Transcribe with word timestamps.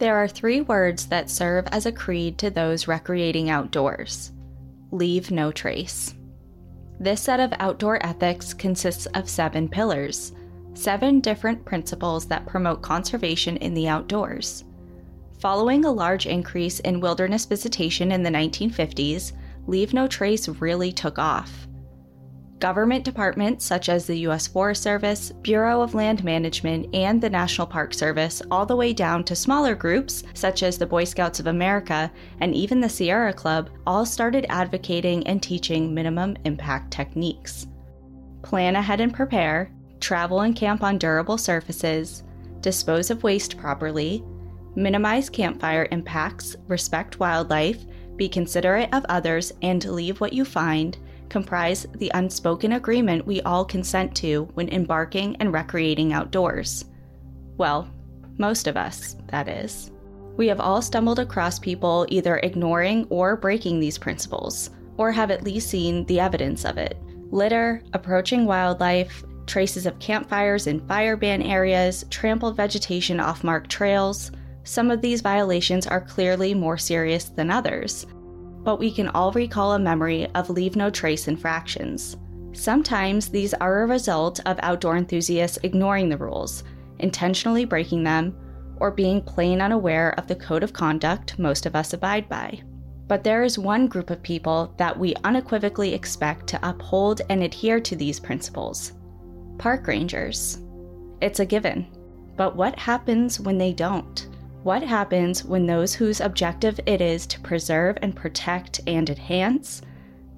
There 0.00 0.16
are 0.16 0.26
three 0.26 0.62
words 0.62 1.06
that 1.06 1.28
serve 1.28 1.66
as 1.72 1.84
a 1.84 1.92
creed 1.92 2.38
to 2.38 2.48
those 2.48 2.88
recreating 2.88 3.50
outdoors 3.50 4.32
leave 4.92 5.30
no 5.30 5.52
trace. 5.52 6.14
This 6.98 7.20
set 7.20 7.38
of 7.38 7.52
outdoor 7.60 8.04
ethics 8.04 8.52
consists 8.52 9.06
of 9.06 9.28
seven 9.28 9.68
pillars, 9.68 10.32
seven 10.74 11.20
different 11.20 11.64
principles 11.64 12.26
that 12.26 12.46
promote 12.46 12.82
conservation 12.82 13.56
in 13.58 13.74
the 13.74 13.88
outdoors. 13.88 14.64
Following 15.38 15.84
a 15.84 15.92
large 15.92 16.26
increase 16.26 16.80
in 16.80 17.00
wilderness 17.00 17.44
visitation 17.44 18.10
in 18.10 18.22
the 18.22 18.30
1950s, 18.30 19.32
Leave 19.66 19.94
No 19.94 20.08
Trace 20.08 20.48
really 20.48 20.92
took 20.92 21.18
off. 21.18 21.68
Government 22.60 23.06
departments 23.06 23.64
such 23.64 23.88
as 23.88 24.06
the 24.06 24.18
U.S. 24.18 24.46
Forest 24.46 24.82
Service, 24.82 25.32
Bureau 25.40 25.80
of 25.80 25.94
Land 25.94 26.22
Management, 26.22 26.94
and 26.94 27.18
the 27.18 27.30
National 27.30 27.66
Park 27.66 27.94
Service, 27.94 28.42
all 28.50 28.66
the 28.66 28.76
way 28.76 28.92
down 28.92 29.24
to 29.24 29.34
smaller 29.34 29.74
groups 29.74 30.24
such 30.34 30.62
as 30.62 30.76
the 30.76 30.86
Boy 30.86 31.04
Scouts 31.04 31.40
of 31.40 31.46
America 31.46 32.12
and 32.40 32.54
even 32.54 32.78
the 32.78 32.88
Sierra 32.88 33.32
Club, 33.32 33.70
all 33.86 34.04
started 34.04 34.44
advocating 34.50 35.26
and 35.26 35.42
teaching 35.42 35.94
minimum 35.94 36.36
impact 36.44 36.90
techniques. 36.90 37.66
Plan 38.42 38.76
ahead 38.76 39.00
and 39.00 39.14
prepare, 39.14 39.72
travel 39.98 40.42
and 40.42 40.54
camp 40.54 40.82
on 40.82 40.98
durable 40.98 41.38
surfaces, 41.38 42.24
dispose 42.60 43.10
of 43.10 43.22
waste 43.22 43.56
properly, 43.56 44.22
minimize 44.76 45.30
campfire 45.30 45.88
impacts, 45.92 46.56
respect 46.68 47.18
wildlife, 47.20 47.86
be 48.16 48.28
considerate 48.28 48.90
of 48.92 49.06
others, 49.08 49.50
and 49.62 49.82
leave 49.86 50.20
what 50.20 50.34
you 50.34 50.44
find 50.44 50.98
comprise 51.30 51.86
the 51.94 52.10
unspoken 52.14 52.72
agreement 52.72 53.26
we 53.26 53.40
all 53.42 53.64
consent 53.64 54.14
to 54.16 54.48
when 54.54 54.68
embarking 54.68 55.36
and 55.36 55.52
recreating 55.52 56.12
outdoors. 56.12 56.84
Well, 57.56 57.88
most 58.36 58.66
of 58.66 58.76
us, 58.76 59.16
that 59.28 59.48
is. 59.48 59.92
We 60.36 60.48
have 60.48 60.60
all 60.60 60.82
stumbled 60.82 61.18
across 61.18 61.58
people 61.58 62.06
either 62.08 62.38
ignoring 62.38 63.06
or 63.10 63.36
breaking 63.36 63.80
these 63.80 63.98
principles, 63.98 64.70
or 64.96 65.12
have 65.12 65.30
at 65.30 65.44
least 65.44 65.68
seen 65.68 66.04
the 66.06 66.20
evidence 66.20 66.64
of 66.64 66.78
it. 66.78 66.98
Litter, 67.30 67.82
approaching 67.92 68.44
wildlife, 68.46 69.22
traces 69.46 69.86
of 69.86 69.98
campfires 69.98 70.66
in 70.66 70.86
fire 70.86 71.16
ban 71.16 71.42
areas, 71.42 72.04
trampled 72.10 72.56
vegetation 72.56 73.20
off 73.20 73.44
marked 73.44 73.70
trails. 73.70 74.30
Some 74.64 74.90
of 74.90 75.00
these 75.00 75.20
violations 75.20 75.86
are 75.86 76.00
clearly 76.00 76.54
more 76.54 76.78
serious 76.78 77.24
than 77.24 77.50
others, 77.50 78.06
but 78.62 78.78
we 78.78 78.90
can 78.90 79.08
all 79.08 79.32
recall 79.32 79.72
a 79.72 79.78
memory 79.78 80.26
of 80.34 80.50
leave 80.50 80.76
no 80.76 80.90
trace 80.90 81.28
infractions. 81.28 82.16
Sometimes 82.52 83.28
these 83.28 83.54
are 83.54 83.82
a 83.82 83.86
result 83.86 84.40
of 84.46 84.58
outdoor 84.62 84.96
enthusiasts 84.96 85.58
ignoring 85.62 86.08
the 86.08 86.16
rules, 86.16 86.64
intentionally 86.98 87.64
breaking 87.64 88.02
them, 88.02 88.36
or 88.76 88.90
being 88.90 89.22
plain 89.22 89.60
unaware 89.60 90.14
of 90.18 90.26
the 90.26 90.34
code 90.34 90.62
of 90.62 90.72
conduct 90.72 91.38
most 91.38 91.66
of 91.66 91.76
us 91.76 91.92
abide 91.92 92.28
by. 92.28 92.60
But 93.06 93.24
there 93.24 93.42
is 93.42 93.58
one 93.58 93.86
group 93.86 94.10
of 94.10 94.22
people 94.22 94.74
that 94.78 94.98
we 94.98 95.14
unequivocally 95.24 95.94
expect 95.94 96.46
to 96.48 96.68
uphold 96.68 97.22
and 97.28 97.42
adhere 97.42 97.80
to 97.80 97.96
these 97.96 98.20
principles 98.20 98.92
park 99.58 99.86
rangers. 99.86 100.58
It's 101.20 101.40
a 101.40 101.44
given. 101.44 101.86
But 102.36 102.56
what 102.56 102.78
happens 102.78 103.38
when 103.38 103.58
they 103.58 103.74
don't? 103.74 104.26
What 104.62 104.82
happens 104.82 105.42
when 105.42 105.64
those 105.64 105.94
whose 105.94 106.20
objective 106.20 106.78
it 106.84 107.00
is 107.00 107.26
to 107.28 107.40
preserve 107.40 107.96
and 108.02 108.14
protect 108.14 108.78
and 108.86 109.08
enhance 109.08 109.80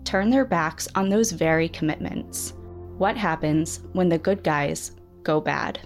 turn 0.04 0.30
their 0.30 0.44
backs 0.44 0.86
on 0.94 1.08
those 1.08 1.32
very 1.32 1.68
commitments? 1.68 2.54
What 2.98 3.16
happens 3.16 3.80
when 3.94 4.08
the 4.08 4.18
good 4.18 4.44
guys 4.44 4.92
go 5.24 5.40
bad? 5.40 5.80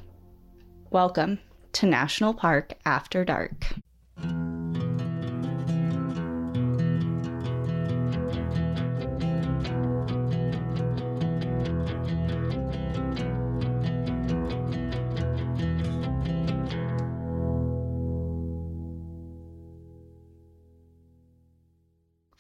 Welcome 0.90 1.38
to 1.72 1.86
National 1.86 2.34
Park 2.34 2.74
After 2.84 3.24
Dark. 3.24 3.72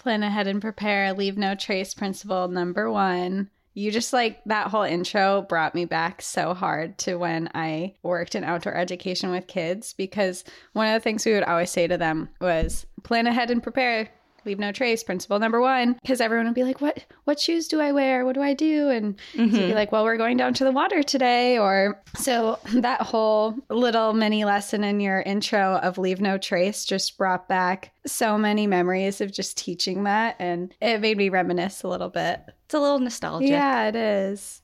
Plan 0.06 0.22
ahead 0.22 0.46
and 0.46 0.62
prepare, 0.62 1.12
leave 1.12 1.36
no 1.36 1.56
trace 1.56 1.92
principle 1.92 2.46
number 2.46 2.88
one. 2.88 3.50
You 3.74 3.90
just 3.90 4.12
like 4.12 4.40
that 4.46 4.68
whole 4.68 4.84
intro 4.84 5.42
brought 5.42 5.74
me 5.74 5.84
back 5.84 6.22
so 6.22 6.54
hard 6.54 6.96
to 6.98 7.16
when 7.16 7.50
I 7.56 7.94
worked 8.04 8.36
in 8.36 8.44
outdoor 8.44 8.76
education 8.76 9.32
with 9.32 9.48
kids 9.48 9.94
because 9.94 10.44
one 10.74 10.86
of 10.86 10.94
the 10.94 11.00
things 11.00 11.26
we 11.26 11.32
would 11.32 11.42
always 11.42 11.72
say 11.72 11.88
to 11.88 11.98
them 11.98 12.28
was 12.40 12.86
plan 13.02 13.26
ahead 13.26 13.50
and 13.50 13.60
prepare, 13.60 14.08
leave 14.46 14.58
no 14.58 14.72
trace 14.72 15.02
principle 15.02 15.38
number 15.38 15.60
one. 15.60 15.94
Because 16.00 16.20
everyone 16.20 16.46
would 16.46 16.54
be 16.54 16.64
like 16.64 16.80
what 16.80 17.04
what 17.24 17.38
shoes 17.38 17.68
do 17.68 17.80
i 17.80 17.92
wear? 17.92 18.24
What 18.24 18.34
do 18.34 18.42
i 18.42 18.54
do? 18.54 18.88
And 18.88 19.16
mm-hmm. 19.34 19.54
so 19.54 19.60
be 19.66 19.74
like 19.74 19.92
well 19.92 20.04
we're 20.04 20.16
going 20.16 20.36
down 20.36 20.54
to 20.54 20.64
the 20.64 20.72
water 20.72 21.02
today 21.02 21.58
or 21.58 22.00
so 22.16 22.58
that 22.74 23.02
whole 23.02 23.54
little 23.68 24.12
mini 24.12 24.44
lesson 24.44 24.84
in 24.84 25.00
your 25.00 25.20
intro 25.22 25.76
of 25.78 25.98
leave 25.98 26.20
no 26.20 26.38
trace 26.38 26.84
just 26.84 27.18
brought 27.18 27.48
back 27.48 27.92
so 28.06 28.38
many 28.38 28.66
memories 28.66 29.20
of 29.20 29.32
just 29.32 29.58
teaching 29.58 30.04
that 30.04 30.36
and 30.38 30.72
it 30.80 31.00
made 31.00 31.18
me 31.18 31.28
reminisce 31.28 31.82
a 31.82 31.88
little 31.88 32.10
bit. 32.10 32.40
It's 32.64 32.74
a 32.74 32.80
little 32.80 33.00
nostalgic. 33.00 33.50
Yeah 33.50 33.88
it 33.88 33.96
is. 33.96 34.62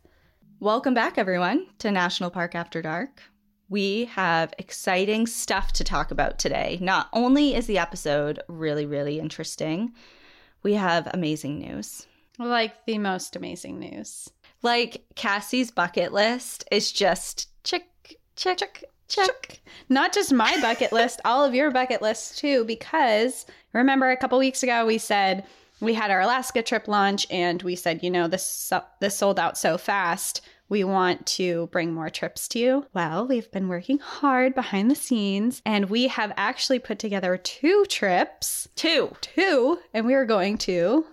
Welcome 0.60 0.94
back 0.94 1.19
everyone 1.19 1.66
to 1.81 1.91
national 1.91 2.31
park 2.31 2.54
after 2.54 2.81
dark 2.81 3.20
we 3.72 4.04
have 4.04 4.52
exciting 4.58 5.26
stuff 5.26 5.72
to 5.72 5.82
talk 5.82 6.10
about 6.10 6.38
today. 6.38 6.76
Not 6.82 7.08
only 7.14 7.54
is 7.54 7.66
the 7.66 7.78
episode 7.78 8.38
really, 8.46 8.84
really 8.84 9.18
interesting, 9.18 9.92
we 10.62 10.74
have 10.74 11.08
amazing 11.14 11.58
news. 11.58 12.06
Like 12.38 12.84
the 12.84 12.98
most 12.98 13.34
amazing 13.34 13.78
news. 13.78 14.28
Like 14.60 15.02
Cassie's 15.16 15.70
bucket 15.70 16.12
list 16.12 16.68
is 16.70 16.92
just 16.92 17.48
check, 17.64 17.84
check, 18.36 18.58
check, 18.58 18.84
check. 19.08 19.60
Not 19.88 20.12
just 20.12 20.34
my 20.34 20.60
bucket 20.60 20.92
list, 20.92 21.22
all 21.24 21.42
of 21.42 21.54
your 21.54 21.70
bucket 21.70 22.02
lists 22.02 22.38
too, 22.38 22.66
because 22.66 23.46
remember 23.72 24.10
a 24.10 24.18
couple 24.18 24.38
weeks 24.38 24.62
ago 24.62 24.84
we 24.84 24.98
said 24.98 25.46
we 25.80 25.94
had 25.94 26.10
our 26.10 26.20
Alaska 26.20 26.62
trip 26.62 26.88
launch 26.88 27.26
and 27.30 27.62
we 27.62 27.74
said, 27.74 28.02
you 28.02 28.10
know, 28.10 28.28
this 28.28 28.70
this 29.00 29.16
sold 29.16 29.38
out 29.38 29.56
so 29.56 29.78
fast 29.78 30.42
we 30.72 30.84
want 30.84 31.26
to 31.26 31.66
bring 31.66 31.92
more 31.92 32.08
trips 32.08 32.48
to 32.48 32.58
you. 32.58 32.86
Well, 32.94 33.26
we've 33.26 33.50
been 33.50 33.68
working 33.68 33.98
hard 33.98 34.54
behind 34.54 34.90
the 34.90 34.94
scenes 34.94 35.60
and 35.66 35.90
we 35.90 36.08
have 36.08 36.32
actually 36.38 36.78
put 36.78 36.98
together 36.98 37.36
two 37.36 37.84
trips. 37.90 38.66
Two. 38.74 39.14
Two. 39.20 39.78
And 39.92 40.06
we 40.06 40.14
are 40.14 40.24
going 40.24 40.56
to 40.58 41.04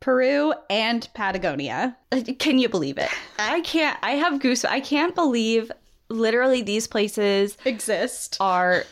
Peru 0.00 0.52
and 0.68 1.08
Patagonia. 1.14 1.96
Uh, 2.10 2.22
can 2.36 2.58
you 2.58 2.68
believe 2.68 2.98
it? 2.98 3.08
I 3.38 3.60
can't. 3.60 3.96
I 4.02 4.16
have 4.16 4.40
goose. 4.40 4.64
I 4.64 4.80
can't 4.80 5.14
believe 5.14 5.70
literally 6.08 6.62
these 6.62 6.88
places 6.88 7.56
exist. 7.64 8.38
Are 8.40 8.86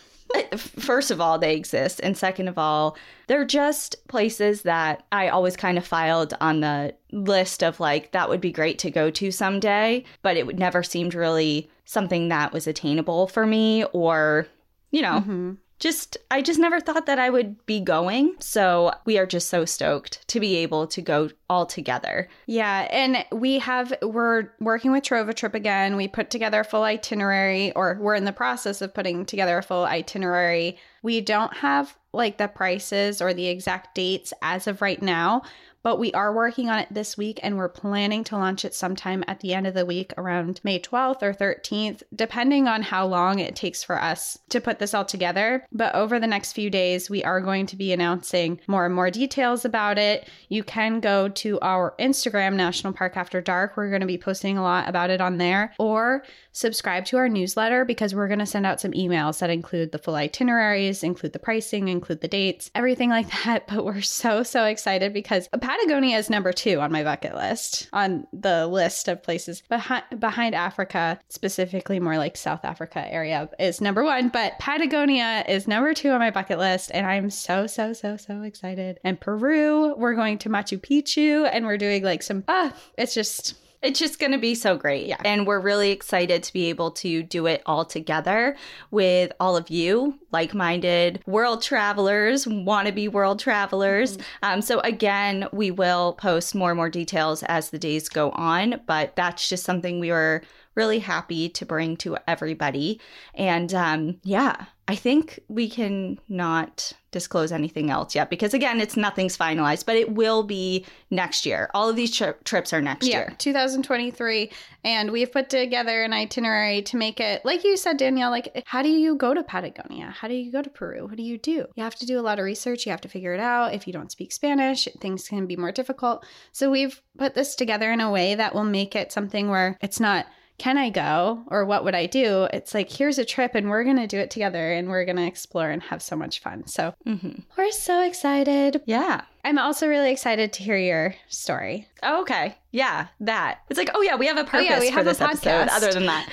first 0.56 1.10
of 1.10 1.20
all, 1.20 1.38
they 1.38 1.54
exist. 1.54 2.00
And 2.02 2.16
second 2.16 2.48
of 2.48 2.58
all, 2.58 2.96
they're 3.26 3.44
just 3.44 3.96
places 4.08 4.62
that 4.62 5.04
I 5.12 5.28
always 5.28 5.56
kind 5.56 5.78
of 5.78 5.86
filed 5.86 6.34
on 6.40 6.60
the 6.60 6.94
list 7.12 7.62
of 7.62 7.80
like, 7.80 8.12
that 8.12 8.28
would 8.28 8.40
be 8.40 8.52
great 8.52 8.78
to 8.80 8.90
go 8.90 9.10
to 9.10 9.30
someday, 9.30 10.04
but 10.22 10.36
it 10.36 10.46
would 10.46 10.58
never 10.58 10.82
seemed 10.82 11.14
really 11.14 11.70
something 11.84 12.28
that 12.28 12.52
was 12.52 12.66
attainable 12.66 13.26
for 13.26 13.46
me 13.46 13.84
or, 13.92 14.46
you 14.90 15.02
know, 15.02 15.20
mm-hmm 15.20 15.52
just 15.80 16.18
I 16.30 16.42
just 16.42 16.60
never 16.60 16.78
thought 16.78 17.06
that 17.06 17.18
I 17.18 17.30
would 17.30 17.64
be 17.66 17.80
going. 17.80 18.36
So 18.38 18.92
we 19.06 19.18
are 19.18 19.26
just 19.26 19.48
so 19.48 19.64
stoked 19.64 20.28
to 20.28 20.38
be 20.38 20.56
able 20.56 20.86
to 20.88 21.02
go 21.02 21.30
all 21.48 21.66
together. 21.66 22.28
Yeah, 22.46 22.86
and 22.90 23.24
we 23.32 23.58
have 23.58 23.92
we're 24.02 24.50
working 24.60 24.92
with 24.92 25.04
Trova 25.04 25.34
Trip 25.34 25.54
again. 25.54 25.96
We 25.96 26.06
put 26.06 26.30
together 26.30 26.60
a 26.60 26.64
full 26.64 26.84
itinerary 26.84 27.72
or 27.72 27.98
we're 28.00 28.14
in 28.14 28.26
the 28.26 28.32
process 28.32 28.82
of 28.82 28.94
putting 28.94 29.24
together 29.24 29.58
a 29.58 29.62
full 29.62 29.84
itinerary. 29.84 30.78
We 31.02 31.22
don't 31.22 31.56
have 31.56 31.96
like 32.12 32.38
the 32.38 32.48
prices 32.48 33.22
or 33.22 33.32
the 33.32 33.48
exact 33.48 33.94
dates 33.94 34.32
as 34.42 34.66
of 34.66 34.82
right 34.82 35.00
now, 35.00 35.42
but 35.82 35.98
we 35.98 36.12
are 36.12 36.34
working 36.34 36.68
on 36.68 36.78
it 36.78 36.88
this 36.90 37.16
week 37.16 37.40
and 37.42 37.56
we're 37.56 37.68
planning 37.68 38.24
to 38.24 38.36
launch 38.36 38.64
it 38.64 38.74
sometime 38.74 39.24
at 39.26 39.40
the 39.40 39.54
end 39.54 39.66
of 39.66 39.74
the 39.74 39.86
week 39.86 40.12
around 40.18 40.60
May 40.62 40.78
12th 40.78 41.22
or 41.22 41.32
13th, 41.32 42.02
depending 42.14 42.68
on 42.68 42.82
how 42.82 43.06
long 43.06 43.38
it 43.38 43.56
takes 43.56 43.82
for 43.82 44.00
us 44.00 44.38
to 44.50 44.60
put 44.60 44.78
this 44.78 44.94
all 44.94 45.04
together. 45.04 45.66
But 45.72 45.94
over 45.94 46.20
the 46.20 46.26
next 46.26 46.52
few 46.52 46.70
days, 46.70 47.08
we 47.08 47.24
are 47.24 47.40
going 47.40 47.66
to 47.66 47.76
be 47.76 47.92
announcing 47.92 48.60
more 48.66 48.84
and 48.84 48.94
more 48.94 49.10
details 49.10 49.64
about 49.64 49.98
it. 49.98 50.28
You 50.48 50.62
can 50.64 51.00
go 51.00 51.28
to 51.28 51.58
our 51.60 51.94
Instagram, 51.98 52.54
National 52.54 52.92
Park 52.92 53.16
After 53.16 53.40
Dark. 53.40 53.76
We're 53.76 53.88
going 53.88 54.00
to 54.00 54.06
be 54.06 54.18
posting 54.18 54.58
a 54.58 54.62
lot 54.62 54.88
about 54.88 55.10
it 55.10 55.20
on 55.20 55.38
there, 55.38 55.72
or 55.78 56.24
subscribe 56.52 57.04
to 57.06 57.16
our 57.16 57.28
newsletter 57.28 57.84
because 57.84 58.14
we're 58.14 58.28
going 58.28 58.40
to 58.40 58.46
send 58.46 58.66
out 58.66 58.80
some 58.80 58.92
emails 58.92 59.38
that 59.38 59.50
include 59.50 59.92
the 59.92 59.98
full 59.98 60.16
itineraries, 60.16 61.02
include 61.02 61.32
the 61.32 61.38
pricing, 61.38 61.88
include 61.88 62.20
the 62.20 62.28
dates, 62.28 62.70
everything 62.74 63.10
like 63.10 63.28
that. 63.44 63.66
But 63.68 63.84
we're 63.84 64.00
so, 64.00 64.42
so 64.42 64.64
excited 64.64 65.12
because 65.12 65.48
Patagonia 65.70 66.18
is 66.18 66.28
number 66.28 66.52
two 66.52 66.80
on 66.80 66.90
my 66.90 67.04
bucket 67.04 67.32
list, 67.32 67.88
on 67.92 68.26
the 68.32 68.66
list 68.66 69.06
of 69.06 69.22
places 69.22 69.62
behind, 69.68 70.02
behind 70.18 70.52
Africa, 70.52 71.20
specifically 71.28 72.00
more 72.00 72.18
like 72.18 72.36
South 72.36 72.64
Africa 72.64 73.06
area 73.08 73.48
is 73.56 73.80
number 73.80 74.02
one. 74.02 74.30
But 74.30 74.58
Patagonia 74.58 75.44
is 75.48 75.68
number 75.68 75.94
two 75.94 76.10
on 76.10 76.18
my 76.18 76.32
bucket 76.32 76.58
list. 76.58 76.90
And 76.92 77.06
I'm 77.06 77.30
so, 77.30 77.68
so, 77.68 77.92
so, 77.92 78.16
so 78.16 78.42
excited. 78.42 78.98
And 79.04 79.20
Peru, 79.20 79.94
we're 79.94 80.16
going 80.16 80.38
to 80.38 80.48
Machu 80.48 80.76
Picchu 80.76 81.48
and 81.52 81.64
we're 81.64 81.78
doing 81.78 82.02
like 82.02 82.24
some, 82.24 82.42
ah, 82.48 82.74
it's 82.98 83.14
just 83.14 83.54
It's 83.82 83.98
just 83.98 84.18
going 84.18 84.32
to 84.32 84.38
be 84.38 84.54
so 84.54 84.76
great. 84.76 85.06
Yeah. 85.06 85.16
And 85.24 85.46
we're 85.46 85.60
really 85.60 85.90
excited 85.90 86.42
to 86.42 86.52
be 86.52 86.68
able 86.68 86.90
to 86.92 87.22
do 87.22 87.46
it 87.46 87.62
all 87.64 87.84
together 87.84 88.56
with 88.90 89.32
all 89.40 89.56
of 89.56 89.70
you, 89.70 90.18
like 90.32 90.52
minded 90.52 91.22
world 91.26 91.62
travelers, 91.62 92.44
wannabe 92.44 93.10
world 93.10 93.40
travelers. 93.40 94.18
Um, 94.42 94.60
so, 94.60 94.80
again, 94.80 95.48
we 95.52 95.70
will 95.70 96.12
post 96.14 96.54
more 96.54 96.70
and 96.70 96.76
more 96.76 96.90
details 96.90 97.42
as 97.44 97.70
the 97.70 97.78
days 97.78 98.08
go 98.08 98.30
on, 98.32 98.82
but 98.86 99.16
that's 99.16 99.48
just 99.48 99.64
something 99.64 99.98
we 99.98 100.10
were 100.10 100.42
really 100.74 100.98
happy 100.98 101.48
to 101.48 101.66
bring 101.66 101.96
to 101.98 102.16
everybody. 102.28 103.00
And 103.34 103.72
um, 103.74 104.18
yeah, 104.24 104.66
I 104.90 104.96
think 104.96 105.38
we 105.46 105.70
can 105.70 106.18
not 106.28 106.92
disclose 107.12 107.52
anything 107.52 107.90
else 107.90 108.12
yet 108.16 108.28
because, 108.28 108.54
again, 108.54 108.80
it's 108.80 108.96
nothing's 108.96 109.38
finalized, 109.38 109.86
but 109.86 109.94
it 109.94 110.12
will 110.12 110.42
be 110.42 110.84
next 111.12 111.46
year. 111.46 111.70
All 111.74 111.88
of 111.88 111.94
these 111.94 112.16
tri- 112.16 112.34
trips 112.42 112.72
are 112.72 112.80
next 112.80 113.06
yeah, 113.06 113.18
year. 113.18 113.36
2023. 113.38 114.50
And 114.82 115.12
we've 115.12 115.30
put 115.30 115.48
together 115.48 116.02
an 116.02 116.12
itinerary 116.12 116.82
to 116.82 116.96
make 116.96 117.20
it, 117.20 117.44
like 117.44 117.62
you 117.62 117.76
said, 117.76 117.98
Danielle, 117.98 118.30
like, 118.30 118.64
how 118.66 118.82
do 118.82 118.88
you 118.88 119.14
go 119.14 119.32
to 119.32 119.44
Patagonia? 119.44 120.10
How 120.10 120.26
do 120.26 120.34
you 120.34 120.50
go 120.50 120.60
to 120.60 120.70
Peru? 120.70 121.06
What 121.06 121.16
do 121.16 121.22
you 121.22 121.38
do? 121.38 121.66
You 121.76 121.84
have 121.84 121.94
to 121.96 122.06
do 122.06 122.18
a 122.18 122.22
lot 122.22 122.40
of 122.40 122.44
research. 122.44 122.84
You 122.84 122.90
have 122.90 123.00
to 123.02 123.08
figure 123.08 123.32
it 123.32 123.40
out. 123.40 123.74
If 123.74 123.86
you 123.86 123.92
don't 123.92 124.10
speak 124.10 124.32
Spanish, 124.32 124.88
things 125.00 125.28
can 125.28 125.46
be 125.46 125.56
more 125.56 125.70
difficult. 125.70 126.26
So 126.50 126.68
we've 126.68 127.00
put 127.16 127.34
this 127.34 127.54
together 127.54 127.92
in 127.92 128.00
a 128.00 128.10
way 128.10 128.34
that 128.34 128.56
will 128.56 128.64
make 128.64 128.96
it 128.96 129.12
something 129.12 129.50
where 129.50 129.78
it's 129.80 130.00
not, 130.00 130.26
can 130.60 130.76
I 130.76 130.90
go 130.90 131.42
or 131.46 131.64
what 131.64 131.84
would 131.84 131.94
I 131.94 132.04
do? 132.04 132.46
It's 132.52 132.74
like, 132.74 132.92
here's 132.92 133.18
a 133.18 133.24
trip 133.24 133.54
and 133.54 133.70
we're 133.70 133.82
going 133.82 133.96
to 133.96 134.06
do 134.06 134.18
it 134.18 134.30
together 134.30 134.72
and 134.72 134.90
we're 134.90 135.06
going 135.06 135.16
to 135.16 135.26
explore 135.26 135.70
and 135.70 135.82
have 135.84 136.02
so 136.02 136.16
much 136.16 136.40
fun. 136.40 136.66
So 136.66 136.94
hmm 137.06 137.30
we're 137.56 137.72
so 137.72 138.02
excited. 138.02 138.82
Yeah. 138.84 139.22
I'm 139.42 139.58
also 139.58 139.88
really 139.88 140.12
excited 140.12 140.52
to 140.52 140.62
hear 140.62 140.76
your 140.76 141.14
story. 141.28 141.88
Oh, 142.02 142.20
okay. 142.22 142.58
Yeah, 142.72 143.06
that. 143.20 143.60
It's 143.70 143.78
like, 143.78 143.88
oh 143.94 144.02
yeah, 144.02 144.16
we 144.16 144.26
have 144.26 144.36
a 144.36 144.44
purpose 144.44 144.68
yeah, 144.68 144.80
we 144.80 144.88
for 144.88 144.96
have 144.96 145.06
a 145.06 145.08
this 145.10 145.20
episode 145.22 145.68
other 145.68 145.94
than 145.94 146.04
that. 146.04 146.28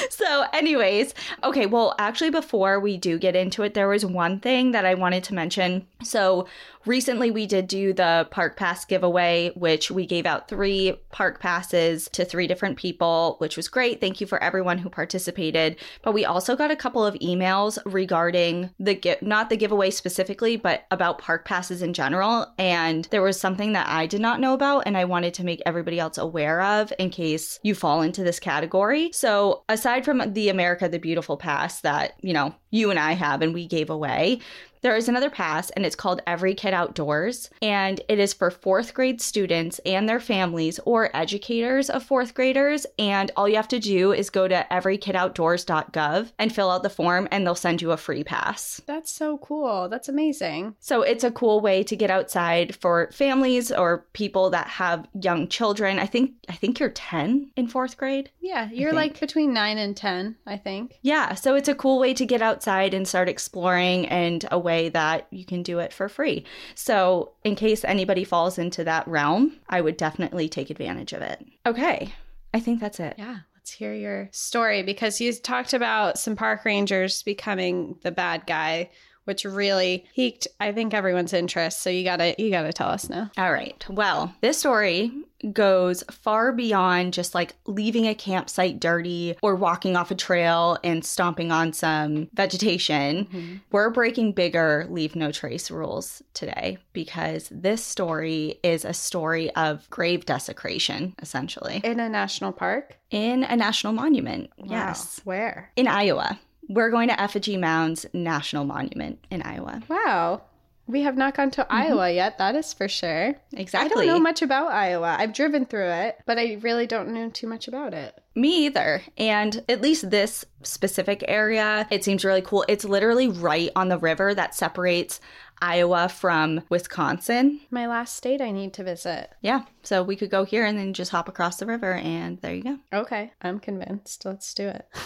so, 0.10 0.46
anyways, 0.52 1.14
okay, 1.44 1.66
well, 1.66 1.94
actually 1.98 2.30
before 2.30 2.80
we 2.80 2.96
do 2.96 3.20
get 3.20 3.36
into 3.36 3.62
it, 3.62 3.74
there 3.74 3.86
was 3.88 4.04
one 4.04 4.40
thing 4.40 4.72
that 4.72 4.84
I 4.84 4.94
wanted 4.94 5.22
to 5.24 5.34
mention. 5.34 5.86
So, 6.02 6.48
recently 6.86 7.30
we 7.30 7.46
did 7.46 7.66
do 7.66 7.92
the 7.92 8.26
park 8.30 8.56
pass 8.56 8.84
giveaway, 8.84 9.50
which 9.54 9.90
we 9.90 10.06
gave 10.06 10.26
out 10.26 10.48
3 10.48 10.94
park 11.10 11.40
passes 11.40 12.08
to 12.12 12.24
3 12.24 12.46
different 12.46 12.78
people, 12.78 13.36
which 13.38 13.56
was 13.56 13.68
great. 13.68 14.00
Thank 14.00 14.20
you 14.20 14.26
for 14.26 14.42
everyone 14.42 14.78
who 14.78 14.88
participated. 14.88 15.76
But 16.02 16.14
we 16.14 16.24
also 16.24 16.56
got 16.56 16.70
a 16.70 16.76
couple 16.76 17.04
of 17.04 17.14
emails 17.14 17.78
regarding 17.84 18.70
the 18.78 19.18
not 19.20 19.50
the 19.50 19.56
giveaway 19.56 19.90
specifically, 19.90 20.56
but 20.56 20.84
about 20.90 21.18
park 21.18 21.44
passes 21.44 21.82
in 21.82 21.92
general, 21.92 22.46
and 22.58 23.06
there 23.10 23.22
was 23.22 23.40
something 23.40 23.72
that 23.72 23.88
I 23.88 24.06
did 24.06 24.20
not 24.20 24.40
know 24.40 24.54
about 24.54 24.84
and 24.86 24.96
I 24.96 25.04
wanted 25.04 25.34
to 25.34 25.44
make 25.44 25.62
everybody 25.66 25.98
else 25.98 26.18
aware 26.18 26.62
of 26.62 26.92
in 26.98 27.10
case 27.10 27.58
you 27.62 27.74
fall 27.74 28.02
into 28.02 28.22
this 28.22 28.40
category. 28.40 29.10
So, 29.12 29.64
aside 29.68 30.04
from 30.04 30.32
the 30.32 30.48
America 30.48 30.88
the 30.88 30.98
Beautiful 30.98 31.36
pass 31.36 31.80
that, 31.80 32.14
you 32.20 32.32
know, 32.32 32.54
you 32.70 32.90
and 32.90 32.98
I 32.98 33.12
have 33.12 33.42
and 33.42 33.52
we 33.52 33.66
gave 33.66 33.90
away, 33.90 34.40
there 34.82 34.96
is 34.96 35.08
another 35.08 35.30
pass, 35.30 35.70
and 35.70 35.84
it's 35.84 35.96
called 35.96 36.22
Every 36.26 36.54
Kid 36.54 36.74
Outdoors, 36.74 37.50
and 37.60 38.00
it 38.08 38.18
is 38.18 38.32
for 38.32 38.50
fourth 38.50 38.94
grade 38.94 39.20
students 39.20 39.78
and 39.84 40.08
their 40.08 40.20
families 40.20 40.78
or 40.84 41.14
educators 41.14 41.90
of 41.90 42.02
fourth 42.02 42.34
graders. 42.34 42.86
And 42.98 43.30
all 43.36 43.48
you 43.48 43.56
have 43.56 43.68
to 43.68 43.78
do 43.78 44.12
is 44.12 44.30
go 44.30 44.48
to 44.48 44.66
everykidoutdoors.gov 44.70 46.32
and 46.38 46.54
fill 46.54 46.70
out 46.70 46.82
the 46.82 46.90
form, 46.90 47.28
and 47.30 47.46
they'll 47.46 47.54
send 47.54 47.82
you 47.82 47.92
a 47.92 47.96
free 47.96 48.24
pass. 48.24 48.80
That's 48.86 49.10
so 49.10 49.38
cool. 49.38 49.88
That's 49.88 50.08
amazing. 50.08 50.76
So 50.80 51.02
it's 51.02 51.24
a 51.24 51.30
cool 51.30 51.60
way 51.60 51.82
to 51.84 51.96
get 51.96 52.10
outside 52.10 52.74
for 52.74 53.10
families 53.12 53.70
or 53.70 54.06
people 54.12 54.50
that 54.50 54.66
have 54.68 55.06
young 55.20 55.48
children. 55.48 55.98
I 55.98 56.06
think 56.06 56.32
I 56.48 56.54
think 56.54 56.80
you're 56.80 56.90
10 56.90 57.50
in 57.56 57.66
fourth 57.68 57.96
grade. 57.96 58.30
Yeah, 58.40 58.68
you're 58.72 58.92
like 58.92 59.20
between 59.20 59.52
9 59.52 59.78
and 59.78 59.96
10, 59.96 60.36
I 60.46 60.56
think. 60.56 60.98
Yeah, 61.02 61.34
so 61.34 61.54
it's 61.54 61.68
a 61.68 61.74
cool 61.74 61.98
way 61.98 62.14
to 62.14 62.26
get 62.26 62.42
outside 62.42 62.94
and 62.94 63.06
start 63.06 63.28
exploring 63.28 64.06
and 64.08 64.44
a 64.50 64.58
way 64.70 64.88
that 64.90 65.26
you 65.30 65.44
can 65.44 65.62
do 65.62 65.78
it 65.80 65.92
for 65.92 66.08
free. 66.08 66.44
So, 66.74 67.32
in 67.44 67.56
case 67.56 67.84
anybody 67.84 68.24
falls 68.24 68.58
into 68.58 68.84
that 68.84 69.06
realm, 69.08 69.56
I 69.68 69.80
would 69.80 69.96
definitely 69.96 70.48
take 70.48 70.70
advantage 70.70 71.12
of 71.12 71.22
it. 71.22 71.44
Okay, 71.66 72.14
I 72.54 72.60
think 72.60 72.80
that's 72.80 73.00
it. 73.00 73.14
Yeah, 73.18 73.38
let's 73.56 73.72
hear 73.72 73.92
your 73.92 74.28
story 74.32 74.82
because 74.82 75.20
you 75.20 75.32
talked 75.32 75.74
about 75.74 76.18
some 76.18 76.36
park 76.36 76.64
rangers 76.64 77.22
becoming 77.22 77.96
the 78.02 78.12
bad 78.12 78.46
guy, 78.46 78.90
which 79.30 79.44
really 79.44 80.04
piqued 80.16 80.48
I 80.58 80.72
think 80.72 80.92
everyone's 80.92 81.32
interest. 81.32 81.82
So 81.82 81.88
you 81.88 82.02
got 82.02 82.16
to 82.16 82.34
you 82.42 82.50
got 82.50 82.62
to 82.62 82.72
tell 82.72 82.88
us 82.88 83.08
now. 83.08 83.30
All 83.38 83.52
right. 83.52 83.84
Well, 83.88 84.34
this 84.40 84.58
story 84.58 85.12
goes 85.52 86.02
far 86.10 86.52
beyond 86.52 87.14
just 87.14 87.32
like 87.34 87.54
leaving 87.64 88.06
a 88.08 88.14
campsite 88.14 88.78
dirty 88.80 89.36
or 89.40 89.54
walking 89.54 89.94
off 89.96 90.10
a 90.10 90.14
trail 90.14 90.76
and 90.84 91.02
stomping 91.04 91.50
on 91.52 91.72
some 91.72 92.28
vegetation. 92.34 93.24
Mm-hmm. 93.26 93.54
We're 93.70 93.88
breaking 93.90 94.32
bigger 94.32 94.86
leave 94.90 95.14
no 95.16 95.30
trace 95.32 95.70
rules 95.70 96.22
today 96.34 96.76
because 96.92 97.48
this 97.52 97.82
story 97.82 98.58
is 98.64 98.84
a 98.84 98.92
story 98.92 99.50
of 99.54 99.88
grave 99.88 100.26
desecration, 100.26 101.14
essentially, 101.22 101.80
In 101.84 102.00
a 102.00 102.08
national 102.08 102.52
park? 102.52 102.96
in 103.10 103.42
a 103.44 103.56
national 103.56 103.92
monument. 103.92 104.50
Yes. 104.58 105.20
Where? 105.24 105.70
In 105.76 105.86
Iowa. 105.88 106.38
We're 106.70 106.90
going 106.90 107.08
to 107.08 107.20
Effigy 107.20 107.56
Mounds 107.56 108.06
National 108.12 108.62
Monument 108.62 109.18
in 109.28 109.42
Iowa. 109.42 109.82
Wow. 109.88 110.42
We 110.86 111.02
have 111.02 111.16
not 111.16 111.34
gone 111.34 111.50
to 111.52 111.62
mm-hmm. 111.62 111.74
Iowa 111.74 112.12
yet, 112.12 112.38
that 112.38 112.54
is 112.54 112.72
for 112.72 112.88
sure. 112.88 113.34
Exactly. 113.52 113.86
I 113.86 113.88
don't 113.88 114.06
know 114.06 114.20
much 114.20 114.40
about 114.40 114.70
Iowa. 114.70 115.16
I've 115.18 115.32
driven 115.32 115.66
through 115.66 115.88
it, 115.90 116.18
but 116.26 116.38
I 116.38 116.58
really 116.62 116.86
don't 116.86 117.12
know 117.12 117.28
too 117.28 117.48
much 117.48 117.66
about 117.66 117.92
it. 117.92 118.16
Me 118.36 118.66
either. 118.66 119.02
And 119.18 119.64
at 119.68 119.80
least 119.80 120.10
this 120.10 120.44
specific 120.62 121.24
area, 121.26 121.88
it 121.90 122.04
seems 122.04 122.24
really 122.24 122.42
cool. 122.42 122.64
It's 122.68 122.84
literally 122.84 123.26
right 123.26 123.70
on 123.74 123.88
the 123.88 123.98
river 123.98 124.32
that 124.32 124.54
separates 124.54 125.20
Iowa 125.62 126.08
from 126.08 126.62
Wisconsin. 126.68 127.60
My 127.70 127.86
last 127.86 128.16
state 128.16 128.40
I 128.40 128.50
need 128.50 128.72
to 128.74 128.84
visit. 128.84 129.30
Yeah. 129.40 129.64
So 129.82 130.02
we 130.02 130.16
could 130.16 130.30
go 130.30 130.44
here 130.44 130.64
and 130.64 130.78
then 130.78 130.92
just 130.92 131.10
hop 131.10 131.28
across 131.28 131.56
the 131.56 131.66
river 131.66 131.94
and 131.94 132.40
there 132.40 132.54
you 132.54 132.62
go. 132.62 132.78
Okay, 133.00 133.32
I'm 133.42 133.58
convinced. 133.58 134.24
Let's 134.24 134.52
do 134.54 134.68
it. 134.68 134.86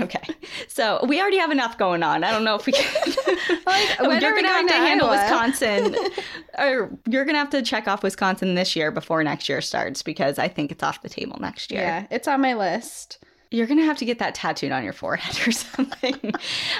Okay. 0.00 0.22
So 0.68 1.04
we 1.06 1.20
already 1.20 1.38
have 1.38 1.50
enough 1.50 1.78
going 1.78 2.02
on. 2.02 2.22
I 2.22 2.30
don't 2.30 2.44
know 2.44 2.54
if 2.54 2.66
we 2.66 2.72
can. 2.72 3.14
Like, 3.66 4.00
when 4.00 4.20
you're 4.20 4.34
gonna 4.34 4.48
have 4.48 4.66
to 4.66 4.72
to 4.72 4.78
handle? 4.78 5.10
Wisconsin, 5.10 5.96
or 6.58 6.90
you're 7.08 7.24
gonna 7.24 7.38
have 7.38 7.50
to 7.50 7.62
check 7.62 7.88
off 7.88 8.02
Wisconsin 8.02 8.54
this 8.54 8.74
year 8.76 8.90
before 8.90 9.22
next 9.24 9.48
year 9.48 9.60
starts 9.60 10.02
because 10.02 10.38
I 10.38 10.48
think 10.48 10.70
it's 10.70 10.82
off 10.82 11.02
the 11.02 11.08
table 11.08 11.38
next 11.40 11.70
year. 11.70 11.82
Yeah, 11.82 12.06
it's 12.10 12.28
on 12.28 12.40
my 12.40 12.54
list. 12.54 13.18
You're 13.52 13.66
going 13.66 13.80
to 13.80 13.84
have 13.84 13.98
to 13.98 14.04
get 14.04 14.20
that 14.20 14.36
tattooed 14.36 14.70
on 14.70 14.84
your 14.84 14.92
forehead 14.92 15.36
or 15.46 15.50
something. 15.50 16.32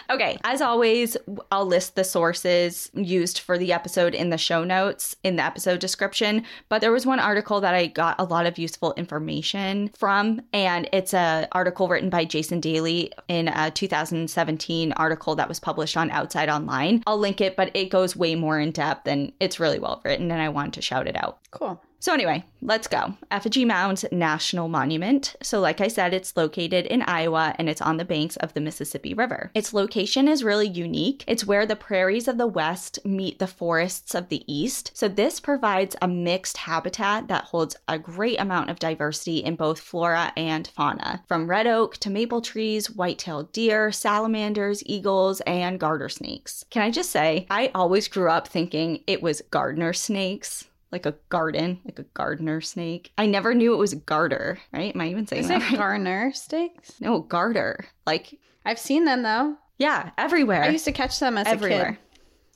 okay, 0.09 0.39
as 0.45 0.61
always, 0.61 1.17
I'll 1.51 1.67
list 1.67 1.97
the 1.97 2.05
sources 2.05 2.91
used 2.95 3.41
for 3.41 3.59
the 3.59 3.73
episode 3.73 4.15
in 4.15 4.31
the 4.31 4.39
show 4.39 4.63
notes 4.63 5.17
in 5.25 5.37
the 5.37 5.43
episode 5.43 5.81
description. 5.81 6.45
But 6.69 6.81
there 6.81 6.93
was 6.93 7.05
one 7.05 7.19
article 7.19 7.61
that 7.61 7.75
I 7.75 7.87
got 7.87 8.21
a 8.21 8.25
lot 8.25 8.47
of 8.47 8.57
useful 8.57 8.95
information 8.95 9.91
from, 9.99 10.43
and 10.53 10.89
it's 10.93 11.13
a 11.13 11.49
article 11.53 11.89
written 11.89 12.09
by 12.09 12.25
Jason 12.25 12.61
Daley 12.61 13.13
in 13.27 13.49
a 13.49 13.73
2017 13.73 14.93
article 14.93 15.35
that 15.35 15.49
was 15.49 15.59
published 15.59 15.97
on 15.97 16.11
Outside 16.13 16.49
Online. 16.49 17.03
I'll 17.07 17.19
link 17.19 17.41
it, 17.41 17.57
but 17.57 17.71
it 17.75 17.91
goes 17.91 18.15
way 18.15 18.37
more 18.37 18.61
in 18.61 18.71
depth 18.71 19.09
and 19.09 19.33
it's 19.41 19.59
really 19.59 19.81
well 19.81 20.01
written, 20.05 20.31
and 20.31 20.41
I 20.41 20.49
wanted 20.49 20.75
to 20.75 20.83
shout 20.83 21.09
it 21.09 21.17
out. 21.17 21.39
Cool. 21.51 21.83
So, 22.03 22.15
anyway, 22.15 22.47
let's 22.63 22.87
go. 22.87 23.13
Effigy 23.31 23.67
Mounds 23.67 24.07
National 24.11 24.69
Monument. 24.69 25.37
So, 25.43 25.61
like 25.61 25.83
I 25.83 25.89
said, 25.89 26.15
it's 26.15 26.35
located 26.35 26.87
in 26.87 27.03
Iowa 27.03 27.55
and 27.59 27.69
it's 27.69 27.83
on 27.83 27.99
the 27.99 28.07
banks 28.07 28.37
of 28.37 28.55
the 28.55 28.61
Mississippi 28.63 29.13
River. 29.13 29.51
Its 29.55 29.75
location 29.75 30.27
is 30.27 30.43
really 30.43 30.67
unique. 30.67 31.25
It's 31.27 31.45
where 31.45 31.67
the 31.67 31.77
prairies 31.77 32.27
of 32.27 32.39
the 32.39 32.47
West 32.47 33.05
meet 33.05 33.39
the 33.39 33.47
forests 33.47 34.15
of 34.15 34.31
the 34.31 34.43
East. 34.51 34.93
So, 34.95 35.09
this 35.09 35.41
provides 35.41 35.95
a 36.01 36.09
mixed 36.09 36.57
habitat 36.57 37.29
that 37.29 37.45
holds 37.45 37.77
a 37.87 37.99
great 37.99 38.41
amount 38.41 38.71
of 38.71 38.79
diversity 38.79 39.45
in 39.45 39.57
both 39.57 39.79
flora 39.79 40.33
and 40.39 40.67
fauna, 40.69 41.23
from 41.29 41.51
red 41.51 41.67
oak 41.67 41.99
to 41.99 42.09
maple 42.09 42.41
trees, 42.41 42.91
white 42.91 43.19
tailed 43.19 43.53
deer, 43.53 43.93
salamanders, 43.93 44.83
eagles, 44.87 45.43
and 45.43 45.79
garter 45.79 46.09
snakes. 46.09 46.65
Can 46.71 46.81
I 46.81 46.91
just 46.91 47.11
say, 47.11 47.47
I 47.51 47.71
always 47.75 48.09
grew 48.09 48.31
up 48.31 48.49
thinking 48.49 49.05
it 49.07 49.21
was 49.21 49.43
gardener 49.51 49.93
snakes 49.93 50.65
like 50.93 51.07
a 51.07 51.15
garden, 51.29 51.81
like 51.85 51.99
a 51.99 52.03
gardener 52.15 52.61
snake. 52.61 53.13
I 53.19 53.27
never 53.27 53.55
knew 53.55 53.73
it 53.75 53.77
was 53.79 53.95
garter, 53.95 54.59
right? 54.73 54.95
Am 54.95 55.01
I 55.01 55.09
even 55.09 55.27
saying 55.27 55.43
Is 55.43 55.49
that? 55.49 55.63
it 55.63 55.65
right? 55.71 55.77
garner 55.79 56.33
stakes? 56.33 57.01
no, 57.01 57.21
garter. 57.21 57.87
Like, 58.07 58.39
I've 58.65 58.79
seen 58.79 59.05
them 59.05 59.23
though. 59.23 59.57
yeah, 59.79 60.11
everywhere. 60.19 60.65
I 60.65 60.69
used 60.69 60.85
to 60.87 60.93
catch 60.93 61.19
them 61.21 61.39
as 61.39 61.47
Everywhere. 61.47 61.83
a 61.83 61.93
kid. 61.93 61.99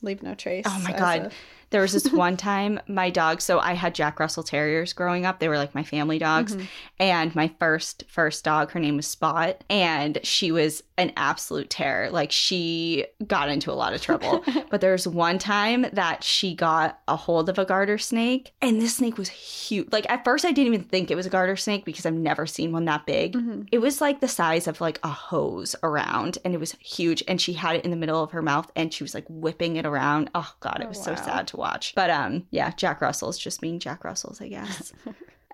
Leave 0.01 0.21
no 0.23 0.35
trace. 0.35 0.65
Oh 0.67 0.79
my 0.83 0.91
god. 0.91 1.21
a- 1.27 1.31
There 1.75 1.81
was 1.81 1.91
this 1.91 2.09
one 2.13 2.37
time 2.37 2.79
my 2.87 3.09
dog, 3.09 3.41
so 3.41 3.59
I 3.59 3.73
had 3.73 3.93
Jack 3.93 4.17
Russell 4.17 4.43
Terriers 4.43 4.93
growing 4.93 5.25
up. 5.25 5.39
They 5.39 5.49
were 5.49 5.57
like 5.57 5.75
my 5.75 5.83
family 5.83 6.17
dogs. 6.17 6.55
Mm-hmm. 6.55 6.65
And 6.99 7.35
my 7.35 7.51
first 7.59 8.05
first 8.07 8.45
dog, 8.45 8.71
her 8.71 8.79
name 8.79 8.95
was 8.95 9.07
Spot, 9.07 9.61
and 9.69 10.17
she 10.23 10.53
was 10.53 10.83
an 10.97 11.11
absolute 11.17 11.69
terror. 11.69 12.09
Like 12.09 12.31
she 12.31 13.05
got 13.27 13.49
into 13.49 13.73
a 13.73 13.73
lot 13.73 13.93
of 13.93 14.01
trouble. 14.01 14.41
but 14.69 14.79
there's 14.79 15.05
one 15.05 15.37
time 15.37 15.85
that 15.91 16.23
she 16.23 16.55
got 16.55 17.01
a 17.09 17.17
hold 17.17 17.49
of 17.49 17.59
a 17.59 17.65
garter 17.65 17.97
snake, 17.97 18.53
and 18.61 18.81
this 18.81 18.95
snake 18.95 19.17
was 19.17 19.27
huge. 19.27 19.89
Like 19.91 20.09
at 20.09 20.23
first 20.23 20.45
I 20.45 20.53
didn't 20.53 20.73
even 20.73 20.87
think 20.87 21.11
it 21.11 21.15
was 21.15 21.25
a 21.25 21.29
garter 21.29 21.57
snake 21.57 21.83
because 21.83 22.05
I've 22.05 22.13
never 22.13 22.45
seen 22.45 22.71
one 22.71 22.85
that 22.85 23.05
big. 23.05 23.33
Mm-hmm. 23.33 23.63
It 23.73 23.79
was 23.79 23.99
like 23.99 24.21
the 24.21 24.29
size 24.29 24.65
of 24.65 24.79
like 24.79 24.97
a 25.03 25.09
hose 25.09 25.75
around 25.83 26.37
and 26.45 26.53
it 26.53 26.59
was 26.61 26.71
huge 26.79 27.21
and 27.27 27.41
she 27.41 27.51
had 27.51 27.75
it 27.75 27.83
in 27.83 27.91
the 27.91 27.97
middle 27.97 28.23
of 28.23 28.31
her 28.31 28.41
mouth 28.41 28.71
and 28.77 28.93
she 28.93 29.03
was 29.03 29.13
like 29.13 29.25
whipping 29.27 29.75
it 29.75 29.85
around. 29.85 30.29
Oh 30.33 30.53
god, 30.61 30.77
it 30.79 30.85
Oh, 30.85 30.89
was 30.89 31.03
so 31.03 31.15
sad 31.15 31.47
to 31.47 31.57
watch. 31.57 31.64
But 31.95 32.09
um 32.09 32.45
yeah, 32.51 32.71
Jack 32.71 33.01
Russell's 33.01 33.37
just 33.37 33.61
being 33.61 33.79
Jack 33.79 34.03
Russell's, 34.03 34.41
I 34.41 34.47
guess. 34.49 34.93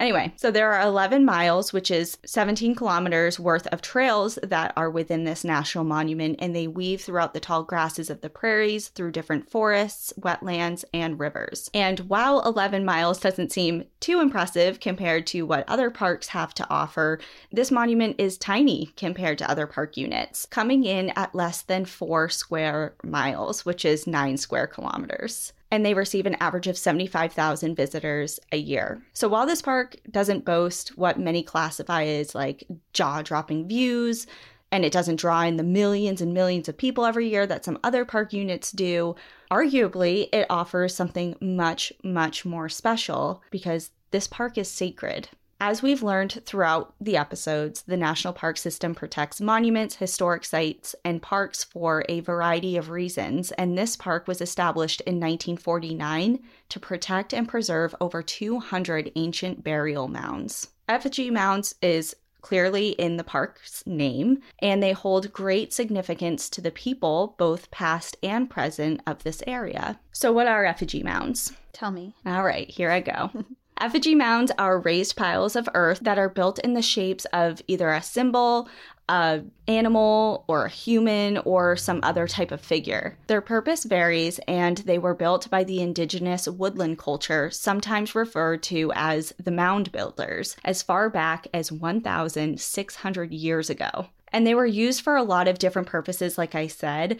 Anyway, 0.01 0.33
so 0.35 0.49
there 0.49 0.73
are 0.73 0.87
11 0.87 1.23
miles, 1.25 1.71
which 1.71 1.91
is 1.91 2.17
17 2.25 2.73
kilometers 2.73 3.39
worth 3.39 3.67
of 3.67 3.83
trails 3.83 4.39
that 4.41 4.73
are 4.75 4.89
within 4.89 5.25
this 5.25 5.43
national 5.43 5.83
monument, 5.83 6.37
and 6.39 6.55
they 6.55 6.65
weave 6.65 7.01
throughout 7.01 7.35
the 7.35 7.39
tall 7.39 7.61
grasses 7.61 8.09
of 8.09 8.21
the 8.21 8.29
prairies, 8.29 8.87
through 8.87 9.11
different 9.11 9.47
forests, 9.47 10.11
wetlands, 10.19 10.83
and 10.91 11.19
rivers. 11.19 11.69
And 11.71 11.99
while 11.99 12.41
11 12.41 12.83
miles 12.83 13.19
doesn't 13.19 13.51
seem 13.51 13.83
too 13.99 14.19
impressive 14.21 14.79
compared 14.79 15.27
to 15.27 15.43
what 15.43 15.69
other 15.69 15.91
parks 15.91 16.29
have 16.29 16.55
to 16.55 16.67
offer, 16.67 17.19
this 17.51 17.69
monument 17.69 18.15
is 18.17 18.39
tiny 18.39 18.87
compared 18.97 19.37
to 19.37 19.51
other 19.51 19.67
park 19.67 19.97
units, 19.97 20.47
coming 20.47 20.83
in 20.83 21.11
at 21.11 21.35
less 21.35 21.61
than 21.61 21.85
four 21.85 22.27
square 22.27 22.95
miles, 23.03 23.67
which 23.67 23.85
is 23.85 24.07
nine 24.07 24.37
square 24.37 24.65
kilometers 24.65 25.53
and 25.71 25.85
they 25.85 25.93
receive 25.93 26.25
an 26.25 26.35
average 26.41 26.67
of 26.67 26.77
75,000 26.77 27.75
visitors 27.75 28.39
a 28.51 28.57
year. 28.57 29.01
So 29.13 29.29
while 29.29 29.45
this 29.45 29.61
park 29.61 29.95
doesn't 30.11 30.45
boast 30.45 30.97
what 30.97 31.17
many 31.17 31.41
classify 31.41 32.03
as 32.03 32.35
like 32.35 32.65
jaw 32.93 33.21
dropping 33.21 33.67
views, 33.67 34.27
and 34.71 34.85
it 34.85 34.93
doesn't 34.93 35.19
draw 35.19 35.41
in 35.41 35.57
the 35.57 35.63
millions 35.63 36.21
and 36.21 36.33
millions 36.33 36.69
of 36.69 36.77
people 36.77 37.05
every 37.05 37.27
year 37.29 37.45
that 37.47 37.65
some 37.65 37.79
other 37.83 38.05
park 38.05 38.31
units 38.31 38.71
do, 38.71 39.15
arguably 39.49 40.29
it 40.31 40.45
offers 40.49 40.95
something 40.95 41.35
much, 41.41 41.91
much 42.03 42.45
more 42.45 42.69
special 42.69 43.41
because 43.51 43.91
this 44.11 44.27
park 44.27 44.57
is 44.57 44.69
sacred. 44.69 45.29
As 45.63 45.83
we've 45.83 46.01
learned 46.01 46.41
throughout 46.43 46.95
the 46.99 47.15
episodes, 47.15 47.83
the 47.83 47.95
National 47.95 48.33
Park 48.33 48.57
System 48.57 48.95
protects 48.95 49.39
monuments, 49.39 49.93
historic 49.93 50.43
sites, 50.43 50.95
and 51.05 51.21
parks 51.21 51.63
for 51.63 52.03
a 52.09 52.21
variety 52.21 52.77
of 52.77 52.89
reasons, 52.89 53.51
and 53.51 53.77
this 53.77 53.95
park 53.95 54.27
was 54.27 54.41
established 54.41 55.01
in 55.01 55.19
1949 55.19 56.39
to 56.69 56.79
protect 56.79 57.31
and 57.31 57.47
preserve 57.47 57.93
over 58.01 58.23
200 58.23 59.11
ancient 59.15 59.63
burial 59.63 60.07
mounds. 60.07 60.69
Effigy 60.89 61.29
Mounds 61.29 61.75
is 61.79 62.15
clearly 62.41 62.93
in 62.93 63.17
the 63.17 63.23
park's 63.23 63.85
name, 63.85 64.39
and 64.63 64.81
they 64.81 64.93
hold 64.93 65.31
great 65.31 65.71
significance 65.71 66.49
to 66.49 66.61
the 66.61 66.71
people, 66.71 67.35
both 67.37 67.69
past 67.69 68.17
and 68.23 68.49
present, 68.49 68.99
of 69.05 69.21
this 69.21 69.43
area. 69.45 69.99
So, 70.11 70.31
what 70.31 70.47
are 70.47 70.65
effigy 70.65 71.03
mounds? 71.03 71.53
Tell 71.71 71.91
me. 71.91 72.15
All 72.25 72.43
right, 72.43 72.67
here 72.67 72.89
I 72.89 73.01
go. 73.01 73.29
Effigy 73.81 74.13
mounds 74.13 74.51
are 74.59 74.77
raised 74.77 75.15
piles 75.15 75.55
of 75.55 75.67
earth 75.73 76.01
that 76.01 76.19
are 76.19 76.29
built 76.29 76.59
in 76.59 76.75
the 76.75 76.83
shapes 76.83 77.25
of 77.33 77.63
either 77.67 77.89
a 77.89 77.99
symbol, 77.99 78.69
a 79.09 79.41
animal, 79.67 80.45
or 80.47 80.65
a 80.65 80.69
human, 80.69 81.39
or 81.39 81.75
some 81.75 81.99
other 82.03 82.27
type 82.27 82.51
of 82.51 82.61
figure. 82.61 83.17
Their 83.25 83.41
purpose 83.41 83.83
varies, 83.83 84.39
and 84.47 84.77
they 84.77 84.99
were 84.99 85.15
built 85.15 85.49
by 85.49 85.63
the 85.63 85.81
indigenous 85.81 86.47
woodland 86.47 86.99
culture, 86.99 87.49
sometimes 87.49 88.13
referred 88.13 88.61
to 88.63 88.91
as 88.93 89.33
the 89.43 89.49
mound 89.49 89.91
builders, 89.91 90.55
as 90.63 90.83
far 90.83 91.09
back 91.09 91.47
as 91.51 91.71
1,600 91.71 93.31
years 93.31 93.71
ago. 93.71 94.09
And 94.31 94.45
they 94.45 94.53
were 94.53 94.67
used 94.67 95.01
for 95.01 95.15
a 95.15 95.23
lot 95.23 95.47
of 95.47 95.57
different 95.57 95.87
purposes, 95.87 96.37
like 96.37 96.53
I 96.53 96.67
said 96.67 97.19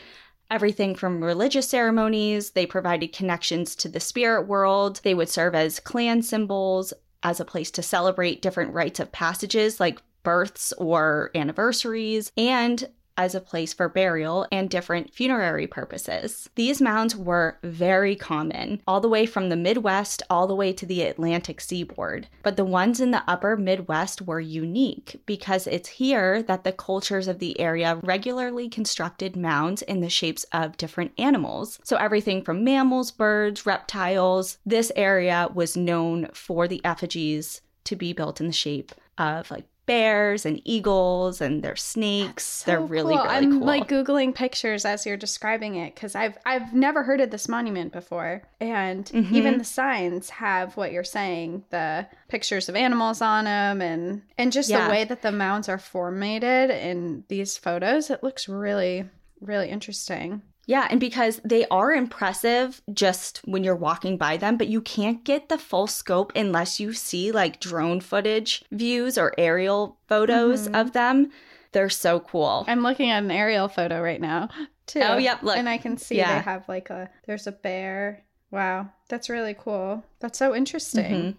everything 0.51 0.93
from 0.93 1.23
religious 1.23 1.69
ceremonies, 1.69 2.51
they 2.51 2.65
provided 2.65 3.13
connections 3.13 3.75
to 3.77 3.89
the 3.89 3.99
spirit 3.99 4.47
world, 4.47 4.99
they 5.03 5.13
would 5.13 5.29
serve 5.29 5.55
as 5.55 5.79
clan 5.79 6.21
symbols, 6.21 6.93
as 7.23 7.39
a 7.39 7.45
place 7.45 7.71
to 7.71 7.81
celebrate 7.81 8.41
different 8.41 8.73
rites 8.73 8.99
of 8.99 9.11
passages 9.11 9.79
like 9.79 10.01
births 10.23 10.73
or 10.73 11.31
anniversaries, 11.33 12.31
and 12.37 12.89
as 13.17 13.35
a 13.35 13.41
place 13.41 13.73
for 13.73 13.89
burial 13.89 14.47
and 14.51 14.69
different 14.69 15.13
funerary 15.13 15.67
purposes. 15.67 16.49
These 16.55 16.81
mounds 16.81 17.15
were 17.15 17.57
very 17.63 18.15
common, 18.15 18.81
all 18.87 19.01
the 19.01 19.09
way 19.09 19.25
from 19.25 19.49
the 19.49 19.55
Midwest 19.55 20.23
all 20.29 20.47
the 20.47 20.55
way 20.55 20.73
to 20.73 20.85
the 20.85 21.03
Atlantic 21.03 21.61
seaboard. 21.61 22.27
But 22.43 22.57
the 22.57 22.65
ones 22.65 22.99
in 22.99 23.11
the 23.11 23.23
upper 23.27 23.57
Midwest 23.57 24.21
were 24.21 24.39
unique 24.39 25.21
because 25.25 25.67
it's 25.67 25.89
here 25.89 26.41
that 26.43 26.63
the 26.63 26.71
cultures 26.71 27.27
of 27.27 27.39
the 27.39 27.59
area 27.59 27.99
regularly 28.03 28.69
constructed 28.69 29.35
mounds 29.35 29.81
in 29.81 30.01
the 30.01 30.09
shapes 30.09 30.45
of 30.51 30.77
different 30.77 31.11
animals. 31.17 31.79
So 31.83 31.97
everything 31.97 32.43
from 32.43 32.63
mammals, 32.63 33.11
birds, 33.11 33.65
reptiles. 33.65 34.57
This 34.65 34.91
area 34.95 35.49
was 35.53 35.77
known 35.77 36.29
for 36.33 36.67
the 36.67 36.83
effigies 36.85 37.61
to 37.83 37.95
be 37.95 38.13
built 38.13 38.39
in 38.39 38.47
the 38.47 38.53
shape 38.53 38.91
of 39.17 39.49
like 39.51 39.65
bears 39.91 40.45
and 40.45 40.61
eagles 40.63 41.41
and 41.41 41.61
their 41.61 41.75
snakes. 41.75 42.63
They're 42.63 42.77
So 42.79 42.85
really, 42.85 43.13
cool. 43.15 43.23
really 43.23 43.35
I'm 43.35 43.51
cool. 43.59 43.67
like 43.67 43.89
googling 43.89 44.33
pictures 44.33 44.85
as 44.85 45.05
you're 45.05 45.17
describing 45.17 45.75
it 45.75 45.93
because 45.93 46.15
I've 46.15 46.37
I've 46.45 46.73
never 46.73 47.03
heard 47.03 47.19
of 47.19 47.29
this 47.29 47.49
monument 47.49 47.91
before, 47.91 48.41
and 48.61 49.05
Mhm. 49.05 49.31
even 49.33 49.57
the 49.57 49.65
signs 49.65 50.29
have 50.29 50.77
what 50.77 50.93
you're 50.93 51.03
saying, 51.03 51.65
the 51.71 52.07
pictures 52.29 52.69
of 52.69 52.75
animals 52.75 53.21
on 53.21 53.43
them, 53.45 53.81
and 53.81 54.21
and 54.37 54.53
just 54.53 54.69
Yeah. 54.69 54.85
the 54.85 54.91
way 54.91 55.03
that 55.03 55.21
the 55.23 55.31
mounds 55.31 55.67
are 55.67 55.77
formatted 55.77 56.69
in 56.69 57.25
these 57.27 57.57
photos. 57.57 58.09
It 58.09 58.23
looks 58.23 58.47
really 58.47 59.09
really 59.41 59.69
interesting. 59.69 60.41
Yeah, 60.67 60.87
and 60.89 60.99
because 60.99 61.41
they 61.43 61.65
are 61.69 61.91
impressive 61.91 62.81
just 62.93 63.39
when 63.45 63.63
you're 63.63 63.75
walking 63.75 64.15
by 64.17 64.37
them, 64.37 64.57
but 64.57 64.67
you 64.67 64.79
can't 64.81 65.23
get 65.23 65.49
the 65.49 65.57
full 65.57 65.87
scope 65.87 66.31
unless 66.35 66.79
you 66.79 66.93
see 66.93 67.31
like 67.31 67.59
drone 67.59 67.99
footage 67.99 68.63
views 68.71 69.17
or 69.17 69.33
aerial 69.37 69.97
photos 70.07 70.67
Mhm. 70.67 70.79
of 70.79 70.91
them. 70.93 71.31
They're 71.71 71.89
so 71.89 72.19
cool. 72.19 72.65
I'm 72.67 72.83
looking 72.83 73.09
at 73.09 73.23
an 73.23 73.31
aerial 73.31 73.67
photo 73.69 74.01
right 74.01 74.21
now 74.21 74.49
too. 74.85 74.99
Oh, 75.01 75.17
yep, 75.17 75.41
look. 75.41 75.57
and 75.57 75.67
I 75.69 75.77
can 75.77 75.97
see 75.97 76.17
Yeah. 76.17 76.37
they 76.37 76.43
have 76.43 76.67
like 76.69 76.89
a 76.89 77.09
there's 77.25 77.47
a 77.47 77.51
bear. 77.51 78.23
Wow, 78.51 78.89
that's 79.09 79.29
really 79.29 79.55
cool. 79.57 80.03
That's 80.19 80.37
so 80.37 80.53
interesting. 80.53 81.15
Mhm. 81.33 81.35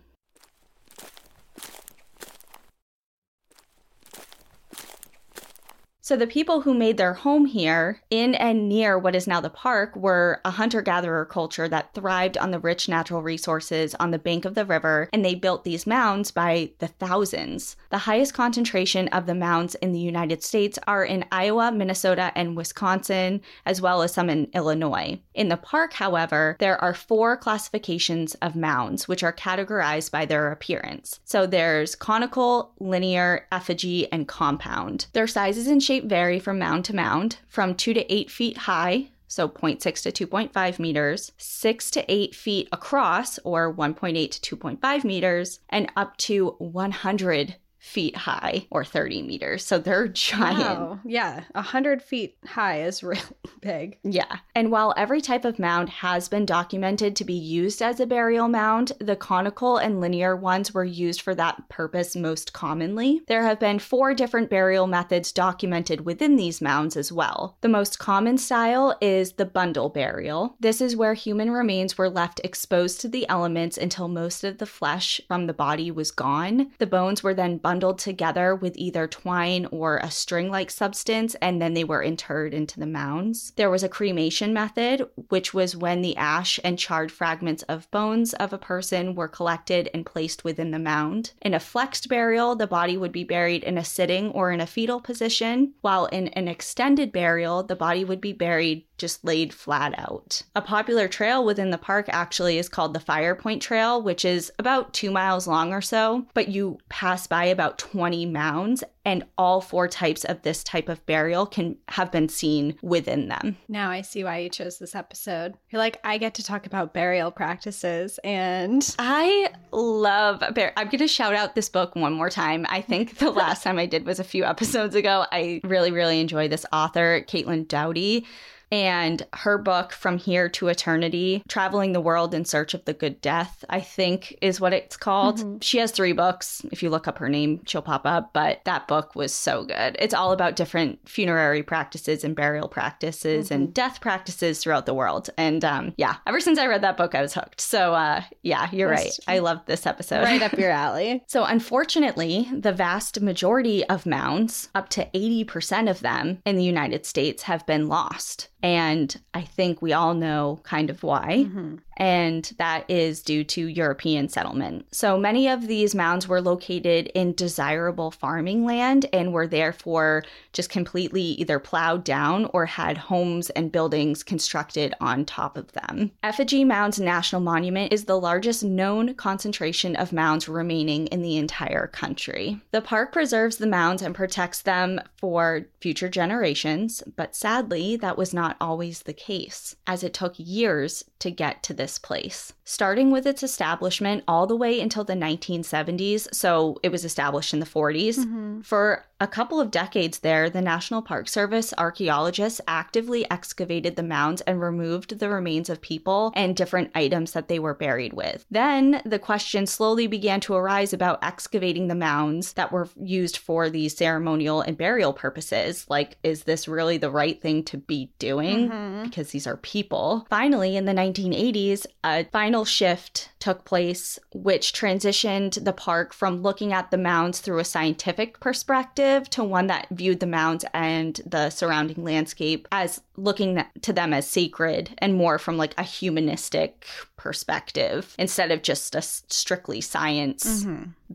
So 6.12 6.18
the 6.18 6.26
people 6.26 6.60
who 6.60 6.74
made 6.74 6.98
their 6.98 7.14
home 7.14 7.46
here 7.46 8.02
in 8.10 8.34
and 8.34 8.68
near 8.68 8.98
what 8.98 9.16
is 9.16 9.26
now 9.26 9.40
the 9.40 9.48
park 9.48 9.96
were 9.96 10.42
a 10.44 10.50
hunter-gatherer 10.50 11.24
culture 11.24 11.68
that 11.68 11.94
thrived 11.94 12.36
on 12.36 12.50
the 12.50 12.58
rich 12.58 12.86
natural 12.86 13.22
resources 13.22 13.94
on 13.94 14.10
the 14.10 14.18
bank 14.18 14.44
of 14.44 14.54
the 14.54 14.66
river 14.66 15.08
and 15.14 15.24
they 15.24 15.34
built 15.34 15.64
these 15.64 15.86
mounds 15.86 16.30
by 16.30 16.72
the 16.80 16.88
thousands. 16.88 17.76
The 17.88 17.96
highest 17.96 18.34
concentration 18.34 19.08
of 19.08 19.24
the 19.24 19.34
mounds 19.34 19.74
in 19.76 19.92
the 19.92 20.00
United 20.00 20.42
States 20.42 20.78
are 20.86 21.02
in 21.02 21.24
Iowa, 21.32 21.72
Minnesota, 21.72 22.30
and 22.34 22.58
Wisconsin, 22.58 23.40
as 23.64 23.80
well 23.80 24.02
as 24.02 24.12
some 24.12 24.28
in 24.28 24.50
Illinois. 24.52 25.18
In 25.32 25.48
the 25.48 25.56
park, 25.56 25.94
however, 25.94 26.58
there 26.60 26.78
are 26.78 26.92
four 26.92 27.38
classifications 27.38 28.34
of 28.42 28.54
mounds 28.54 29.08
which 29.08 29.22
are 29.22 29.32
categorized 29.32 30.10
by 30.10 30.26
their 30.26 30.52
appearance. 30.52 31.20
So 31.24 31.46
there's 31.46 31.94
conical, 31.94 32.74
linear, 32.78 33.46
effigy, 33.50 34.12
and 34.12 34.28
compound. 34.28 35.06
Their 35.14 35.26
sizes 35.26 35.68
and 35.68 35.82
vary 36.04 36.38
from 36.38 36.58
mound 36.58 36.84
to 36.86 36.94
mound, 36.94 37.38
from 37.48 37.74
2 37.74 37.94
to 37.94 38.12
8 38.12 38.30
feet 38.30 38.56
high, 38.58 39.10
so 39.28 39.48
0.6 39.48 40.12
to 40.12 40.26
2.5 40.26 40.78
meters, 40.78 41.32
6 41.38 41.90
to 41.92 42.12
8 42.12 42.34
feet 42.34 42.68
across, 42.70 43.38
or 43.44 43.74
1.8 43.74 44.40
to 44.40 44.56
2.5 44.56 45.04
meters, 45.04 45.60
and 45.70 45.90
up 45.96 46.16
to 46.18 46.56
100 46.58 47.56
feet 47.82 48.16
high 48.16 48.64
or 48.70 48.84
30 48.84 49.22
meters. 49.22 49.66
So 49.66 49.76
they're 49.76 50.06
giant. 50.28 50.58
Wow. 50.60 51.00
Yeah. 51.04 51.42
A 51.56 51.60
hundred 51.60 52.00
feet 52.00 52.36
high 52.46 52.82
is 52.82 53.02
really 53.02 53.20
big. 53.60 53.98
Yeah. 54.04 54.36
And 54.54 54.70
while 54.70 54.94
every 54.96 55.20
type 55.20 55.44
of 55.44 55.58
mound 55.58 55.88
has 55.88 56.28
been 56.28 56.46
documented 56.46 57.16
to 57.16 57.24
be 57.24 57.34
used 57.34 57.82
as 57.82 57.98
a 57.98 58.06
burial 58.06 58.46
mound, 58.46 58.92
the 59.00 59.16
conical 59.16 59.78
and 59.78 60.00
linear 60.00 60.36
ones 60.36 60.72
were 60.72 60.84
used 60.84 61.20
for 61.22 61.34
that 61.34 61.68
purpose 61.68 62.14
most 62.14 62.52
commonly. 62.52 63.22
There 63.26 63.42
have 63.42 63.58
been 63.58 63.80
four 63.80 64.14
different 64.14 64.48
burial 64.48 64.86
methods 64.86 65.32
documented 65.32 66.02
within 66.02 66.36
these 66.36 66.60
mounds 66.60 66.96
as 66.96 67.10
well. 67.10 67.56
The 67.62 67.68
most 67.68 67.98
common 67.98 68.38
style 68.38 68.96
is 69.00 69.32
the 69.32 69.44
bundle 69.44 69.88
burial. 69.88 70.54
This 70.60 70.80
is 70.80 70.96
where 70.96 71.14
human 71.14 71.50
remains 71.50 71.98
were 71.98 72.08
left 72.08 72.40
exposed 72.44 73.00
to 73.00 73.08
the 73.08 73.28
elements 73.28 73.76
until 73.76 74.06
most 74.06 74.44
of 74.44 74.58
the 74.58 74.66
flesh 74.66 75.20
from 75.26 75.48
the 75.48 75.52
body 75.52 75.90
was 75.90 76.12
gone. 76.12 76.70
The 76.78 76.86
bones 76.86 77.24
were 77.24 77.34
then 77.34 77.58
bundled 77.58 77.71
together 77.80 78.54
with 78.54 78.76
either 78.76 79.06
twine 79.06 79.66
or 79.70 79.98
a 79.98 80.10
string 80.10 80.50
like 80.50 80.70
substance, 80.70 81.34
and 81.36 81.60
then 81.60 81.74
they 81.74 81.84
were 81.84 82.02
interred 82.02 82.54
into 82.54 82.78
the 82.78 82.86
mounds. 82.86 83.52
There 83.56 83.70
was 83.70 83.82
a 83.82 83.88
cremation 83.88 84.52
method, 84.52 85.08
which 85.28 85.54
was 85.54 85.76
when 85.76 86.02
the 86.02 86.16
ash 86.16 86.58
and 86.64 86.78
charred 86.78 87.12
fragments 87.12 87.62
of 87.64 87.90
bones 87.90 88.32
of 88.34 88.52
a 88.52 88.58
person 88.58 89.14
were 89.14 89.28
collected 89.28 89.88
and 89.94 90.06
placed 90.06 90.44
within 90.44 90.70
the 90.70 90.78
mound. 90.78 91.32
In 91.40 91.54
a 91.54 91.60
flexed 91.60 92.08
burial, 92.08 92.54
the 92.54 92.66
body 92.66 92.96
would 92.96 93.12
be 93.12 93.24
buried 93.24 93.64
in 93.64 93.78
a 93.78 93.84
sitting 93.84 94.30
or 94.30 94.50
in 94.50 94.60
a 94.60 94.66
fetal 94.66 95.00
position, 95.00 95.74
while 95.80 96.06
in 96.06 96.28
an 96.28 96.48
extended 96.48 97.12
burial, 97.12 97.62
the 97.62 97.76
body 97.76 98.04
would 98.04 98.20
be 98.20 98.32
buried 98.32 98.84
just 99.02 99.24
laid 99.24 99.52
flat 99.52 99.92
out. 99.98 100.42
A 100.54 100.62
popular 100.62 101.08
trail 101.08 101.44
within 101.44 101.70
the 101.70 101.78
park 101.78 102.06
actually 102.10 102.56
is 102.56 102.68
called 102.68 102.94
the 102.94 103.00
Fire 103.00 103.34
Point 103.34 103.60
Trail, 103.60 104.00
which 104.00 104.24
is 104.24 104.52
about 104.60 104.92
two 104.92 105.10
miles 105.10 105.48
long 105.48 105.72
or 105.72 105.80
so, 105.80 106.24
but 106.34 106.46
you 106.46 106.78
pass 106.88 107.26
by 107.26 107.46
about 107.46 107.61
20 107.70 108.26
mounds 108.26 108.84
and 109.04 109.24
all 109.36 109.60
four 109.60 109.88
types 109.88 110.24
of 110.24 110.42
this 110.42 110.62
type 110.62 110.88
of 110.88 111.04
burial 111.06 111.46
can 111.46 111.76
have 111.88 112.12
been 112.12 112.28
seen 112.28 112.76
within 112.82 113.28
them. 113.28 113.56
Now 113.68 113.90
I 113.90 114.02
see 114.02 114.22
why 114.24 114.38
you 114.38 114.48
chose 114.48 114.78
this 114.78 114.94
episode. 114.94 115.54
You're 115.70 115.80
like, 115.80 115.98
I 116.04 116.18
get 116.18 116.34
to 116.34 116.44
talk 116.44 116.66
about 116.66 116.94
burial 116.94 117.30
practices 117.30 118.18
and 118.22 118.94
I 118.98 119.50
love 119.72 120.42
bear. 120.54 120.72
I'm 120.76 120.86
going 120.86 120.98
to 120.98 121.08
shout 121.08 121.34
out 121.34 121.54
this 121.54 121.68
book 121.68 121.96
one 121.96 122.12
more 122.12 122.30
time. 122.30 122.66
I 122.68 122.80
think 122.80 123.18
the 123.18 123.30
last 123.42 123.62
time 123.62 123.78
I 123.78 123.86
did 123.86 124.06
was 124.06 124.20
a 124.20 124.24
few 124.24 124.44
episodes 124.44 124.94
ago. 124.94 125.26
I 125.32 125.60
really, 125.64 125.90
really 125.90 126.20
enjoy 126.20 126.48
this 126.48 126.66
author, 126.72 127.24
Caitlin 127.28 127.66
Doughty 127.66 128.26
and 128.72 129.24
her 129.34 129.58
book 129.58 129.92
from 129.92 130.16
here 130.16 130.48
to 130.48 130.68
eternity 130.68 131.42
traveling 131.46 131.92
the 131.92 132.00
world 132.00 132.34
in 132.34 132.44
search 132.44 132.72
of 132.72 132.84
the 132.86 132.94
good 132.94 133.20
death 133.20 133.64
i 133.68 133.78
think 133.78 134.36
is 134.40 134.60
what 134.60 134.72
it's 134.72 134.96
called. 134.96 135.38
Mm-hmm. 135.38 135.58
she 135.60 135.78
has 135.78 135.90
three 135.90 136.12
books. 136.12 136.64
If 136.72 136.82
you 136.82 136.88
look 136.90 137.06
up 137.06 137.18
her 137.18 137.28
name 137.28 137.60
she'll 137.66 137.82
pop 137.82 138.06
up 138.06 138.32
but 138.32 138.62
that 138.64 138.88
book 138.88 139.14
was 139.14 139.32
so 139.32 139.64
good. 139.64 139.96
It's 139.98 140.14
all 140.14 140.32
about 140.32 140.56
different 140.56 141.06
funerary 141.08 141.62
practices 141.62 142.24
and 142.24 142.34
burial 142.34 142.68
practices 142.68 143.46
mm-hmm. 143.46 143.54
and 143.54 143.74
death 143.74 144.00
practices 144.00 144.60
throughout 144.60 144.86
the 144.86 144.94
world. 144.94 145.28
And 145.36 145.64
um, 145.64 145.94
yeah 145.96 146.16
ever 146.26 146.40
since 146.40 146.58
i 146.58 146.66
read 146.66 146.82
that 146.82 146.96
book 146.96 147.14
i 147.14 147.20
was 147.20 147.34
hooked. 147.34 147.60
So 147.60 147.94
uh, 147.94 148.22
yeah 148.42 148.68
you're 148.72 148.88
right. 148.88 149.16
I 149.28 149.40
loved 149.40 149.66
this 149.66 149.86
episode. 149.86 150.22
Right 150.22 150.42
up 150.42 150.52
your 150.58 150.70
alley. 150.70 151.22
So 151.26 151.44
unfortunately 151.44 152.48
the 152.52 152.72
vast 152.72 153.20
majority 153.20 153.84
of 153.88 154.06
mounds 154.06 154.70
up 154.74 154.88
to 154.90 155.08
80% 155.14 155.90
of 155.90 156.00
them 156.00 156.38
in 156.46 156.56
the 156.56 156.64
united 156.64 157.04
states 157.04 157.42
have 157.44 157.66
been 157.66 157.86
lost 157.88 158.48
and 158.62 159.14
I 159.34 159.42
think 159.42 159.82
we 159.82 159.92
all 159.92 160.14
know 160.14 160.60
kind 160.62 160.90
of 160.90 161.02
why. 161.02 161.44
Mm-hmm. 161.46 161.76
And 162.02 162.52
that 162.58 162.84
is 162.90 163.22
due 163.22 163.44
to 163.44 163.68
European 163.68 164.28
settlement. 164.28 164.92
So 164.92 165.16
many 165.16 165.46
of 165.46 165.68
these 165.68 165.94
mounds 165.94 166.26
were 166.26 166.40
located 166.40 167.06
in 167.14 167.32
desirable 167.34 168.10
farming 168.10 168.64
land 168.64 169.06
and 169.12 169.32
were 169.32 169.46
therefore 169.46 170.24
just 170.52 170.68
completely 170.68 171.22
either 171.22 171.60
plowed 171.60 172.02
down 172.02 172.50
or 172.52 172.66
had 172.66 172.98
homes 172.98 173.50
and 173.50 173.70
buildings 173.70 174.24
constructed 174.24 174.94
on 175.00 175.24
top 175.24 175.56
of 175.56 175.70
them. 175.74 176.10
Effigy 176.24 176.64
Mounds 176.64 176.98
National 176.98 177.40
Monument 177.40 177.92
is 177.92 178.06
the 178.06 178.18
largest 178.18 178.64
known 178.64 179.14
concentration 179.14 179.94
of 179.94 180.12
mounds 180.12 180.48
remaining 180.48 181.06
in 181.06 181.22
the 181.22 181.36
entire 181.36 181.86
country. 181.86 182.60
The 182.72 182.80
park 182.80 183.12
preserves 183.12 183.58
the 183.58 183.68
mounds 183.68 184.02
and 184.02 184.12
protects 184.12 184.62
them 184.62 185.00
for 185.18 185.66
future 185.80 186.08
generations, 186.08 187.04
but 187.14 187.36
sadly, 187.36 187.94
that 187.94 188.18
was 188.18 188.34
not 188.34 188.56
always 188.60 189.02
the 189.02 189.12
case, 189.12 189.76
as 189.86 190.02
it 190.02 190.12
took 190.12 190.34
years 190.36 191.04
to 191.20 191.30
get 191.30 191.62
to 191.62 191.72
this 191.72 191.91
place. 191.98 192.52
Starting 192.64 193.10
with 193.10 193.26
its 193.26 193.42
establishment 193.42 194.22
all 194.28 194.46
the 194.46 194.56
way 194.56 194.80
until 194.80 195.04
the 195.04 195.14
1970s, 195.14 196.32
so 196.32 196.78
it 196.82 196.90
was 196.90 197.04
established 197.04 197.52
in 197.52 197.60
the 197.60 197.66
40s. 197.66 198.18
Mm-hmm. 198.18 198.60
For 198.60 199.04
a 199.20 199.26
couple 199.26 199.60
of 199.60 199.70
decades 199.70 200.18
there, 200.18 200.50
the 200.50 200.60
National 200.60 201.00
Park 201.00 201.28
Service 201.28 201.72
archaeologists 201.78 202.60
actively 202.66 203.28
excavated 203.30 203.94
the 203.96 204.02
mounds 204.02 204.40
and 204.42 204.60
removed 204.60 205.18
the 205.18 205.28
remains 205.28 205.70
of 205.70 205.80
people 205.80 206.32
and 206.34 206.56
different 206.56 206.90
items 206.94 207.32
that 207.32 207.48
they 207.48 207.58
were 207.58 207.74
buried 207.74 208.12
with. 208.12 208.44
Then 208.50 209.00
the 209.04 209.20
question 209.20 209.66
slowly 209.66 210.06
began 210.06 210.40
to 210.40 210.54
arise 210.54 210.92
about 210.92 211.22
excavating 211.22 211.86
the 211.86 211.94
mounds 211.94 212.54
that 212.54 212.72
were 212.72 212.88
used 213.00 213.36
for 213.36 213.70
these 213.70 213.96
ceremonial 213.96 214.60
and 214.60 214.76
burial 214.76 215.12
purposes. 215.12 215.86
Like, 215.88 216.16
is 216.22 216.42
this 216.42 216.66
really 216.66 216.98
the 216.98 217.10
right 217.10 217.40
thing 217.40 217.62
to 217.64 217.76
be 217.76 218.12
doing? 218.18 218.70
Mm-hmm. 218.70 219.04
Because 219.04 219.30
these 219.30 219.46
are 219.46 219.56
people. 219.58 220.26
Finally, 220.30 220.76
in 220.76 220.84
the 220.84 220.92
1980s, 220.92 221.86
a 222.02 222.24
final 222.32 222.51
shift 222.64 223.30
took 223.38 223.64
place, 223.64 224.18
which 224.32 224.72
transitioned 224.72 225.64
the 225.64 225.72
park 225.72 226.12
from 226.12 226.42
looking 226.42 226.72
at 226.72 226.90
the 226.90 226.98
mounds 226.98 227.40
through 227.40 227.58
a 227.58 227.64
scientific 227.64 228.38
perspective 228.38 229.28
to 229.30 229.42
one 229.42 229.66
that 229.66 229.88
viewed 229.90 230.20
the 230.20 230.26
mounds 230.26 230.64
and 230.72 231.20
the 231.26 231.50
surrounding 231.50 232.04
landscape 232.04 232.68
as 232.70 233.00
looking 233.16 233.64
to 233.80 233.92
them 233.92 234.12
as 234.12 234.28
sacred 234.28 234.90
and 234.98 235.14
more 235.14 235.38
from 235.38 235.56
like 235.56 235.74
a 235.78 235.82
humanistic 235.82 236.86
perspective 237.16 238.14
instead 238.18 238.50
of 238.50 238.62
just 238.62 238.94
a 238.94 239.02
strictly 239.02 239.80
science 239.80 240.66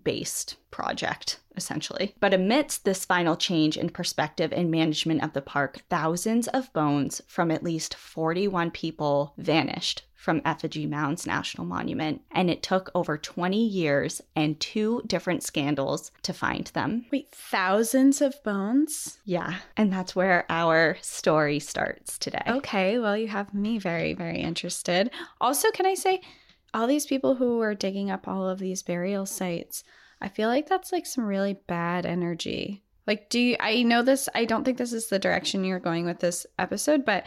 based 0.04 0.56
mm-hmm. 0.56 0.62
project 0.72 1.40
essentially. 1.56 2.16
But 2.20 2.34
amidst 2.34 2.86
this 2.86 3.04
final 3.04 3.36
change 3.36 3.78
in 3.78 3.90
perspective 3.90 4.54
and 4.54 4.70
management 4.70 5.24
of 5.24 5.34
the 5.34 5.42
park, 5.42 5.84
thousands 5.90 6.48
of 6.50 6.72
bones 6.72 7.22
from 7.28 7.52
at 7.52 7.64
least 7.64 7.96
41 7.96 8.72
people 8.72 9.34
vanished 9.38 10.04
from 10.28 10.42
Effigy 10.44 10.86
Mounds 10.86 11.26
National 11.26 11.66
Monument, 11.66 12.22
and 12.32 12.50
it 12.50 12.62
took 12.62 12.92
over 12.94 13.18
20 13.18 13.66
years 13.66 14.22
and 14.36 14.60
two 14.60 15.02
different 15.08 15.42
scandals 15.42 16.12
to 16.24 16.34
find 16.34 16.68
them. 16.68 17.06
Wait, 17.14 17.32
thousands 17.32 18.20
of 18.20 18.36
bones? 18.44 19.20
Yeah, 19.24 19.60
and 19.78 19.90
that's 19.90 20.18
where 20.18 20.46
our 20.50 20.98
story 21.00 21.60
starts 21.60 22.18
today. 22.18 22.44
Okay, 22.46 23.00
well, 23.00 23.16
you 23.16 23.30
have 23.30 23.54
me 23.54 23.80
very, 23.80 24.14
very 24.16 24.42
interested. 24.42 25.12
Also, 25.40 25.72
can 25.72 25.86
I 25.86 25.94
say, 25.94 26.20
all 26.74 26.88
these 26.88 27.06
people 27.06 27.36
who 27.36 27.60
were 27.60 27.74
digging 27.74 28.12
up 28.12 28.28
all 28.28 28.50
of 28.50 28.60
these 28.60 28.84
burial 28.84 29.26
sites, 29.26 29.86
I 30.20 30.28
feel 30.28 30.50
like 30.50 30.68
that's 30.68 30.92
like 30.92 31.06
some 31.06 31.24
really 31.24 31.58
bad 31.68 32.06
energy. 32.06 32.84
Like, 33.08 33.30
do 33.30 33.40
you, 33.40 33.56
I 33.62 33.84
know 33.84 34.02
this? 34.02 34.28
I 34.36 34.44
don't 34.44 34.66
think 34.66 34.78
this 34.78 34.92
is 34.92 35.08
the 35.08 35.20
direction 35.20 35.64
you're 35.64 35.80
going 35.80 36.06
with 36.06 36.20
this 36.20 36.46
episode, 36.60 37.06
but 37.06 37.24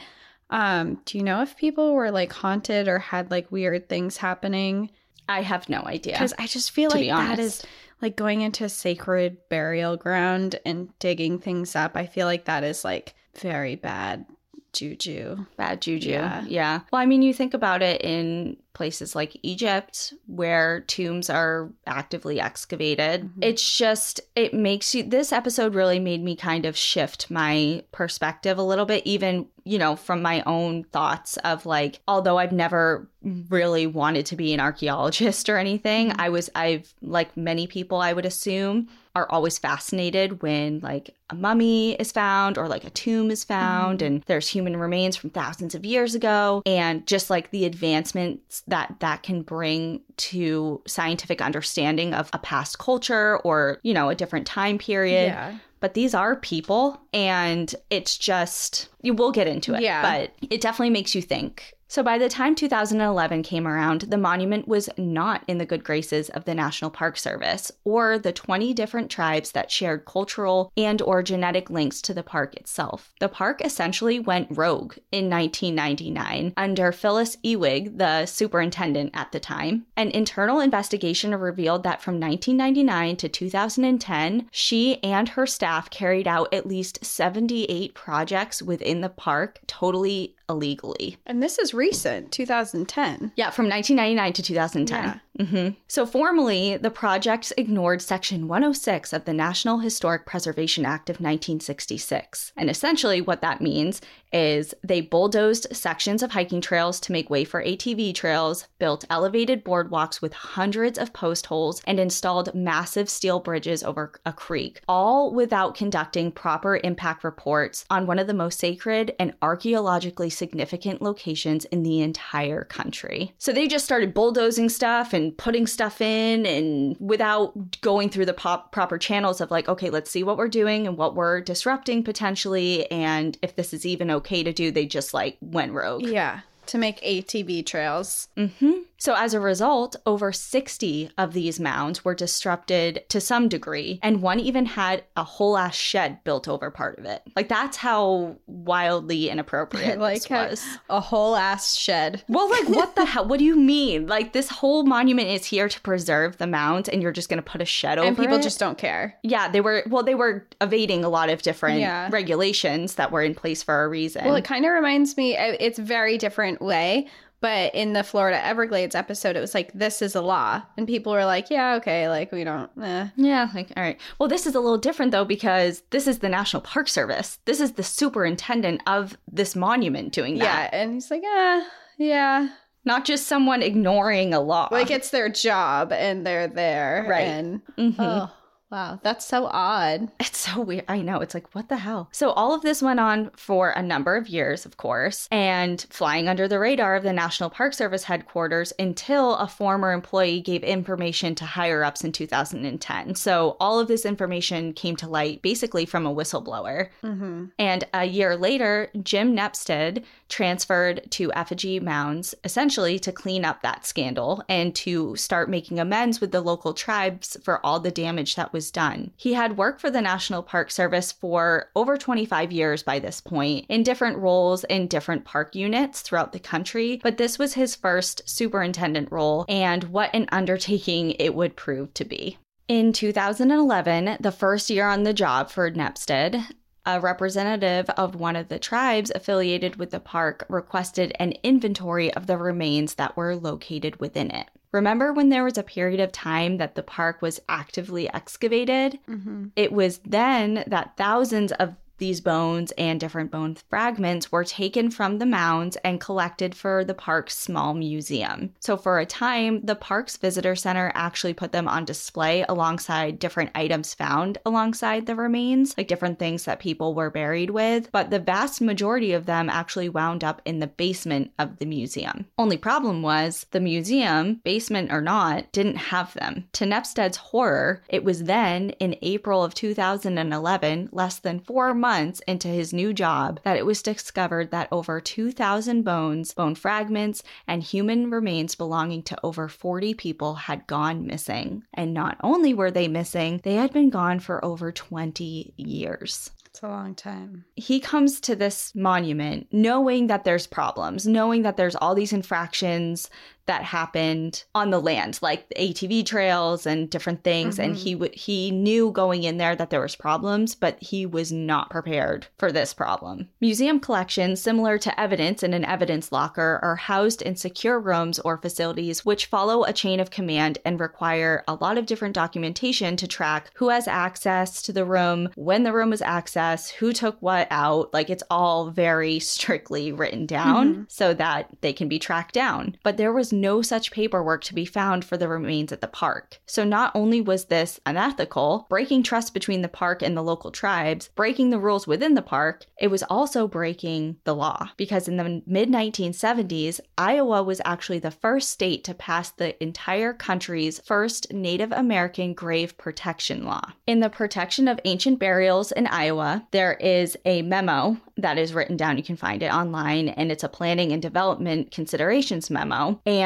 um, 0.51 1.01
do 1.05 1.17
you 1.17 1.25
know 1.25 1.43
if 1.43 1.57
people 1.57 1.95
were 1.95 2.11
like 2.11 2.33
haunted 2.33 2.89
or 2.89 2.99
had 2.99 3.31
like 3.31 3.51
weird 3.51 3.89
things 3.89 4.17
happening? 4.17 4.91
I 5.29 5.43
have 5.43 5.69
no 5.69 5.83
idea. 5.83 6.15
Because 6.15 6.35
I 6.39 6.47
just 6.47 6.73
feel 6.73 6.91
like 6.91 7.09
that 7.09 7.39
is 7.39 7.65
like 8.03 8.17
going 8.17 8.41
into 8.41 8.65
a 8.65 8.69
sacred 8.69 9.37
burial 9.49 9.97
ground 9.97 10.59
and 10.67 10.97
digging 10.99 11.39
things 11.39 11.77
up. 11.77 11.97
I 11.97 12.07
feel 12.07 12.27
like 12.27 12.47
that 12.47 12.65
is 12.65 12.85
like 12.85 13.15
very 13.39 13.77
bad 13.77 14.27
juju. 14.73 15.47
Bad 15.57 15.83
juju. 15.83 16.11
Yeah. 16.11 16.45
yeah. 16.47 16.81
Well, 16.91 17.01
I 17.01 17.07
mean, 17.07 17.23
you 17.23 17.33
think 17.33 17.55
about 17.55 17.83
it 17.83 18.03
in 18.03 18.57
places 18.81 19.15
like 19.15 19.37
Egypt 19.43 20.15
where 20.25 20.81
tombs 20.87 21.29
are 21.29 21.71
actively 21.87 22.41
excavated. 22.41 23.25
Mm-hmm. 23.25 23.43
It's 23.43 23.77
just, 23.77 24.23
it 24.35 24.55
makes 24.55 24.95
you, 24.95 25.03
this 25.03 25.35
episode 25.35 25.75
really 25.75 25.99
made 25.99 26.25
me 26.25 26.35
kind 26.35 26.65
of 26.65 26.79
shift 26.79 27.31
my 27.31 27.85
perspective 27.93 28.57
a 28.57 28.63
little 28.63 28.87
bit, 28.87 29.07
even, 29.07 29.49
you 29.65 29.77
know, 29.77 29.97
from 29.97 30.23
my 30.23 30.43
own 30.47 30.85
thoughts 30.85 31.37
of 31.45 31.67
like, 31.67 32.01
although 32.09 32.39
I've 32.39 32.53
never 32.53 33.07
really 33.51 33.87
wanted 33.87 34.25
to 34.25 34.37
be 34.37 34.55
an 34.55 34.61
archaeologist 34.61 35.51
or 35.51 35.59
anything, 35.59 36.09
mm-hmm. 36.09 36.21
I 36.23 36.31
was, 36.31 36.49
I've, 36.55 36.95
like 37.03 37.37
many 37.37 37.67
people, 37.67 37.99
I 37.99 38.15
would 38.15 38.25
assume, 38.25 38.89
are 39.15 39.31
always 39.31 39.59
fascinated 39.59 40.41
when 40.41 40.79
like 40.81 41.17
a 41.31 41.35
mummy 41.35 41.95
is 41.95 42.13
found 42.13 42.57
or 42.57 42.69
like 42.69 42.85
a 42.85 42.91
tomb 42.91 43.31
is 43.31 43.43
found 43.43 43.99
mm-hmm. 43.99 44.07
and 44.07 44.23
there's 44.27 44.49
human 44.49 44.77
remains 44.77 45.17
from 45.17 45.31
thousands 45.31 45.75
of 45.75 45.85
years 45.85 46.15
ago 46.15 46.63
and 46.65 47.07
just 47.09 47.29
like 47.29 47.51
the 47.51 47.65
advancements 47.65 48.63
that 48.71 48.97
that 49.01 49.23
can 49.23 49.43
bring 49.43 50.01
to 50.17 50.83
scientific 50.87 51.41
understanding 51.43 52.15
of 52.15 52.31
a 52.33 52.39
past 52.39 52.79
culture 52.79 53.39
or, 53.39 53.79
you 53.83 53.95
know, 53.95 54.09
a 54.09 54.15
different 54.15 54.47
time 54.47 54.79
period. 54.79 55.27
Yeah. 55.27 55.57
but 55.81 55.95
these 55.95 56.15
are 56.15 56.37
people 56.37 57.01
and 57.13 57.75
it's 57.91 58.17
just 58.17 58.89
you 59.03 59.15
will 59.15 59.33
get 59.33 59.47
into 59.47 59.75
it. 59.75 59.83
Yeah. 59.83 60.03
But 60.03 60.33
it 60.51 60.61
definitely 60.61 60.91
makes 60.91 61.15
you 61.15 61.23
think. 61.23 61.75
So 61.91 62.05
by 62.05 62.19
the 62.19 62.29
time 62.29 62.55
2011 62.55 63.43
came 63.43 63.67
around, 63.67 64.03
the 64.03 64.17
monument 64.17 64.69
was 64.69 64.89
not 64.97 65.43
in 65.49 65.59
the 65.59 65.67
good 65.67 65.83
graces 65.83 66.29
of 66.29 66.45
the 66.45 66.55
National 66.55 66.89
Park 66.89 67.17
Service 67.17 67.73
or 67.83 68.17
the 68.17 68.31
20 68.31 68.73
different 68.75 69.11
tribes 69.11 69.51
that 69.51 69.73
shared 69.73 70.05
cultural 70.05 70.71
and 70.77 71.03
or 71.03 71.21
genetic 71.21 71.69
links 71.69 72.01
to 72.03 72.15
the 72.15 72.23
park 72.23 72.55
itself. 72.55 73.13
The 73.19 73.29
park 73.29 73.61
essentially 73.65 74.21
went 74.21 74.57
rogue 74.57 74.99
in 75.11 75.29
1999 75.29 76.53
under 76.57 76.93
Phyllis 76.93 77.37
Ewing, 77.43 77.97
the 77.97 78.25
superintendent 78.25 79.11
at 79.13 79.33
the 79.33 79.41
time. 79.41 79.87
An 79.97 80.13
internal 80.13 80.61
investigation 80.61 81.35
revealed 81.35 81.83
that 81.83 82.01
from 82.01 82.21
1999 82.21 83.17
to 83.17 83.29
2010, 83.29 84.49
she 84.53 85.03
and 85.03 85.31
her 85.31 85.45
staff 85.45 85.91
carried 85.91 86.29
out 86.29 86.55
at 86.55 86.69
least 86.69 87.05
78 87.05 87.95
projects 87.95 88.63
within 88.63 89.01
the 89.01 89.09
park 89.09 89.59
totally 89.67 90.37
illegally. 90.51 91.17
And 91.27 91.43
this 91.43 91.59
is 91.59 91.73
recent, 91.73 92.33
2010. 92.33 93.33
Yeah, 93.37 93.51
from 93.51 93.69
1999 93.69 94.33
to 94.35 94.43
2010. 94.43 95.21
Hmm 95.41 95.69
So, 95.89 96.07
formally, 96.07 96.77
the 96.77 96.91
project 96.91 97.53
ignored 97.57 98.03
Section 98.03 98.47
106 98.47 99.13
of 99.13 99.25
the 99.25 99.33
National 99.33 99.79
Historic 99.79 100.27
Preservation 100.27 100.85
Act 100.85 101.09
of 101.09 101.17
1966. 101.17 102.53
And 102.57 102.69
essentially, 102.69 103.21
what 103.21 103.41
that 103.41 103.61
means 103.61 104.01
is 104.33 104.75
they 104.85 105.01
bulldozed 105.01 105.67
sections 105.75 106.23
of 106.23 106.31
hiking 106.31 106.61
trails 106.61 107.01
to 107.01 107.13
make 107.13 107.31
way 107.31 107.45
for 107.45 107.65
ATV 107.65 108.15
trails, 108.15 108.69
built 108.79 109.05
elevated 109.11 109.65
boardwalks 109.65 110.23
with 110.23 110.33
hundreds 110.33 110.99
of 110.99 111.13
post 111.13 111.47
holes, 111.47 111.83
and 111.87 111.99
installed 111.99 112.55
massive 112.55 113.09
steel 113.09 113.41
bridges 113.41 113.83
over 113.83 114.13
a 114.25 114.33
creek, 114.33 114.81
all 114.89 115.33
without 115.33 115.75
conducting 115.75 116.31
proper 116.31 116.81
impact 116.85 117.25
reports 117.25 117.85
on 117.91 118.07
one 118.07 118.19
of 118.19 118.27
the 118.27 118.35
most 118.35 118.59
sacred 118.59 119.15
and 119.19 119.35
archaeologically 119.43 120.31
significant 120.31 121.03
locations 121.03 121.65
in 121.67 121.83
the 121.83 122.01
entire 122.01 122.65
country. 122.65 123.33
So 123.39 123.53
they 123.53 123.67
just 123.67 123.85
started 123.85 124.15
bulldozing 124.15 124.69
stuff 124.69 125.13
and 125.13 125.30
putting 125.37 125.67
stuff 125.67 126.01
in, 126.01 126.47
and 126.47 126.97
without 126.99 127.81
going 127.81 128.09
through 128.09 128.27
the 128.27 128.35
pop- 128.35 128.73
proper 128.73 128.99
channels 128.99 129.41
of 129.41 129.51
like, 129.51 129.69
okay, 129.69 129.91
let's 129.91 130.11
see 130.11 130.23
what 130.23 130.37
we're 130.37 130.49
doing 130.49 130.87
and 130.87 130.97
what 130.97 131.15
we're 131.15 131.41
disrupting 131.41 132.03
potentially, 132.05 132.91
and 132.91 133.39
if 133.43 133.57
this 133.57 133.73
is 133.73 133.85
even 133.87 134.11
okay 134.11 134.43
to 134.43 134.53
do, 134.53 134.71
they 134.71 134.87
just 134.87 135.15
like 135.15 135.37
went 135.41 135.73
rogue. 135.73 136.07
Yeah, 136.07 136.41
to 136.71 136.79
make 136.79 137.01
ATV 137.03 137.65
trails. 137.67 138.29
hmm 138.37 138.73
So, 138.99 139.15
as 139.15 139.33
a 139.35 139.41
result, 139.41 139.97
over 140.05 140.31
60 140.33 141.11
of 141.17 141.33
these 141.33 141.59
mounds 141.59 142.05
were 142.05 142.15
disrupted 142.15 143.03
to 143.09 143.19
some 143.21 143.49
degree, 143.49 143.99
and 144.03 144.21
one 144.21 144.39
even 144.41 144.67
had 144.67 145.05
a 145.17 145.25
whole 145.25 145.57
ass 145.57 145.75
shed 145.75 146.23
built 146.23 146.47
over 146.49 146.71
part 146.71 146.99
of 146.99 147.07
it. 147.07 147.23
Like, 147.35 147.49
that's 147.49 147.79
how 147.79 148.37
wildly 148.47 149.31
inappropriate 149.31 149.99
like 150.09 150.23
this 150.29 150.31
was. 150.31 150.79
a 150.91 151.01
whole 151.01 151.35
ass 151.35 151.75
shed. 151.77 152.23
Well, 152.29 152.51
like, 152.51 152.69
what 152.69 152.95
the 152.95 153.07
hell? 153.07 153.27
What 153.27 153.39
do 153.39 153.45
you 153.47 153.57
mean? 153.57 154.07
Like, 154.07 154.33
this 154.35 154.51
whole 154.51 154.83
monument 154.85 155.29
is 155.29 155.47
here 155.47 155.69
to 155.69 155.81
preserve 155.81 156.37
the 156.37 156.47
mounds, 156.47 156.89
and 156.89 157.03
you're 157.03 157.11
just 157.13 157.29
going 157.31 157.43
to 157.43 157.51
put 157.51 157.63
a 157.63 157.65
shed 157.65 157.99
over 157.99 158.05
it? 158.05 158.09
And 158.09 158.17
people 158.19 158.37
it? 158.37 158.43
just 158.43 158.59
don't 158.61 158.77
care. 158.77 159.15
Yeah, 159.23 159.49
they 159.49 159.63
were, 159.63 159.83
well, 159.89 160.03
they 160.03 160.15
were 160.15 160.47
evading 160.61 161.05
a 161.05 161.09
lot 161.09 161.31
of 161.31 161.41
different 161.43 161.81
Yeah. 161.81 162.09
regulations 162.13 162.97
that 162.97 163.11
were 163.11 163.23
in 163.23 163.35
place 163.35 163.63
for 163.63 163.83
a 163.85 163.89
reason. 163.89 164.25
Well, 164.27 164.37
it 164.37 164.45
kind 164.45 164.65
of 164.67 164.73
reminds 164.73 165.17
me, 165.17 165.37
it's 165.39 165.79
very 165.79 166.19
different 166.19 166.60
way. 166.61 167.09
But 167.43 167.75
in 167.75 167.95
the 167.95 168.05
Florida 168.05 168.45
Everglades 168.45 168.95
episode, 168.95 169.35
it 169.35 169.41
was 169.41 169.55
like, 169.55 169.73
this 169.73 170.03
is 170.03 170.15
a 170.15 170.21
law. 170.21 170.61
And 170.77 170.87
people 170.87 171.13
were 171.13 171.25
like, 171.25 171.49
yeah, 171.49 171.77
okay, 171.77 172.07
like 172.07 172.33
we 172.33 172.45
don't, 172.45 172.71
eh. 172.83 173.09
Yeah, 173.17 173.49
like, 173.55 173.73
all 173.79 173.83
right. 173.83 173.99
Well, 174.19 174.29
this 174.29 174.45
is 174.47 174.55
a 174.55 174.61
little 174.61 174.77
different 174.77 175.11
though 175.13 175.25
because 175.25 175.83
this 175.89 176.07
is 176.07 176.19
the 176.19 176.29
National 176.29 176.61
Park 176.61 176.87
Service. 176.87 177.39
This 177.47 177.59
is 177.63 177.73
the 177.73 177.83
superintendent 177.83 178.83
of 178.87 179.17
this 179.27 179.57
monument 179.57 180.13
doing 180.13 180.37
that. 180.39 180.71
Yeah. 180.71 180.81
And 180.83 180.93
he's 180.93 181.11
like, 181.11 181.23
ah, 181.25 181.67
yeah. 181.97 182.49
Not 182.85 183.07
just 183.07 183.27
someone 183.27 183.63
ignoring 183.63 184.35
a 184.35 184.41
law. 184.41 184.69
Like 184.71 184.91
it's 184.91 185.09
their 185.09 185.31
job 185.31 185.93
and 185.93 186.27
they're 186.27 186.47
there. 186.49 187.07
Right. 187.09 187.21
And, 187.27 187.63
Mhm. 187.79 187.95
oh, 187.99 188.31
wow. 188.71 189.01
That's 189.03 189.27
so 189.27 189.47
odd. 189.47 190.11
It's 190.31 190.53
so 190.53 190.61
weird. 190.61 190.85
I 190.89 191.03
know. 191.03 191.21
It's 191.21 191.35
like, 191.35 191.55
what 191.55 191.69
the 191.69 191.77
hell? 191.77 192.09
So, 192.13 192.31
all 192.31 192.55
of 192.55 192.63
this 192.63 192.81
went 192.81 193.01
on 193.01 193.31
for 193.37 193.71
a 193.71 193.83
number 193.83 194.17
of 194.17 194.29
years, 194.29 194.65
of 194.65 194.77
course, 194.77 195.29
and 195.31 195.85
flying 195.91 196.29
under 196.29 196.49
the 196.49 196.59
radar 196.59 196.95
of 196.95 197.03
the 197.03 197.13
National 197.13 197.51
Park 197.51 197.75
Service 197.75 198.05
headquarters 198.05 198.73
until 198.79 199.35
a 199.35 199.49
former 199.49 199.93
employee 199.93 200.41
gave 200.41 200.63
information 200.63 201.35
to 201.35 201.45
higher 201.45 201.83
ups 201.83 202.05
in 202.05 202.13
2010. 202.13 203.17
So, 203.17 203.57
all 203.61 203.81
of 203.81 203.89
this 203.89 204.07
information 204.07 204.73
came 204.73 204.97
to 204.97 205.09
light 205.09 205.43
basically 205.43 205.85
from 205.85 206.07
a 206.07 206.15
whistleblower. 206.15 206.89
Mm-hmm. 207.03 207.47
And 207.59 207.85
a 207.93 208.05
year 208.05 208.37
later, 208.37 208.89
Jim 209.03 209.37
Nepstad 209.37 210.05
transferred 210.29 211.11
to 211.11 211.33
Effigy 211.33 211.81
Mounds 211.81 212.35
essentially 212.45 212.99
to 213.01 213.13
clean 213.13 213.45
up 213.45 213.63
that 213.63 213.85
scandal 213.85 214.43
and 214.49 214.75
to 214.77 215.17
start 215.17 215.51
making 215.51 215.81
amends 215.81 216.21
with 216.21 216.31
the 216.31 216.41
local 216.41 216.73
tribes 216.73 217.37
for 217.43 217.65
all 217.67 217.81
the 217.81 217.91
damage 217.91 218.37
that 218.37 218.53
was 218.53 218.60
done. 218.69 219.13
He 219.17 219.35
had 219.35 219.57
worked 219.57 219.81
for 219.81 219.93
the 219.93 220.01
National 220.01 220.43
Park 220.43 220.73
Service 220.73 221.13
for 221.13 221.71
over 221.77 221.97
25 221.97 222.51
years 222.51 222.83
by 222.83 222.99
this 222.99 223.21
point 223.21 223.67
in 223.69 223.85
different 223.85 224.19
roles 224.19 224.65
in 224.65 224.89
different 224.89 225.25
park 225.25 225.55
units 225.55 226.01
throughout 226.01 226.33
the 226.33 226.41
country, 226.41 226.99
but 227.05 227.17
this 227.17 227.39
was 227.39 227.55
his 227.55 227.77
first 227.77 228.29
superintendent 228.29 229.13
role, 229.13 229.45
and 229.49 229.85
what 229.85 230.11
an 230.13 230.27
undertaking 230.33 231.13
it 231.13 231.37
would 231.37 231.55
prove 231.55 231.95
to 231.95 232.05
be. 232.05 232.39
In 232.67 232.93
2011, 232.93 234.19
the 234.21 234.31
first 234.31 234.71
year 234.71 234.87
on 234.87 235.03
the 235.03 235.13
job 235.13 235.51
for 235.51 235.71
Nepstad, 235.71 236.45
a 236.87 237.01
representative 237.01 237.89
of 237.91 238.15
one 238.15 238.37
of 238.37 238.49
the 238.49 238.59
tribes 238.59 239.13
affiliated 239.15 239.77
with 239.77 239.91
the 239.91 240.01
park 240.01 240.45
requested 240.49 241.13
an 241.19 241.35
inventory 241.43 242.13
of 242.15 242.27
the 242.27 242.37
remains 242.37 242.95
that 242.95 243.17
were 243.17 243.37
located 243.37 244.01
within 244.01 244.31
it. 244.31 244.49
Remember 244.73 245.13
when 245.13 245.29
there 245.29 245.45
was 245.45 245.59
a 245.59 245.63
period 245.63 246.01
of 246.01 246.13
time 246.13 246.59
that 246.59 246.77
the 246.77 246.83
park 246.83 247.21
was 247.21 247.41
actively 247.49 248.09
excavated? 248.13 248.99
Mm-hmm. 249.09 249.49
It 249.57 249.73
was 249.73 249.99
then 249.99 250.65
that 250.67 250.97
thousands 250.97 251.53
of 251.53 251.75
these 252.01 252.21
bones 252.21 252.73
and 252.73 252.99
different 252.99 253.31
bone 253.31 253.55
fragments 253.69 254.33
were 254.33 254.43
taken 254.43 254.91
from 254.91 255.19
the 255.19 255.27
mounds 255.27 255.77
and 255.85 256.01
collected 256.01 256.55
for 256.55 256.83
the 256.83 256.95
park's 256.95 257.39
small 257.39 257.75
museum. 257.75 258.53
So, 258.59 258.77
for 258.77 258.99
a 258.99 259.07
time, 259.07 259.61
the 259.65 259.77
park's 259.77 260.17
visitor 260.17 260.57
center 260.57 260.91
actually 260.95 261.35
put 261.35 261.53
them 261.53 261.69
on 261.69 261.85
display 261.85 262.45
alongside 262.49 263.21
different 263.21 263.51
items 263.55 263.95
found 263.95 264.39
alongside 264.45 265.07
the 265.07 265.15
remains, 265.15 265.77
like 265.77 265.87
different 265.87 266.19
things 266.19 266.45
that 266.47 266.59
people 266.59 266.95
were 266.95 267.11
buried 267.11 267.51
with. 267.51 267.93
But 267.93 268.11
the 268.11 268.19
vast 268.19 268.61
majority 268.61 269.13
of 269.13 269.27
them 269.27 269.49
actually 269.49 269.91
wound 269.91 270.25
up 270.25 270.43
in 270.45 270.59
the 270.59 270.67
basement 270.67 271.31
of 271.39 271.59
the 271.59 271.67
museum. 271.67 272.27
Only 272.39 272.57
problem 272.57 273.03
was 273.03 273.47
the 273.51 273.61
museum, 273.61 274.41
basement 274.43 274.91
or 274.91 275.03
not, 275.03 275.53
didn't 275.53 275.77
have 275.77 276.15
them. 276.15 276.49
To 276.55 276.65
Nepstad's 276.65 277.19
horror, 277.19 277.83
it 277.91 278.03
was 278.05 278.25
then 278.25 278.71
in 278.81 278.97
April 279.03 279.45
of 279.45 279.55
2011, 279.55 280.89
less 280.93 281.19
than 281.19 281.41
four 281.41 281.75
months 281.75 281.90
into 282.27 282.49
his 282.49 282.73
new 282.73 282.93
job, 282.93 283.41
that 283.45 283.57
it 283.57 283.67
was 283.67 283.83
discovered 283.83 284.51
that 284.51 284.69
over 284.71 285.01
2,000 285.01 285.83
bones, 285.83 286.33
bone 286.33 286.55
fragments, 286.55 287.23
and 287.47 287.63
human 287.63 288.11
remains 288.11 288.55
belonging 288.55 289.03
to 289.05 289.19
over 289.25 289.49
40 289.49 289.95
people 289.95 290.35
had 290.35 290.67
gone 290.67 291.07
missing. 291.07 291.65
And 291.75 291.93
not 291.93 292.17
only 292.23 292.55
were 292.55 292.71
they 292.71 292.89
missing, 292.89 293.41
they 293.43 293.55
had 293.55 293.73
been 293.73 293.91
gone 293.91 294.21
for 294.21 294.45
over 294.45 294.73
20 294.73 295.55
years 295.57 296.31
It's 296.47 296.63
a 296.63 296.69
long 296.69 296.95
time. 296.95 297.45
he 297.57 297.81
comes 297.81 298.21
to 298.21 298.37
this 298.37 298.75
monument 298.75 299.49
knowing 299.53 300.07
that 300.07 300.25
there's 300.25 300.47
problems, 300.47 301.07
knowing 301.07 301.43
that 301.43 301.57
there's 301.57 301.77
all 301.77 301.95
these 301.95 302.13
infractions 302.13 303.11
that 303.51 303.65
happened 303.65 304.45
on 304.55 304.71
the 304.71 304.81
land, 304.81 305.19
like 305.23 305.49
ATV 305.59 306.07
trails 306.07 306.67
and 306.67 306.89
different 306.89 307.25
things. 307.25 307.59
And 307.59 307.75
mm-hmm. 307.75 307.83
he 307.83 307.93
w- 307.95 308.13
he 308.15 308.51
knew 308.53 308.93
going 308.93 309.25
in 309.25 309.39
there 309.39 309.57
that 309.57 309.71
there 309.71 309.81
was 309.81 309.97
problems, 309.97 310.55
but 310.55 310.81
he 310.81 311.05
was 311.05 311.33
not 311.33 311.69
prepared 311.69 312.29
for 312.39 312.53
this 312.53 312.73
problem. 312.73 313.29
Museum 313.41 313.81
collections, 313.81 314.41
similar 314.41 314.79
to 314.79 315.01
evidence 315.01 315.43
in 315.43 315.53
an 315.53 315.65
evidence 315.65 316.13
locker, 316.13 316.61
are 316.63 316.77
housed 316.77 317.23
in 317.23 317.35
secure 317.35 317.81
rooms 317.81 318.21
or 318.21 318.39
facilities 318.39 319.05
which 319.05 319.27
follow 319.27 319.65
a 319.65 319.73
chain 319.73 319.99
of 319.99 320.13
command 320.13 320.59
and 320.65 320.79
require 320.79 321.43
a 321.49 321.55
lot 321.55 321.77
of 321.77 321.87
different 321.87 322.15
documentation 322.15 322.97
to 322.97 323.09
track 323.09 323.51
who 323.55 323.71
has 323.71 323.89
access 323.89 324.63
to 324.63 324.73
the 324.73 324.85
room, 324.85 325.29
when 325.35 325.65
the 325.65 325.73
room 325.73 325.91
was 325.91 326.03
accessed, 326.03 326.71
who 326.75 326.93
took 326.93 327.21
what 327.21 327.49
out. 327.51 327.93
Like 327.93 328.11
it's 328.11 328.23
all 328.31 328.71
very 328.71 329.19
strictly 329.35 329.91
written 329.91 330.25
down 330.25 330.73
mm-hmm. 330.73 330.83
so 330.87 331.13
that 331.15 331.49
they 331.63 331.73
can 331.73 331.89
be 331.89 331.99
tracked 331.99 332.33
down. 332.33 332.77
But 332.85 332.97
there 332.97 333.13
was 333.13 333.40
no 333.41 333.63
such 333.63 333.91
paperwork 333.91 334.45
to 334.45 334.55
be 334.55 334.65
found 334.65 335.05
for 335.05 335.17
the 335.17 335.29
remains 335.29 335.73
at 335.73 335.81
the 335.81 335.89
park. 335.89 336.39
So 336.47 336.65
not 336.65 336.93
only 336.95 337.21
was 337.21 337.47
this 337.47 337.81
unethical, 337.87 338.67
breaking 338.69 339.03
trust 339.03 339.35
between 339.35 339.63
the 339.63 339.69
park 339.69 340.03
and 340.03 340.17
the 340.17 340.23
local 340.23 340.51
tribes, 340.51 341.11
breaking 341.15 341.51
the 341.51 341.59
rules 341.59 341.87
within 341.87 342.15
the 342.15 342.23
park, 342.23 342.65
it 342.79 342.89
was 342.89 343.03
also 343.05 343.49
breaking 343.49 344.17
the 344.25 344.35
law. 344.35 344.71
Because 344.77 345.09
in 345.09 345.17
the 345.17 345.43
mid 345.47 345.69
1970s, 345.69 346.81
Iowa 346.99 347.43
was 347.43 347.61
actually 347.65 347.99
the 347.99 348.11
first 348.11 348.51
state 348.51 348.85
to 348.85 348.95
pass 348.95 349.31
the 349.31 349.61
entire 349.63 350.13
country's 350.13 350.81
first 350.81 351.33
Native 351.33 351.73
American 351.73 352.35
grave 352.35 352.77
protection 352.77 353.45
law. 353.45 353.73
In 353.87 354.01
the 354.01 354.11
protection 354.11 354.69
of 354.69 354.81
ancient 354.85 355.19
burials 355.19 355.73
in 355.73 355.87
Iowa, 355.87 356.47
there 356.51 356.75
is 356.75 357.17
a 357.25 357.43
memo 357.43 357.97
that 358.17 358.39
is 358.39 358.53
written 358.53 358.77
down. 358.77 358.97
You 358.97 359.03
can 359.03 359.17
find 359.17 359.43
it 359.43 359.53
online, 359.53 360.09
and 360.11 360.31
it's 360.31 360.45
a 360.45 360.49
planning 360.49 360.93
and 360.93 361.01
development 361.01 361.71
considerations 361.71 362.51
memo. 362.51 363.01
And 363.07 363.20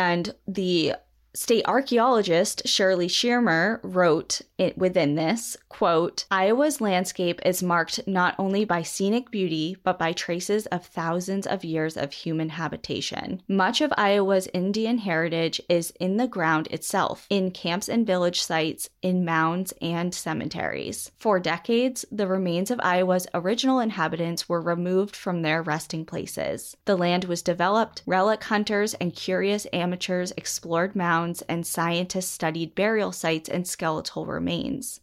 the 0.47 0.95
State 1.35 1.65
archaeologist 1.67 2.67
Shirley 2.67 3.09
Schermer 3.09 3.81
wrote 3.83 4.43
it 4.57 4.79
within 4.79 5.17
this 5.17 5.57
quote 5.69 6.25
Iowa's 6.31 6.81
landscape 6.81 7.41
is 7.45 7.63
marked 7.63 8.07
not 8.07 8.37
only 8.39 8.65
by 8.65 8.83
scenic 8.83 9.31
beauty 9.31 9.77
but 9.83 9.99
by 9.99 10.13
traces 10.13 10.67
of 10.67 10.87
thousands 10.87 11.47
of 11.47 11.65
years 11.65 11.97
of 11.97 12.13
human 12.13 12.51
habitation. 12.51 13.43
Much 13.49 13.81
of 13.81 13.93
Iowa's 13.97 14.49
Indian 14.55 14.99
heritage 14.99 15.61
is 15.69 15.93
in 15.99 16.17
the 16.17 16.29
ground 16.29 16.69
itself, 16.71 17.27
in 17.29 17.51
camps 17.51 17.89
and 17.89 18.07
village 18.07 18.43
sites, 18.43 18.89
in 19.03 19.25
mounds 19.25 19.73
and 19.83 20.15
cemeteries. 20.15 21.11
For 21.19 21.41
decades, 21.41 22.05
the 22.13 22.29
remains 22.29 22.71
of 22.71 22.81
Iowa's 22.83 23.27
original 23.35 23.81
inhabitants 23.81 24.49
were 24.49 24.61
removed 24.61 25.17
from 25.17 25.43
their 25.43 25.63
resting 25.63 26.05
places. 26.05 26.77
The 26.85 26.97
land 26.97 27.25
was 27.25 27.43
developed, 27.43 28.03
relic 28.07 28.45
hunters 28.45 28.95
and 28.95 29.15
curious 29.15 29.67
amateurs 29.73 30.33
explored 30.37 30.95
mounds 30.95 31.43
and 31.43 31.67
scientists 31.67 32.31
studied 32.31 32.75
burial 32.77 33.11
sites 33.11 33.49
and 33.49 33.67
skeletal 33.67 34.27
remains. 34.27 34.44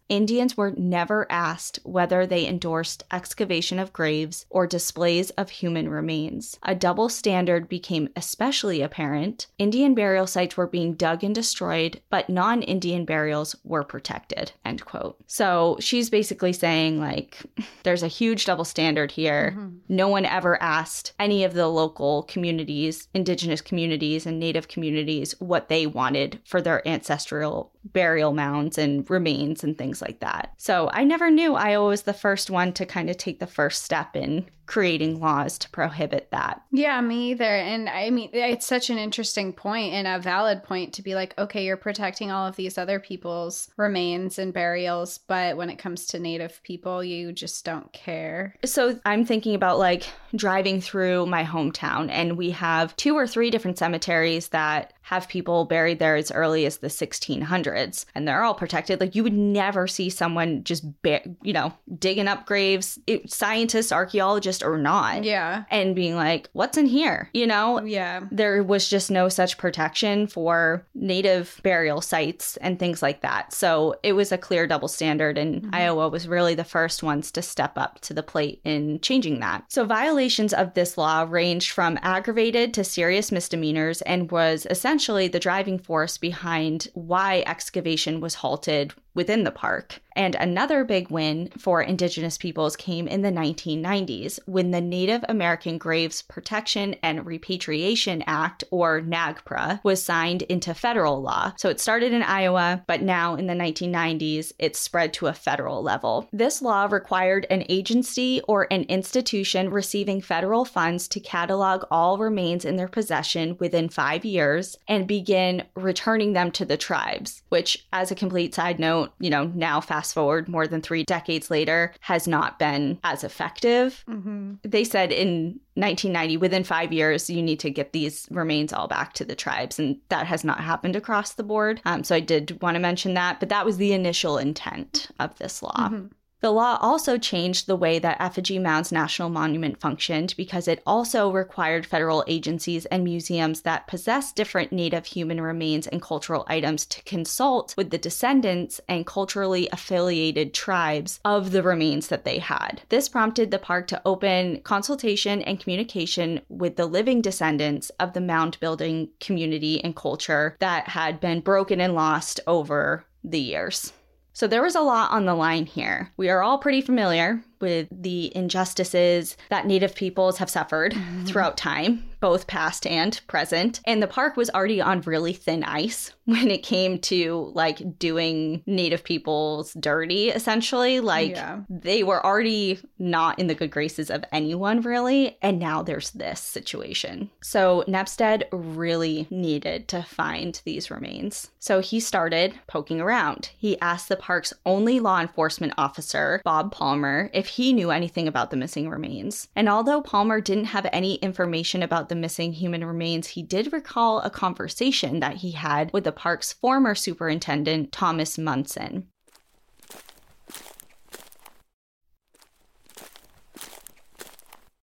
Indians 0.10 0.56
were 0.56 0.72
never 0.72 1.26
asked 1.32 1.80
whether 1.84 2.26
they 2.26 2.48
endorsed 2.48 3.04
excavation 3.12 3.80
of 3.80 3.94
graves 3.94 4.46
or 4.50 4.68
displays 4.68 5.30
of 5.32 5.50
human 5.50 5.90
remains. 5.90 6.60
A 6.64 6.76
double 6.76 7.10
standard 7.10 7.68
became 7.70 8.10
especially 8.16 8.82
apparent. 8.82 9.48
Indian 9.58 9.96
burial 9.96 10.28
sites 10.28 10.58
were 10.58 10.68
being 10.68 10.94
dug 10.94 11.24
and 11.24 11.34
destroyed, 11.34 12.02
but 12.10 12.30
non-Indian 12.30 13.06
burials 13.06 13.56
were 13.64 13.84
protected. 13.84 14.52
End 14.66 14.86
quote. 14.86 15.18
So 15.28 15.78
she's 15.80 16.10
basically 16.10 16.54
saying 16.54 17.00
like 17.00 17.40
there's 17.84 18.04
a 18.04 18.08
huge 18.08 18.46
double 18.46 18.66
standard 18.66 19.12
here. 19.12 19.56
Mm-hmm. 19.58 19.78
No 19.90 20.08
one 20.08 20.26
ever 20.26 20.62
asked 20.62 21.14
any 21.20 21.44
of 21.44 21.54
the 21.54 21.68
local 21.68 22.24
communities, 22.24 23.08
indigenous 23.14 23.62
communities 23.62 24.26
and 24.26 24.40
native 24.40 24.68
communities 24.68 25.36
what 25.40 25.70
they 25.70 25.88
wanted 25.88 26.40
for 26.46 26.62
their 26.62 26.88
ancestral 26.88 27.72
burial 27.84 28.34
mounds 28.34 28.78
and 28.78 29.10
remains 29.10 29.31
and 29.64 29.78
things 29.78 30.02
like 30.02 30.20
that. 30.20 30.54
So 30.58 30.90
I 30.94 31.04
never 31.04 31.32
knew 31.32 31.56
Iowa 31.56 31.88
was 31.88 32.04
the 32.04 32.14
first 32.14 32.50
one 32.50 32.74
to 32.74 32.86
kind 32.86 33.10
of 33.10 33.18
take 33.18 33.40
the 33.40 33.48
first 33.48 33.84
step 33.84 34.16
in 34.16 34.46
creating 34.72 35.20
laws 35.20 35.58
to 35.58 35.70
prohibit 35.72 36.30
that. 36.32 36.62
Yeah, 36.72 37.02
me 37.02 37.32
either. 37.32 37.44
And 37.44 37.90
I 37.90 38.10
mean, 38.10 38.30
it's 38.32 38.66
such 38.66 38.90
an 38.90 38.98
interesting 38.98 39.52
point 39.52 39.92
and 39.94 40.08
a 40.08 40.18
valid 40.18 40.64
point 40.64 40.94
to 40.94 41.02
be 41.02 41.14
like, 41.14 41.38
okay, 41.38 41.66
you're 41.66 41.76
protecting 41.76 42.32
all 42.32 42.48
of 42.48 42.56
these 42.56 42.78
other 42.78 42.98
people's 42.98 43.70
remains 43.76 44.40
and 44.40 44.54
burials, 44.54 45.18
but 45.28 45.58
when 45.58 45.70
it 45.70 45.76
comes 45.76 46.06
to 46.06 46.20
Native 46.20 46.64
people, 46.64 47.04
you 47.04 47.34
just 47.34 47.66
don't 47.66 47.92
care. 47.92 48.56
So 48.64 48.98
I'm 49.04 49.26
thinking 49.26 49.56
about 49.56 49.78
like 49.78 50.06
driving 50.34 50.80
through 50.80 51.26
my 51.26 51.44
hometown, 51.44 52.10
and 52.10 52.38
we 52.38 52.52
have 52.52 52.96
two 52.96 53.18
or 53.18 53.28
three 53.28 53.52
different 53.52 53.78
cemeteries 53.78 54.48
that 54.50 54.94
have 55.02 55.28
people 55.28 55.66
buried 55.66 56.00
there 56.00 56.16
as 56.16 56.32
early 56.32 56.66
as 56.66 56.78
the 56.78 56.88
1600s, 56.88 58.06
and 58.16 58.26
they're 58.26 58.44
all 58.44 58.54
protected. 58.54 59.02
Like 59.02 59.16
you 59.16 59.24
would 59.24 59.34
never 59.34 59.86
see 59.86 60.10
someone 60.10 60.64
just, 60.64 60.86
you 61.04 61.52
know, 61.52 61.74
digging 62.00 62.30
up 62.30 62.46
graves, 62.46 62.98
it, 63.06 63.30
scientists, 63.30 63.92
archaeologists 63.92 64.61
or 64.64 64.78
not. 64.78 65.24
Yeah. 65.24 65.64
And 65.70 65.96
being 65.96 66.16
like, 66.16 66.50
what's 66.54 66.78
in 66.78 66.86
here? 66.86 67.30
You 67.34 67.48
know? 67.48 67.82
Yeah. 67.82 68.22
There 68.32 68.64
was 68.64 68.90
just 68.90 69.12
no 69.12 69.30
such 69.30 69.58
protection 69.58 70.28
for 70.28 70.86
native 70.94 71.60
burial 71.64 72.02
sites 72.02 72.58
and 72.58 72.78
things 72.78 73.02
like 73.02 73.22
that. 73.22 73.54
So 73.54 73.96
it 74.04 74.14
was 74.14 74.32
a 74.32 74.38
clear 74.38 74.68
double 74.68 74.88
standard, 74.88 75.38
and 75.38 75.62
mm-hmm. 75.62 75.76
Iowa 75.76 76.10
was 76.10 76.28
really 76.28 76.56
the 76.56 76.64
first 76.64 77.04
ones 77.04 77.32
to 77.32 77.42
step 77.42 77.78
up 77.78 78.00
to 78.02 78.14
the 78.14 78.24
plate 78.24 78.62
in 78.64 79.00
changing 79.02 79.40
that. 79.40 79.66
So 79.70 79.86
violations 79.86 80.54
of 80.54 80.74
this 80.74 80.98
law 80.98 81.26
ranged 81.28 81.72
from 81.72 82.00
aggravated 82.02 82.74
to 82.76 82.84
serious 82.84 83.32
misdemeanors 83.32 84.02
and 84.04 84.32
was 84.32 84.68
essentially 84.70 85.28
the 85.28 85.40
driving 85.40 85.80
force 85.80 86.18
behind 86.18 86.88
why 86.94 87.44
excavation 87.46 88.22
was 88.22 88.36
halted 88.36 88.94
within 89.14 89.44
the 89.44 89.52
park. 89.52 90.00
And 90.16 90.36
another 90.36 90.84
big 90.84 91.10
win 91.10 91.50
for 91.58 91.82
Indigenous 91.82 92.38
peoples 92.38 92.76
came 92.76 93.08
in 93.08 93.22
the 93.22 93.32
1990s 93.32 94.40
when 94.46 94.72
the 94.72 94.82
Native 94.82 95.24
American 95.30 95.78
Graves 95.78 96.22
Protection 96.22 96.96
and 97.02 97.26
Repatriation 97.26 98.24
Act, 98.28 98.64
or 98.72 99.02
NAGPRA, 99.02 99.80
was 99.84 100.04
signed 100.04 100.42
into 100.44 100.74
federal 100.74 101.22
law. 101.22 101.54
So 101.58 101.70
it 101.70 101.80
started 101.80 102.12
in 102.12 102.24
Iowa, 102.24 102.84
but 102.88 103.02
now 103.02 103.36
in 103.36 103.48
the 103.48 103.54
1990s, 103.54 104.52
it's 104.60 104.80
spread 104.80 105.14
to 105.14 105.28
a 105.28 105.34
federal 105.34 105.82
level. 105.82 106.28
This 106.34 106.62
law 106.62 106.88
required 106.92 107.48
an 107.50 107.64
agency 107.70 108.42
or 108.48 108.68
an 108.70 108.84
institution 108.84 109.70
receiving 109.70 110.22
federal 110.22 110.66
funds 110.66 111.08
to 111.10 111.20
catalog 111.20 111.86
all 111.90 112.18
remains 112.18 112.66
in 112.66 112.76
their 112.76 112.88
possession 112.88 113.56
within 113.60 113.88
five 113.88 114.26
years 114.26 114.78
and 114.88 115.08
begin 115.08 115.64
returning 115.76 116.34
them 116.34 116.52
to 116.52 116.66
the 116.66 116.78
tribes, 116.78 117.44
which, 117.50 117.86
as 117.94 118.12
a 118.12 118.16
complete 118.16 118.54
side 118.54 118.80
note, 118.80 119.01
don't, 119.02 119.12
you 119.20 119.30
know, 119.30 119.46
now 119.56 119.82
fast 119.82 120.14
forward 120.14 120.48
more 120.48 120.68
than 120.68 120.82
three 120.82 121.04
decades 121.04 121.50
later, 121.50 121.94
has 122.02 122.28
not 122.28 122.60
been 122.60 123.00
as 123.04 123.24
effective. 123.24 124.04
Mm-hmm. 124.08 124.56
They 124.64 124.84
said 124.84 125.12
in 125.12 125.60
1990, 125.76 126.38
within 126.38 126.64
five 126.64 126.92
years, 126.92 127.30
you 127.30 127.42
need 127.42 127.60
to 127.62 127.70
get 127.70 127.94
these 127.94 128.28
remains 128.32 128.74
all 128.74 128.88
back 128.88 129.14
to 129.14 129.26
the 129.26 129.36
tribes. 129.36 129.80
And 129.80 129.98
that 130.10 130.28
has 130.28 130.44
not 130.44 130.62
happened 130.62 130.96
across 130.96 131.34
the 131.34 131.44
board. 131.44 131.82
Um, 131.86 132.04
so 132.04 132.16
I 132.16 132.20
did 132.20 132.62
want 132.62 132.76
to 132.76 132.80
mention 132.80 133.14
that, 133.16 133.40
but 133.40 133.50
that 133.50 133.66
was 133.66 133.78
the 133.78 133.94
initial 133.94 134.38
intent 134.38 135.10
of 135.20 135.38
this 135.38 135.64
law. 135.64 135.90
Mm-hmm. 135.90 136.08
The 136.42 136.52
law 136.52 136.80
also 136.82 137.20
changed 137.20 137.68
the 137.68 137.76
way 137.76 138.00
that 138.00 138.20
Effigy 138.20 138.58
Mounds 138.58 138.92
National 138.92 139.30
Monument 139.30 139.80
functioned 139.80 140.34
because 140.36 140.68
it 140.68 140.82
also 140.88 141.32
required 141.32 141.86
federal 141.86 142.24
agencies 142.28 142.88
and 142.88 143.04
museums 143.04 143.62
that 143.62 143.86
possess 143.86 144.34
different 144.34 144.72
Native 144.72 145.06
human 145.06 145.40
remains 145.40 145.86
and 145.86 146.02
cultural 146.02 146.44
items 146.48 146.88
to 146.88 147.04
consult 147.04 147.76
with 147.78 147.92
the 147.92 148.00
descendants 148.00 148.82
and 148.90 149.06
culturally 149.06 149.70
affiliated 149.72 150.52
tribes 150.52 151.20
of 151.24 151.52
the 151.52 151.62
remains 151.62 152.08
that 152.08 152.26
they 152.26 152.40
had. 152.40 152.82
This 152.90 153.08
prompted 153.08 153.52
the 153.52 153.60
park 153.60 153.86
to 153.90 154.02
open 154.04 154.62
consultation 154.62 155.44
and 155.44 155.60
communication 155.60 156.42
with 156.50 156.76
the 156.76 156.88
living 156.88 157.22
descendants 157.22 157.92
of 158.00 158.14
the 158.14 158.22
mound 158.22 158.58
building 158.60 159.10
community 159.20 159.84
and 159.84 159.96
culture 159.96 160.58
that 160.60 160.88
had 160.88 161.20
been 161.20 161.42
broken 161.42 161.80
and 161.80 161.94
lost 161.94 162.40
over 162.48 163.06
the 163.24 163.40
years. 163.40 163.94
So 164.34 164.48
there 164.48 164.64
was 164.64 164.76
a 164.76 164.82
lot 164.82 165.12
on 165.12 165.26
the 165.26 165.36
line 165.36 165.66
here. 165.66 166.12
We 166.18 166.30
are 166.30 166.42
all 166.42 166.58
pretty 166.58 166.82
familiar 166.82 167.44
with 167.62 167.88
the 167.92 168.36
injustices 168.36 169.38
that 169.50 169.66
Native 169.66 169.96
peoples 169.96 170.38
have 170.38 170.50
suffered 170.50 170.94
mm-hmm. 170.94 171.26
throughout 171.26 171.58
time, 171.58 172.04
both 172.20 172.48
past 172.48 172.86
and 172.86 173.20
present. 173.28 173.82
And 173.86 174.02
the 174.02 174.08
park 174.08 174.38
was 174.38 174.50
already 174.50 174.82
on 174.82 175.02
really 175.02 175.34
thin 175.34 175.64
ice 175.64 176.12
when 176.26 176.50
it 176.50 176.64
came 176.64 177.00
to 177.00 177.52
like 177.54 178.00
doing 178.00 178.64
Native 178.66 179.04
peoples 179.04 179.74
dirty, 179.74 180.30
essentially. 180.30 181.00
Like 181.00 181.32
yeah. 181.32 181.62
they 181.70 182.04
were 182.04 182.26
already 182.26 182.80
not 183.00 183.40
in 183.40 183.48
the 183.48 183.56
good 183.56 183.72
graces 183.72 184.10
of 184.10 184.24
anyone, 184.32 184.82
really. 184.82 185.38
And 185.42 185.60
now 185.60 185.82
there's 185.82 186.12
this 186.12 186.40
situation. 186.40 187.30
So 187.42 187.84
Nepstad 187.88 188.44
really 188.52 189.28
needed 189.30 189.88
to 189.90 190.04
find 190.04 190.62
these 190.64 190.92
remains. 190.92 191.52
So 191.60 191.80
he 191.80 192.00
started 192.00 192.54
poking 192.68 193.02
around. 193.02 193.52
He 193.58 193.80
asked 193.82 194.10
the 194.10 194.16
park's 194.16 194.54
only 194.66 195.00
law 195.00 195.20
enforcement 195.20 195.74
officer, 195.78 196.42
Bob 196.44 196.72
Palmer, 196.72 197.30
if 197.34 197.48
he 197.52 197.74
knew 197.74 197.92
anything 197.92 198.28
about 198.28 198.50
the 198.50 198.58
missing 198.58 198.90
remains. 198.90 199.48
And 199.56 199.70
although 199.70 200.02
Palmer 200.02 200.42
didn't 200.42 200.66
have 200.66 200.88
any 200.92 201.16
information 201.16 201.84
about 201.84 202.10
the 202.10 202.16
missing 202.16 202.54
human 202.54 202.84
remains, 202.84 203.28
he 203.28 203.44
did 203.44 203.72
recall 203.72 204.20
a 204.22 204.30
conversation 204.30 205.20
that 205.20 205.38
he 205.38 205.52
had 205.52 205.92
with 205.94 206.04
the 206.04 206.12
park's 206.12 206.54
former 206.54 206.96
superintendent, 206.96 207.92
Thomas 207.92 208.38
Munson. 208.38 209.08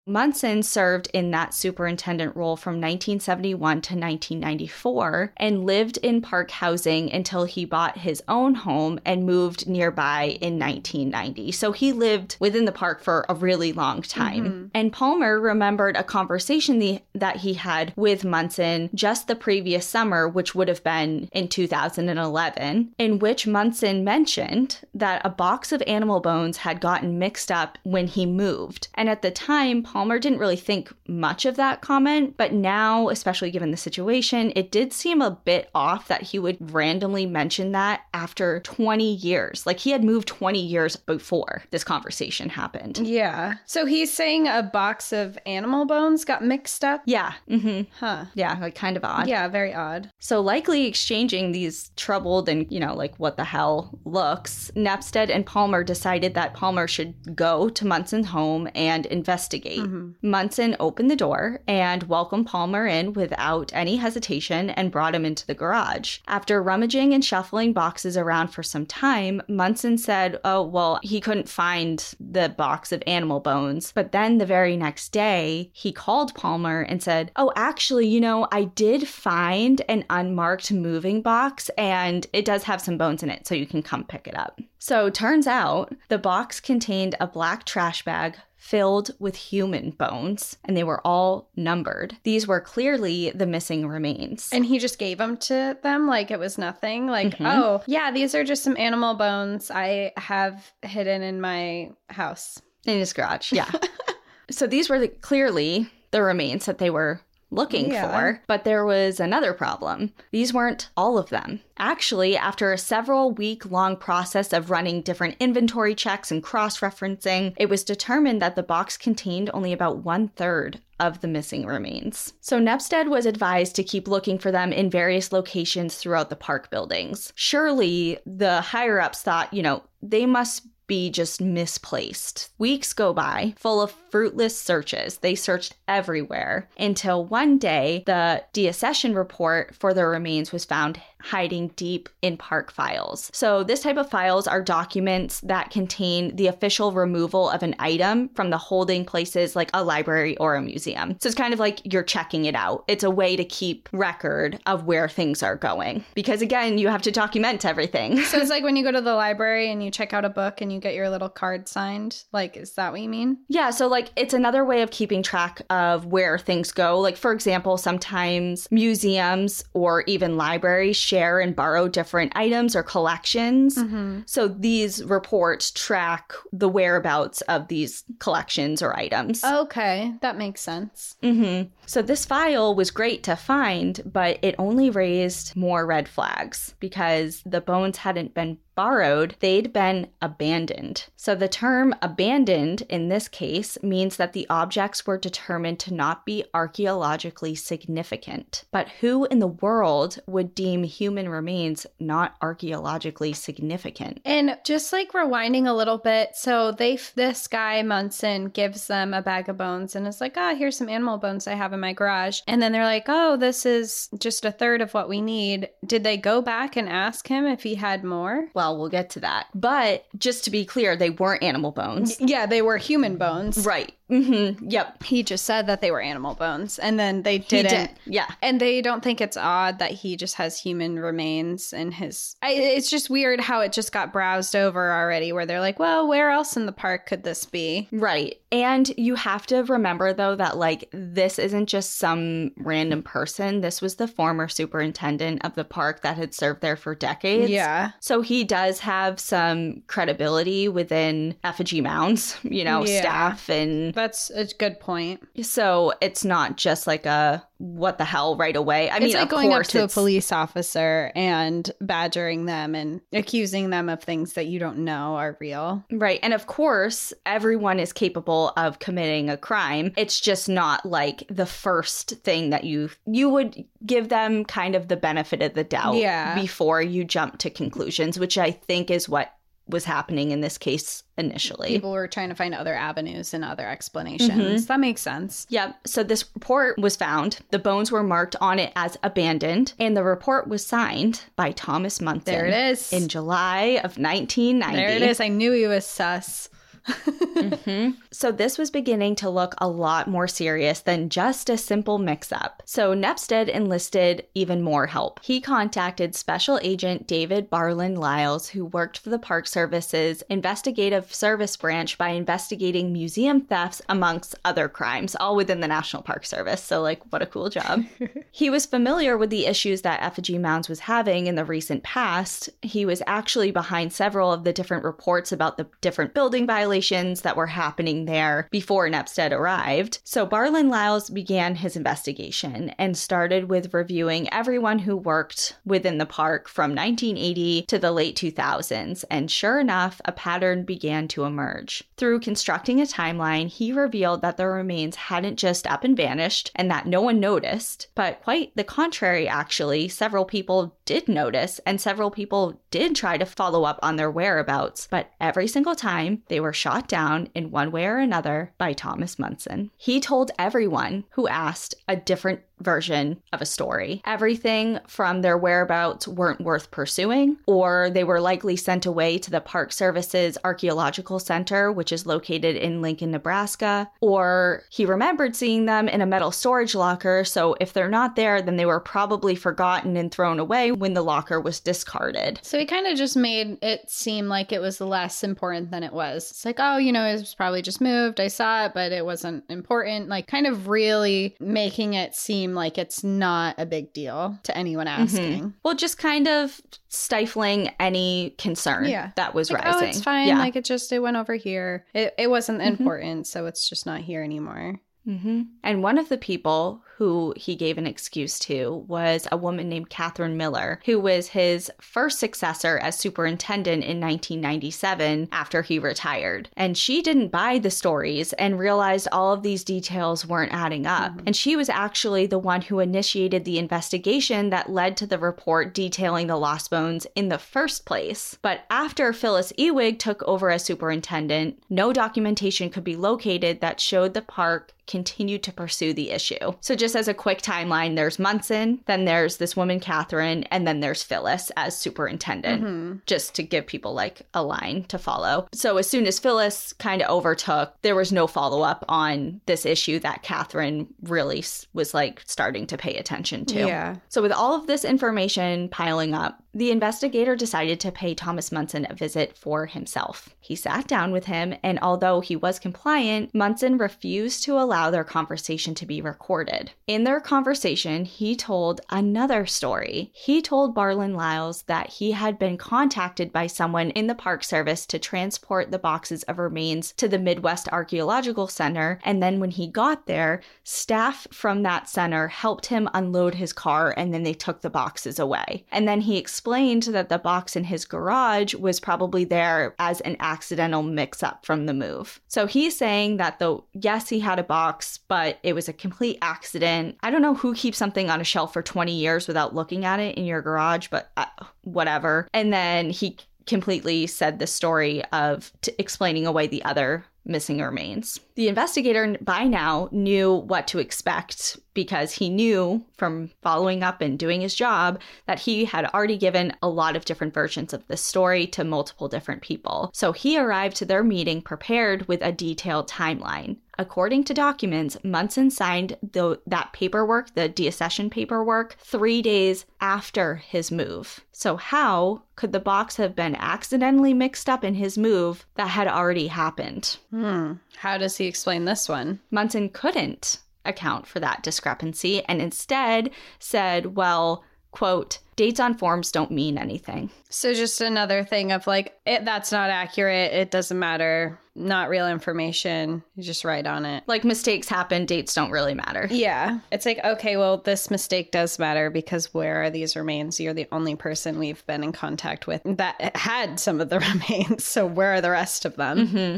Munson 0.08 0.64
served 0.64 1.10
in 1.14 1.32
that 1.32 1.54
superintendent 1.54 2.34
role 2.36 2.56
from 2.56 2.76
1971 2.76 3.58
to 3.60 3.94
1994 3.94 5.34
and 5.36 5.66
lived 5.66 5.98
in 5.98 6.22
park 6.22 6.50
housing 6.50 7.12
until 7.12 7.44
he 7.44 7.66
bought 7.66 7.98
his 7.98 8.24
own 8.30 8.56
home 8.56 9.00
and 9.06 9.26
moved 9.26 9.68
nearby 9.68 10.38
in 10.40 10.58
1990. 10.58 11.52
So 11.52 11.74
he 11.74 11.92
lived 11.92 12.38
within 12.40 12.64
the 12.64 12.72
park 12.72 13.02
for 13.02 13.26
a 13.28 13.36
really 13.36 13.74
long 13.74 14.02
time. 14.02 14.46
Mm-hmm. 14.46 14.66
And 14.74 14.94
Palmer 14.94 15.42
remembered 15.42 15.98
a 15.98 16.04
conversation 16.04 16.80
the, 16.80 17.02
that 17.14 17.38
he 17.38 17.56
had 17.56 17.92
with 17.98 18.24
Munson 18.24 18.90
just 18.96 19.28
the 19.28 19.36
previous 19.36 19.86
summer, 19.86 20.28
which 20.28 20.56
would 20.56 20.70
have 20.70 20.84
been 20.86 21.28
in 21.34 21.50
2011, 21.50 22.94
in 22.98 23.20
which 23.20 23.46
Munson 23.46 24.06
mentioned 24.06 24.80
that 24.94 25.22
a 25.26 25.30
box 25.30 25.74
of 25.74 25.84
animal 25.86 26.22
bones 26.22 26.58
had 26.58 26.80
gotten 26.80 27.20
mixed 27.20 27.52
up 27.52 27.78
when 27.84 28.08
he 28.08 28.26
moved. 28.26 28.88
And 28.94 29.10
at 29.10 29.22
the 29.22 29.32
time, 29.32 29.84
Palmer 29.84 29.97
didn't 30.06 30.40
really 30.40 30.56
think 30.56 30.92
much 31.08 31.46
of 31.46 31.56
that 31.56 31.82
comment, 31.82 32.36
but 32.38 32.54
now, 32.54 33.10
especially 33.10 33.52
given 33.52 33.72
the 33.72 33.78
situation, 33.78 34.52
it 34.56 34.72
did 34.72 34.94
seem 34.94 35.22
a 35.22 35.32
bit 35.32 35.70
off 35.74 36.08
that 36.08 36.22
he 36.22 36.40
would 36.40 36.72
randomly 36.72 37.26
mention 37.26 37.72
that 37.74 38.02
after 38.14 38.60
20 38.62 39.16
years. 39.16 39.66
Like 39.66 39.80
he 39.80 39.92
had 39.92 40.04
moved 40.04 40.28
20 40.28 40.60
years 40.60 40.96
before 40.96 41.64
this 41.72 41.84
conversation 41.84 42.50
happened. 42.50 42.98
Yeah. 43.00 43.56
So 43.66 43.86
he's 43.86 44.12
saying 44.14 44.48
a 44.48 44.64
box 44.64 45.12
of 45.12 45.38
animal 45.46 45.86
bones 45.86 46.26
got 46.26 46.44
mixed 46.44 46.84
up? 46.84 47.02
Yeah. 47.06 47.34
hmm 47.48 47.82
Huh. 48.00 48.26
Yeah, 48.36 48.58
like 48.60 48.76
kind 48.76 48.98
of 48.98 49.04
odd. 49.04 49.28
Yeah, 49.28 49.48
very 49.48 49.74
odd. 49.74 50.12
So, 50.20 50.42
likely 50.42 50.86
exchanging 50.86 51.52
these 51.52 51.92
troubled 51.96 52.50
and, 52.50 52.72
you 52.72 52.80
know, 52.80 52.94
like 52.94 53.16
what 53.18 53.38
the 53.38 53.44
hell 53.44 54.00
looks, 54.06 54.72
Nepstad 54.76 55.30
and 55.34 55.46
Palmer 55.46 55.84
decided 55.84 56.34
that 56.34 56.54
Palmer 56.54 56.88
should 56.88 57.36
go 57.36 57.70
to 57.70 57.86
Munson's 57.86 58.28
home 58.28 58.70
and 58.76 59.06
investigate. 59.08 59.80
Mm-hmm. 59.88 60.30
Munson 60.30 60.76
opened 60.80 61.10
the 61.10 61.16
door 61.16 61.62
and 61.68 62.04
welcomed 62.04 62.48
Palmer 62.48 62.86
in 62.86 63.14
without 63.14 63.72
any 63.74 63.96
hesitation 63.98 64.70
and 64.72 64.92
brought 64.92 65.16
him 65.16 65.26
into 65.26 65.48
the 65.48 65.54
garage. 65.54 66.20
After 66.28 66.62
rummaging 66.62 67.14
and 67.14 67.24
shuffling 67.24 67.74
boxes 67.74 68.18
around 68.18 68.50
for 68.50 68.64
some 68.64 68.86
time, 68.86 69.42
Munson 69.48 69.98
said, 69.98 70.40
Oh, 70.44 70.62
well, 70.62 71.00
he 71.04 71.22
couldn't 71.22 71.50
find 71.50 72.04
the 72.20 72.50
box 72.50 72.92
of 72.92 73.02
animal 73.08 73.40
bones. 73.40 73.92
But 73.94 74.12
then 74.12 74.38
the 74.38 74.46
very 74.46 74.76
next 74.76 75.10
day, 75.10 75.70
he 75.74 75.92
called 75.92 76.36
Palmer 76.36 76.82
and 76.82 77.02
said, 77.02 77.32
Oh, 77.36 77.52
actually, 77.56 78.08
you 78.08 78.20
know, 78.20 78.48
I 78.52 78.66
did 78.66 79.08
find 79.08 79.82
an 79.88 80.06
unmarked 80.10 80.72
moving 80.72 81.22
box 81.22 81.70
and 81.78 82.28
it 82.34 82.46
does 82.46 82.64
have 82.64 82.82
some 82.82 82.98
bones 82.98 83.24
in 83.24 83.30
it, 83.30 83.48
so 83.48 83.56
you 83.56 83.66
can 83.66 83.82
come 83.82 84.04
pick 84.04 84.28
it 84.28 84.38
up. 84.38 84.60
So 84.80 85.10
turns 85.10 85.48
out 85.48 85.94
the 86.10 86.18
box 86.18 86.60
contained 86.60 87.16
a 87.20 87.28
black 87.28 87.66
trash 87.66 88.04
bag 88.04 88.38
filled 88.68 89.12
with 89.18 89.36
human 89.38 89.92
bones, 89.92 90.58
and 90.66 90.76
they 90.76 90.84
were 90.84 91.00
all 91.08 91.50
numbered. 91.56 92.18
These 92.24 92.46
were 92.48 92.60
clearly 92.60 93.32
the 93.32 93.46
missing 93.46 93.88
remains. 93.88 94.50
And 94.52 94.66
he 94.66 94.78
just 94.78 95.00
gave 95.00 95.20
them 95.20 95.38
to 95.38 95.78
them 95.84 96.06
like 96.06 96.32
it 96.32 96.40
was 96.40 96.58
nothing. 96.58 97.08
Like, 97.08 97.38
Mhm. 97.38 97.46
oh, 97.48 97.82
yeah, 97.88 98.12
these 98.12 98.36
are 98.36 98.44
just 98.44 98.64
some 98.64 98.76
animal 98.78 99.14
bones 99.14 99.72
I 99.72 100.12
have 100.18 100.70
hidden 100.82 101.22
in 101.22 101.40
my 101.40 101.92
house. 102.10 102.62
in 102.86 102.98
his 103.00 103.14
garage, 103.14 103.52
yeah. 103.54 103.70
so 104.52 104.66
these 104.68 104.90
were 104.90 105.00
the, 105.00 105.08
clearly 105.10 105.90
the 106.12 106.22
remains 106.22 106.66
that 106.66 106.78
they 106.78 106.90
were 106.90 107.20
looking 107.50 107.92
Yeah. 107.92 108.08
for, 108.08 108.42
but 108.48 108.64
there 108.64 108.86
was 108.86 109.20
another 109.20 109.54
problem. 109.54 110.14
These 110.32 110.54
weren't 110.54 110.90
all 110.98 111.18
of 111.18 111.30
them. 111.30 111.62
Actually, 111.78 112.36
after 112.36 112.74
a 112.74 112.78
several 112.78 113.32
week 113.32 113.70
long 113.70 113.96
process 113.96 114.52
of 114.52 114.70
running 114.70 115.02
different 115.02 115.36
inventory 115.40 115.96
checks 115.96 116.32
and 116.32 116.44
cross 116.44 116.80
referencing, 116.80 117.54
it 117.58 117.70
was 117.70 117.84
determined 117.84 118.42
that 118.42 118.56
the 118.56 118.64
box 118.64 118.98
contained 118.98 119.50
only 119.54 119.72
about 119.72 120.04
one 120.04 120.28
third 120.30 120.82
of 121.00 121.22
the 121.22 121.28
missing 121.28 121.66
remains. 121.66 122.34
So 122.42 122.60
Nepstad 122.60 123.08
was 123.08 123.26
advised 123.28 123.76
to 123.76 123.84
keep 123.84 124.08
looking 124.08 124.40
for 124.40 124.52
them 124.52 124.74
in 124.74 124.90
various 124.90 125.32
locations 125.32 125.96
throughout 125.96 126.30
the 126.30 126.36
park 126.36 126.70
buildings. 126.72 127.32
Surely 127.36 128.18
the 128.26 128.62
higher 128.62 129.00
ups 129.00 129.22
thought, 129.22 129.54
you 129.54 129.62
know, 129.62 129.84
they 130.02 130.26
must 130.26 130.64
be 130.88 131.10
just 131.10 131.42
misplaced. 131.42 132.50
Weeks 132.58 132.94
go 132.94 133.14
by, 133.14 133.54
full 133.58 133.82
of 133.82 133.92
fruitless 134.10 134.60
searches. 134.60 135.18
They 135.20 135.36
searched 135.36 135.76
everywhere 135.88 136.70
until 136.80 137.24
one 137.26 137.58
day 137.58 138.04
the 138.06 138.44
deaccession 138.54 139.16
report 139.16 139.76
for 139.76 139.94
the 139.94 140.06
remains 140.06 140.52
was 140.52 140.66
found 140.66 141.02
hiding 141.22 141.70
deep 141.76 142.10
in 142.22 142.38
park 142.38 142.72
files. 142.72 143.30
So, 143.34 143.64
this 143.64 143.82
type 143.82 143.98
of 143.98 144.10
files 144.10 144.48
are 144.48 144.62
documents 144.62 145.42
that 145.42 145.72
contain 145.72 146.36
the 146.36 146.48
official 146.48 146.92
removal 146.92 147.50
of 147.50 147.64
an 147.64 147.76
item 147.80 148.30
from 148.30 148.50
the 148.50 148.58
holding 148.58 149.06
places 149.06 149.56
like 149.56 149.70
a 149.74 149.84
library 149.84 150.38
or 150.38 150.56
a 150.56 150.62
museum. 150.62 151.18
So, 151.22 151.28
it's 151.28 151.36
kind 151.36 151.54
of 151.54 151.60
like 151.60 151.82
you're 151.92 152.04
checking 152.04 152.46
it 152.46 152.56
out. 152.56 152.84
It's 152.88 153.04
a 153.04 153.12
way 153.12 153.36
to 153.36 153.46
keep 153.46 153.90
record 153.92 154.60
of 154.66 154.86
where 154.86 155.10
things 155.10 155.44
are 155.44 155.56
going. 155.56 156.04
Because 156.14 156.42
again, 156.42 156.78
you 156.78 156.88
have 156.88 157.02
to 157.04 157.12
document 157.12 157.66
everything. 157.66 158.22
So 158.22 158.38
it's 158.38 158.50
like 158.50 158.64
when 158.64 158.76
you 158.76 158.84
go 158.84 158.92
to 158.92 159.02
the 159.02 159.14
library 159.14 159.72
and 159.72 159.84
you 159.84 159.92
check 159.92 160.14
out 160.14 160.26
a 160.26 160.30
book 160.30 160.62
and 160.62 160.72
you 160.72 160.80
get 160.80 160.94
your 160.94 161.10
little 161.10 161.30
card 161.30 161.68
signed. 161.68 162.24
Like, 162.32 162.58
is 162.58 162.74
that 162.74 162.92
what 162.92 163.02
you 163.02 163.10
mean? 163.10 163.38
Yeah, 163.48 163.72
so 163.72 163.88
like 163.88 164.12
it's 164.16 164.34
another 164.34 164.64
way 164.64 164.82
of 164.82 164.92
keeping 164.92 165.24
track 165.24 165.62
of 165.70 166.06
where 166.06 166.38
things 166.38 166.72
go. 166.72 167.00
Like, 167.00 167.18
for 167.18 167.32
example, 167.32 167.78
sometimes 167.78 168.68
museums 168.72 169.64
or 169.74 170.04
even 170.04 170.38
libraries 170.38 170.98
share 171.08 171.40
and 171.40 171.56
borrow 171.56 171.88
different 171.88 172.32
items 172.36 172.76
or 172.76 172.84
collections. 172.84 173.78
So 174.26 174.48
these 174.48 175.04
reports 175.04 175.72
track 175.72 176.34
the 176.52 176.70
whereabouts 176.70 177.42
of 177.42 177.68
these 177.68 178.04
collections 178.20 178.82
or 178.82 178.92
items. 179.06 179.44
Okay, 179.44 180.14
that 180.22 180.38
makes 180.38 180.62
sense. 180.62 181.16
hmm 181.24 181.64
So 181.86 182.02
this 182.02 182.26
file 182.26 182.76
was 182.76 182.92
great 182.92 183.24
to 183.24 183.36
find, 183.36 184.02
but 184.06 184.40
it 184.42 184.56
only 184.58 184.90
raised 184.90 185.56
more 185.56 185.86
red 185.86 186.08
flags 186.08 186.76
because 186.80 187.42
the 187.46 187.62
bones 187.62 187.98
hadn't 187.98 188.34
been 188.34 188.58
borrowed, 188.78 189.36
they'd 189.40 189.74
been 189.74 190.08
abandoned. 190.22 191.08
So 191.16 191.34
the 191.34 191.48
term 191.50 191.96
abandoned 192.02 192.84
in 192.84 193.10
this 193.10 193.28
case 193.28 193.78
means 193.82 194.18
that 194.18 194.34
the 194.34 194.46
objects 194.52 195.08
were 195.08 195.18
determined 195.18 195.80
to 195.80 195.94
not 195.94 196.26
be 196.28 196.46
archaeologically 196.54 197.56
significant. 197.56 198.66
But 198.72 198.88
who 199.02 199.26
in 199.26 199.40
the 199.40 199.48
world 199.48 200.20
would 200.28 200.54
deem 200.54 200.84
human 200.84 201.28
remains 201.28 201.88
not 202.00 202.36
archaeologically 202.40 203.34
significant? 203.34 204.22
And 204.24 204.58
just 204.64 204.94
like 204.94 205.12
rewinding 205.12 205.68
a 205.68 205.74
little 205.74 205.98
bit, 205.98 206.36
so 206.36 206.72
they 206.72 207.00
this 207.16 207.48
guy 207.48 207.82
Munson 207.82 208.50
gives 208.50 208.86
them 208.86 209.14
a 209.14 209.24
bag 209.24 209.50
of 209.50 209.58
bones 209.58 209.96
and 209.96 210.08
is 210.08 210.22
like, 210.22 210.38
"Ah, 210.38 210.54
here's 210.54 210.78
some 210.78 210.90
animal 210.90 211.18
bones 211.18 211.48
I 211.48 211.56
have 211.56 211.74
in 211.74 211.80
my 211.80 211.94
garage." 211.94 212.42
And 212.46 212.62
then 212.62 212.74
they're 212.74 212.84
like, 212.84 213.06
"Oh, 213.08 213.38
this 213.38 213.66
is 213.66 214.10
just 214.20 214.46
a 214.46 214.52
third 214.52 214.82
of 214.82 214.94
what 214.94 215.10
we 215.10 215.20
need." 215.20 215.70
Did 215.84 216.04
they 216.04 216.18
go 216.18 216.44
back 216.44 216.76
and 216.76 216.88
ask 216.88 217.28
him 217.28 217.48
if 217.48 217.64
he 217.64 217.76
had 217.76 218.04
more? 218.04 218.50
Well, 218.54 218.67
we'll 218.76 218.90
get 218.90 219.12
to 219.12 219.20
that. 219.20 219.48
But 219.54 220.06
just 220.18 220.44
to 220.46 220.52
be 220.52 220.66
clear, 220.66 220.96
they 220.96 221.10
weren't 221.10 221.44
animal 221.44 221.72
bones. 221.72 222.20
Yeah, 222.20 222.46
they 222.46 222.62
were 222.62 222.78
human 222.78 223.18
bones. 223.18 223.66
Right. 223.66 223.94
Mm-hmm. 224.10 224.70
Yep. 224.70 225.04
He 225.04 225.24
just 225.24 225.46
said 225.46 225.68
that 225.68 225.82
they 225.82 225.92
were 225.92 226.00
animal 226.02 226.36
bones, 226.36 226.80
and 226.80 227.00
then 227.00 227.24
they 227.24 227.40
didn't. 227.40 227.70
did. 227.72 227.90
Yeah. 228.06 228.28
And 228.42 228.60
they 228.62 228.82
don't 228.82 229.04
think 229.04 229.20
it's 229.22 229.38
odd 229.38 229.80
that 229.80 229.92
he 229.92 230.16
just 230.16 230.36
has 230.36 230.60
human 230.60 231.00
remains 231.00 231.74
in 231.74 231.92
his. 231.92 232.36
I, 232.42 232.52
it's 232.54 232.90
just 232.90 233.10
weird 233.10 233.40
how 233.42 233.62
it 233.62 233.74
just 233.74 233.92
got 233.92 234.14
browsed 234.14 234.56
over 234.56 234.92
already, 234.94 235.32
where 235.34 235.46
they're 235.46 235.60
like, 235.60 235.80
well, 235.80 236.08
where 236.08 236.30
else 236.30 236.56
in 236.56 236.66
the 236.66 236.72
park 236.72 237.06
could 237.06 237.24
this 237.24 237.46
be? 237.46 237.88
Right. 237.92 238.40
And 238.50 238.90
you 238.98 239.16
have 239.16 239.46
to 239.48 239.64
remember, 239.64 240.14
though, 240.14 240.36
that 240.36 240.58
like 240.58 240.88
this 240.94 241.38
isn't 241.38 241.68
just 241.68 241.98
some 241.98 242.52
random 242.58 243.04
person. 243.04 243.60
This 243.60 243.82
was 243.82 243.96
the 243.96 244.08
former 244.08 244.48
superintendent 244.48 245.44
of 245.44 245.56
the 245.56 245.66
park 245.66 246.02
that 246.04 246.16
had 246.18 246.34
served 246.34 246.62
there 246.62 246.78
for 246.78 246.96
decades. 246.96 247.50
Yeah. 247.52 247.92
So 248.00 248.22
he 248.22 248.46
does 248.46 248.80
have 248.80 249.20
some 249.20 249.82
credibility 249.88 250.70
within 250.70 251.36
effigy 251.44 251.82
mounds, 251.82 252.38
you 252.44 252.64
know, 252.64 252.86
Yeah. 252.86 253.02
staff. 253.02 253.50
And 253.50 253.94
That's 253.98 254.30
a 254.30 254.46
good 254.46 254.80
point. 254.80 255.28
so 255.42 255.94
it's 256.02 256.24
not 256.24 256.56
just 256.56 256.86
like 256.88 257.06
a 257.08 257.44
what 257.60 257.98
the 257.98 258.06
hell 258.06 258.36
right 258.36 258.56
away. 258.56 258.88
I 258.88 259.00
mean, 259.00 259.08
it's 259.08 259.16
like 259.16 259.24
of 259.24 259.30
going 259.30 259.48
up 259.48 259.54
course 259.56 259.68
to 259.70 259.84
a 259.84 259.88
police 259.88 260.32
officer 260.32 261.12
and 261.16 261.70
badgering 261.82 262.46
them 262.46 262.76
and 262.76 263.02
accusing 263.12 263.72
them 263.72 263.90
of 263.90 264.04
things 264.04 264.34
that 264.34 264.46
you 264.46 264.60
don't 264.60 264.78
know 264.80 265.16
are 265.16 265.36
real. 265.40 265.84
Right. 265.92 266.20
And 266.22 266.34
of 266.36 266.46
course, 266.46 267.14
everyone 267.26 267.80
is 267.80 267.92
capable 267.94 268.54
of 268.58 268.78
committing 268.78 269.32
a 269.32 269.38
crime. 269.38 269.92
It's 269.98 270.20
just 270.22 270.48
not 270.48 270.86
like 270.86 271.24
the 271.32 271.48
first 271.48 272.12
thing 272.24 272.52
that 272.52 272.64
you 272.64 272.92
you 273.08 273.28
would 273.30 273.66
give 273.84 274.10
them 274.10 274.46
kind 274.46 274.76
of 274.76 274.88
the 274.88 274.96
benefit 274.98 275.42
of 275.42 275.56
the 275.56 275.64
doubt 275.64 275.96
Yeah. 275.96 276.36
before 276.36 276.82
you 276.84 277.04
jump 277.04 277.40
to 277.40 277.50
conclusions, 277.50 278.20
which 278.20 278.38
I 278.38 278.52
think 278.52 278.92
is 278.92 279.10
what 279.10 279.34
was 279.68 279.86
happening 279.86 280.32
in 280.32 280.42
this 280.42 280.58
case 280.58 281.04
initially. 281.18 281.70
People 281.70 281.92
were 281.92 282.08
trying 282.08 282.30
to 282.30 282.36
find 282.36 282.54
other 282.54 282.74
avenues 282.74 283.34
and 283.34 283.44
other 283.44 283.68
explanations. 283.68 284.32
Mm-hmm. 284.32 284.66
That 284.66 284.80
makes 284.80 285.02
sense. 285.02 285.46
Yep. 285.50 285.76
So 285.86 286.04
this 286.04 286.26
report 286.36 286.80
was 286.80 286.96
found. 286.96 287.40
The 287.52 287.60
bones 287.60 287.92
were 287.92 288.04
marked 288.04 288.36
on 288.40 288.60
it 288.60 288.72
as 288.76 288.98
abandoned, 289.04 289.74
and 289.80 289.98
the 289.98 290.04
report 290.04 290.48
was 290.48 290.66
signed 290.66 291.24
by 291.36 291.52
Thomas 291.52 292.02
Munson. 292.02 292.34
There 292.34 292.46
it 292.46 292.54
is. 292.54 292.94
In 292.94 293.08
July 293.08 293.80
of 293.84 293.98
1990. 293.98 294.76
There 294.76 294.90
it 294.90 295.02
is. 295.02 295.20
I 295.20 295.28
knew 295.28 295.52
he 295.52 295.68
was 295.68 295.86
sus. 295.86 296.50
Mm-hmm. 296.88 297.92
So 298.12 298.32
this 298.32 298.58
was 298.58 298.72
beginning 298.72 299.16
to 299.18 299.30
look 299.30 299.54
a 299.60 299.68
lot 299.68 300.08
more 300.08 300.28
serious 300.28 300.80
than 300.80 301.10
just 301.10 301.52
a 301.52 301.58
simple 301.58 302.00
mix 302.00 302.32
up. 302.32 302.64
So 302.66 302.96
Nepstad 302.96 303.48
enlisted 303.48 304.26
even 304.34 304.64
more 304.64 304.88
help. 304.88 305.20
He 305.24 305.40
contacted 305.40 306.16
Special 306.16 306.58
Agent 306.64 307.06
David 307.06 307.48
Barland 307.52 308.00
Lyles, 308.00 308.50
who 308.50 308.66
worked 308.66 308.98
for 308.98 309.12
the 309.12 309.20
Park 309.20 309.46
Service's 309.46 310.24
Investigative 310.30 311.14
Service 311.14 311.56
Branch 311.58 311.96
by 311.96 312.10
investigating 312.10 312.92
museum 312.92 313.42
thefts 313.42 313.84
amongst 313.88 314.34
other 314.44 314.68
crimes, 314.68 315.16
all 315.16 315.36
within 315.36 315.60
the 315.60 315.68
National 315.68 316.02
Park 316.02 316.26
Service. 316.26 316.64
So, 316.64 316.82
like, 316.82 317.04
what 317.12 317.22
a 317.22 317.28
cool 317.28 317.50
job. 317.52 317.84
he 318.32 318.50
was 318.50 318.66
familiar 318.66 319.16
with 319.16 319.30
the 319.30 319.46
issues 319.46 319.84
that 319.84 320.02
Effigy 320.02 320.40
Mounds 320.40 320.70
was 320.70 320.80
having 320.80 321.28
in 321.28 321.36
the 321.36 321.46
recent 321.46 321.84
past. 321.84 322.50
He 322.64 322.84
was 322.84 323.04
actually 323.06 323.52
behind 323.52 323.94
several 323.94 324.34
of 324.34 324.44
the 324.44 324.54
different 324.54 324.86
reports 324.86 325.32
about 325.32 325.58
the 325.58 325.68
different 325.82 326.16
building 326.16 326.48
violations 326.48 326.77
that 326.78 327.36
were 327.36 327.48
happening 327.48 328.06
there 328.06 328.48
before 328.52 328.88
Nepstad 328.88 329.32
arrived. 329.32 330.00
So 330.04 330.26
Barland 330.26 330.70
Lyles 330.70 331.10
began 331.10 331.56
his 331.56 331.76
investigation 331.76 332.70
and 332.78 332.98
started 332.98 333.50
with 333.50 333.74
reviewing 333.74 334.32
everyone 334.32 334.80
who 334.80 334.96
worked 334.96 335.58
within 335.66 335.98
the 335.98 336.06
park 336.06 336.48
from 336.48 336.76
1980 336.76 337.64
to 337.64 337.80
the 337.80 337.92
late 337.92 338.16
2000s. 338.16 339.04
And 339.10 339.32
sure 339.32 339.60
enough, 339.60 340.00
a 340.06 340.12
pattern 340.12 340.64
began 340.64 341.08
to 341.10 341.26
emerge. 341.26 341.84
Through 341.98 342.20
constructing 342.20 342.80
a 342.80 342.86
timeline, 342.86 343.48
he 343.48 343.74
revealed 343.74 344.22
that 344.22 344.38
the 344.38 344.48
remains 344.48 344.96
hadn't 344.96 345.38
just 345.38 345.68
up 345.68 345.84
and 345.84 345.98
vanished 345.98 346.52
and 346.56 346.70
that 346.70 346.86
no 346.86 347.02
one 347.02 347.20
noticed, 347.20 347.88
but 347.96 348.22
quite 348.22 348.56
the 348.56 348.64
contrary, 348.64 349.28
actually. 349.28 349.88
Several 349.88 350.26
people 350.26 350.77
did 350.88 351.08
notice 351.08 351.60
and 351.66 351.80
several 351.80 352.10
people 352.10 352.60
did 352.72 352.96
try 352.96 353.18
to 353.18 353.26
follow 353.26 353.66
up 353.66 353.78
on 353.84 353.98
their 353.98 354.10
whereabouts, 354.10 354.88
but 354.90 355.12
every 355.22 355.48
single 355.48 355.76
time 355.76 356.24
they 356.30 356.40
were 356.40 356.54
shot 356.54 356.88
down 356.88 357.30
in 357.36 357.52
one 357.52 357.72
way 357.72 357.86
or 357.86 357.98
another 357.98 358.54
by 358.58 358.72
Thomas 358.74 359.20
Munson. 359.20 359.70
He 359.78 360.00
told 360.00 360.32
everyone 360.40 361.04
who 361.12 361.28
asked 361.28 361.76
a 361.90 361.98
different 361.98 362.40
version 362.60 363.22
of 363.34 363.42
a 363.42 363.46
story. 363.46 364.02
Everything 364.06 364.80
from 364.88 365.22
their 365.22 365.38
whereabouts 365.38 366.08
weren't 366.08 366.42
worth 366.42 366.72
pursuing, 366.72 367.38
or 367.46 367.90
they 367.90 368.04
were 368.04 368.22
likely 368.22 368.56
sent 368.56 368.86
away 368.86 369.18
to 369.18 369.32
the 369.32 369.42
Park 369.42 369.72
Service's 369.72 370.38
Archaeological 370.44 371.20
Center, 371.20 371.72
which 371.72 371.92
is 371.92 372.06
located 372.06 372.56
in 372.56 372.82
Lincoln, 372.82 373.12
Nebraska, 373.12 373.90
or 374.02 374.64
he 374.70 374.86
remembered 374.86 375.36
seeing 375.36 375.66
them 375.66 375.88
in 375.88 376.02
a 376.02 376.06
metal 376.06 376.32
storage 376.32 376.76
locker, 376.76 377.24
so 377.24 377.56
if 377.60 377.74
they're 377.74 377.90
not 377.90 378.16
there, 378.16 378.42
then 378.42 378.56
they 378.56 378.66
were 378.66 378.80
probably 378.80 379.36
forgotten 379.36 379.98
and 379.98 380.12
thrown 380.12 380.40
away 380.40 380.72
when 380.72 380.94
the 380.94 381.02
locker 381.02 381.40
was 381.40 381.60
discarded. 381.60 382.40
So 382.42 382.58
he 382.58 382.66
kind 382.66 382.88
of 382.88 382.98
just 382.98 383.16
made 383.16 383.58
it 383.62 383.90
seem 383.90 384.28
like 384.28 384.52
it 384.52 384.62
was 384.62 384.82
less 384.82 385.24
important 385.24 385.72
than 385.72 385.84
it 385.84 385.94
was. 385.94 386.32
It's 386.32 386.46
like, 386.46 386.58
oh, 386.60 386.78
you 386.78 386.92
know, 386.92 387.06
it 387.06 387.20
was 387.20 387.36
probably 387.36 387.62
just 387.62 387.82
moved. 387.82 388.20
I 388.20 388.28
saw 388.28 388.66
it, 388.66 388.74
but 388.74 388.92
it 388.92 389.06
wasn't 389.06 389.44
important. 389.50 390.10
Like, 390.10 390.28
kind 390.28 390.48
of 390.48 390.68
really 390.68 391.36
making 391.40 391.94
it 391.94 392.16
seem 392.16 392.47
like 392.56 392.78
it's 392.78 393.04
not 393.04 393.56
a 393.58 393.66
big 393.66 393.94
deal 393.94 394.38
to 394.44 394.58
anyone 394.58 394.88
asking. 394.88 395.54
Well, 395.64 395.76
just 395.76 395.98
kind 395.98 396.28
of 396.28 396.60
stifling 396.90 397.70
any 397.80 398.32
concern 398.38 398.86
Yeah. 398.86 399.12
that 399.16 399.34
was 399.34 399.52
Like, 399.52 399.64
rising. 399.66 399.84
oh, 399.84 399.86
it's 399.90 400.02
fine. 400.02 400.28
Yeah. 400.28 400.40
Like, 400.40 400.56
it 400.56 400.66
just, 400.66 400.92
it 400.92 401.00
went 401.00 401.18
over 401.18 401.36
here. 401.36 401.86
It, 401.94 402.14
it 402.18 402.30
wasn't 402.30 402.62
important, 402.62 403.28
so 403.28 403.46
it's 403.46 403.68
just 403.70 403.86
not 403.86 404.02
here 404.02 404.24
anymore. 404.24 404.80
hmm 405.06 405.44
And 405.64 405.84
one 405.84 405.98
of 405.98 406.10
the 406.10 406.18
people 406.18 406.82
who 406.98 407.32
he 407.38 407.56
gave 407.56 407.78
an 407.78 407.86
excuse 407.86 408.40
to 408.40 408.84
was 408.88 409.28
a 409.32 409.38
woman 409.38 409.70
named 409.70 409.88
Catherine 409.88 410.36
Miller, 410.36 410.80
who 410.86 411.00
was 411.00 411.28
his 411.28 411.72
first 411.80 412.18
successor 412.18 412.80
as 412.80 412.98
superintendent 412.98 413.84
in 413.84 414.00
1997 414.00 415.30
after 415.32 415.62
he 415.62 415.78
retired. 415.78 416.50
And 416.58 416.76
she 416.76 417.04
didn't 417.04 417.28
buy 417.28 417.60
the 417.60 417.70
stories 417.70 418.34
and 418.34 418.58
realized 418.58 419.08
all 419.12 419.32
of 419.32 419.44
these 419.44 419.64
details 419.64 420.26
weren't 420.26 420.54
adding 420.54 420.88
up. 420.88 421.12
Mm-hmm. 421.12 421.28
And 421.28 421.36
she 421.36 421.56
was 421.56 421.70
actually 421.70 422.26
the 422.26 422.40
one 422.40 422.62
who 422.62 422.80
initiated 422.80 423.46
the 423.46 423.60
investigation 423.60 424.50
that 424.50 424.72
led 424.72 424.98
to 424.98 425.06
the 425.06 425.20
report 425.20 425.76
detailing 425.76 426.26
the 426.26 426.36
lost 426.36 426.72
bones 426.72 427.06
in 427.14 427.30
the 427.30 427.38
first 427.38 427.86
place. 427.86 428.40
But 428.42 428.62
after 428.72 429.14
Phyllis 429.14 429.54
Ewing 429.56 429.98
took 429.98 430.24
over 430.24 430.50
as 430.50 430.66
superintendent, 430.66 431.62
no 431.70 431.94
documentation 431.94 432.72
could 432.72 432.84
be 432.84 432.96
located 432.96 433.62
that 433.62 433.80
showed 433.80 434.16
the 434.16 434.24
park 434.24 434.74
continued 434.88 435.44
to 435.44 435.54
pursue 435.54 435.94
the 435.94 436.12
issue. 436.12 436.54
So, 436.62 436.76
just 436.76 436.87
as 436.96 437.08
a 437.08 437.14
quick 437.14 437.42
timeline, 437.42 437.96
there's 437.96 438.20
Munson, 438.20 438.80
then 438.86 439.06
there's 439.06 439.38
this 439.38 439.56
woman, 439.56 439.80
Catherine, 439.80 440.44
and 440.46 440.68
then 440.68 440.80
there's 440.80 441.04
Phyllis 441.04 441.52
as 441.58 441.78
superintendent, 441.78 442.64
mm-hmm. 442.64 442.98
just 443.06 443.36
to 443.36 443.44
give 443.44 443.68
people 443.68 443.94
like 443.94 444.22
a 444.34 444.44
line 444.44 444.84
to 444.86 444.98
follow. 444.98 445.48
So, 445.54 445.78
as 445.78 445.90
soon 445.90 446.06
as 446.06 446.20
Phyllis 446.20 446.74
kind 446.74 447.02
of 447.02 447.10
overtook, 447.10 447.74
there 447.82 447.96
was 447.96 448.12
no 448.12 448.28
follow 448.28 448.62
up 448.62 448.86
on 448.90 449.42
this 449.46 449.66
issue 449.66 450.00
that 450.00 450.24
Catherine 450.24 450.88
really 451.04 451.44
was 451.74 451.94
like 451.94 452.22
starting 452.26 452.68
to 452.68 452.78
pay 452.78 452.96
attention 452.96 453.46
to. 453.46 453.68
Yeah. 453.68 453.96
So, 454.10 454.22
with 454.22 454.32
all 454.32 454.56
of 454.56 454.68
this 454.68 454.86
information 454.86 455.70
piling 455.70 456.14
up, 456.14 456.44
the 456.58 456.72
investigator 456.72 457.36
decided 457.36 457.80
to 457.80 457.92
pay 457.92 458.16
Thomas 458.16 458.52
Munson 458.52 458.88
a 458.90 458.96
visit 458.96 459.38
for 459.38 459.68
himself. 459.68 460.30
He 460.40 460.56
sat 460.56 460.88
down 460.88 461.12
with 461.12 461.26
him, 461.26 461.54
and 461.62 461.78
although 461.84 462.20
he 462.20 462.36
was 462.36 462.58
compliant, 462.58 463.36
Munson 463.36 463.78
refused 463.78 464.44
to 464.46 464.58
allow 464.58 464.90
their 464.90 465.04
conversation 465.04 465.76
to 465.76 465.86
be 465.86 466.02
recorded. 466.02 466.72
In 466.88 467.04
their 467.04 467.20
conversation, 467.20 468.06
he 468.06 468.36
told 468.36 468.82
another 468.90 469.46
story. 469.46 470.10
He 470.16 470.42
told 470.42 470.74
Barland 470.74 471.16
Lyles 471.16 471.62
that 471.68 471.92
he 471.92 472.14
had 472.14 472.40
been 472.40 472.58
contacted 472.58 473.32
by 473.32 473.46
someone 473.46 473.92
in 473.92 474.08
the 474.08 474.16
Park 474.16 474.44
Service 474.44 474.88
to 474.88 474.98
transport 474.98 475.70
the 475.70 475.78
boxes 475.78 476.24
of 476.24 476.40
remains 476.40 476.92
to 476.94 477.08
the 477.08 477.20
Midwest 477.20 477.70
Archaeological 477.70 478.48
Center, 478.48 479.00
and 479.04 479.22
then 479.22 479.40
when 479.40 479.52
he 479.52 479.68
got 479.68 480.08
there, 480.08 480.42
staff 480.64 481.28
from 481.32 481.62
that 481.62 481.88
center 481.88 482.30
helped 482.30 482.66
him 482.66 482.90
unload 482.96 483.36
his 483.36 483.54
car 483.54 483.94
and 483.96 484.12
then 484.12 484.24
they 484.24 484.34
took 484.34 484.62
the 484.62 484.72
boxes 484.72 485.20
away. 485.20 485.64
And 485.72 485.88
then 485.88 486.02
he 486.02 486.18
explained 486.18 486.47
that 486.48 487.10
the 487.10 487.20
box 487.20 487.56
in 487.56 487.66
his 487.66 487.86
garage 487.86 488.56
was 488.56 488.80
probably 488.80 489.26
there 489.26 489.76
as 489.80 490.02
an 490.02 490.16
accidental 490.20 490.82
mix 490.82 491.22
up 491.22 491.46
from 491.46 491.66
the 491.66 491.74
move. 491.74 492.22
So 492.28 492.48
he's 492.48 492.76
saying 492.76 493.18
that 493.18 493.40
though, 493.40 493.66
yes, 493.74 494.10
he 494.10 494.20
had 494.20 494.40
a 494.40 494.44
box, 494.44 495.00
but 495.08 495.40
it 495.44 495.54
was 495.54 495.68
a 495.68 495.74
complete 495.74 496.18
accident. 496.22 496.98
I 497.04 497.12
don't 497.12 497.22
know 497.22 497.36
who 497.36 497.54
keeps 497.54 497.78
something 497.78 498.10
on 498.10 498.22
a 498.22 498.24
shelf 498.24 498.54
for 498.54 498.62
20 498.62 498.94
years 498.94 499.28
without 499.28 499.56
looking 499.56 499.86
at 499.86 500.00
it 500.00 500.18
in 500.18 500.26
your 500.26 500.42
garage, 500.42 500.88
but 500.88 501.12
uh, 501.18 501.26
whatever. 501.64 502.28
And 502.34 502.54
then 502.54 502.90
he 502.90 503.18
completely 503.48 504.08
said 504.08 504.40
the 504.40 504.48
story 504.48 505.04
of 505.06 505.52
t- 505.62 505.74
explaining 505.80 506.28
away 506.28 506.48
the 506.48 506.64
other 506.64 507.06
missing 507.28 507.60
remains. 507.60 508.20
The 508.36 508.48
investigator 508.48 509.18
by 509.22 509.44
now 509.44 509.90
knew 509.92 510.34
what 510.34 510.68
to 510.68 510.80
expect 510.80 511.58
because 511.74 512.14
he 512.14 512.30
knew 512.30 512.84
from 512.98 513.32
following 513.42 513.84
up 513.84 514.02
and 514.02 514.18
doing 514.18 514.42
his 514.42 514.56
job 514.56 515.02
that 515.26 515.40
he 515.40 515.66
had 515.66 515.86
already 515.86 516.18
given 516.18 516.56
a 516.62 516.70
lot 516.70 516.96
of 516.96 517.06
different 517.06 517.34
versions 517.34 517.74
of 517.74 517.86
the 517.88 517.98
story 517.98 518.48
to 518.48 518.64
multiple 518.64 519.08
different 519.08 519.42
people. 519.42 519.92
So 519.94 520.12
he 520.12 520.40
arrived 520.40 520.78
to 520.78 520.86
their 520.86 521.04
meeting 521.04 521.42
prepared 521.42 522.08
with 522.08 522.22
a 522.22 522.32
detailed 522.32 522.90
timeline. 522.90 523.58
According 523.80 524.24
to 524.26 524.34
documents, 524.34 524.98
Munson 525.04 525.52
signed 525.52 525.98
the, 526.02 526.40
that 526.48 526.74
paperwork, 526.74 527.36
the 527.36 527.48
deaccession 527.48 528.10
paperwork, 528.10 528.76
three 528.80 529.22
days 529.22 529.66
after 529.80 530.36
his 530.36 530.72
move. 530.72 531.22
So, 531.32 531.58
how 531.58 532.24
could 532.36 532.54
the 532.54 532.60
box 532.60 532.96
have 532.98 533.16
been 533.16 533.36
accidentally 533.36 534.14
mixed 534.14 534.50
up 534.50 534.64
in 534.64 534.76
his 534.76 534.98
move 534.98 535.46
that 535.56 535.70
had 535.70 535.88
already 535.88 536.28
happened? 536.28 536.98
Hmm. 537.12 537.54
How 537.78 537.98
does 537.98 538.18
he 538.18 538.26
explain 538.26 538.66
this 538.66 538.90
one? 538.90 539.20
Munson 539.30 539.70
couldn't 539.70 540.40
account 540.66 541.08
for 541.08 541.20
that 541.20 541.44
discrepancy 541.44 542.24
and 542.26 542.42
instead 542.42 543.12
said, 543.40 543.96
well, 543.96 544.44
quote, 544.72 545.20
dates 545.38 545.60
on 545.60 545.78
forms 545.78 546.12
don't 546.12 546.32
mean 546.32 546.58
anything. 546.58 547.10
So 547.30 547.54
just 547.54 547.80
another 547.80 548.26
thing 548.26 548.52
of 548.52 548.68
like, 548.68 549.00
it, 549.06 549.24
that's 549.24 549.52
not 549.52 549.70
accurate. 549.70 550.34
It 550.34 550.52
doesn't 550.52 550.78
matter. 550.78 551.40
Not 551.56 551.90
real 551.90 552.08
information. 552.08 553.04
You 553.16 553.24
just 553.24 553.46
write 553.46 553.66
on 553.66 553.86
it. 553.86 554.04
Like 554.08 554.26
mistakes 554.26 554.68
happen, 554.68 555.06
dates 555.06 555.34
don't 555.34 555.52
really 555.52 555.74
matter. 555.74 556.08
Yeah. 556.12 556.60
It's 556.72 556.86
like, 556.86 557.00
okay, 557.04 557.38
well, 557.38 557.60
this 557.60 557.90
mistake 557.90 558.32
does 558.32 558.60
matter 558.60 558.90
because 558.90 559.34
where 559.34 559.64
are 559.64 559.70
these 559.70 559.96
remains? 559.96 560.40
You're 560.40 560.54
the 560.54 560.68
only 560.72 560.96
person 560.96 561.40
we've 561.40 561.66
been 561.68 561.84
in 561.84 561.94
contact 561.94 562.48
with 562.48 562.62
that 562.66 563.16
had 563.16 563.60
some 563.60 563.80
of 563.80 563.90
the 563.90 564.00
remains. 564.30 564.66
So 564.66 564.86
where 564.86 565.14
are 565.14 565.22
the 565.22 565.32
rest 565.32 565.64
of 565.66 565.78
them? 565.78 566.08
hmm 566.08 566.38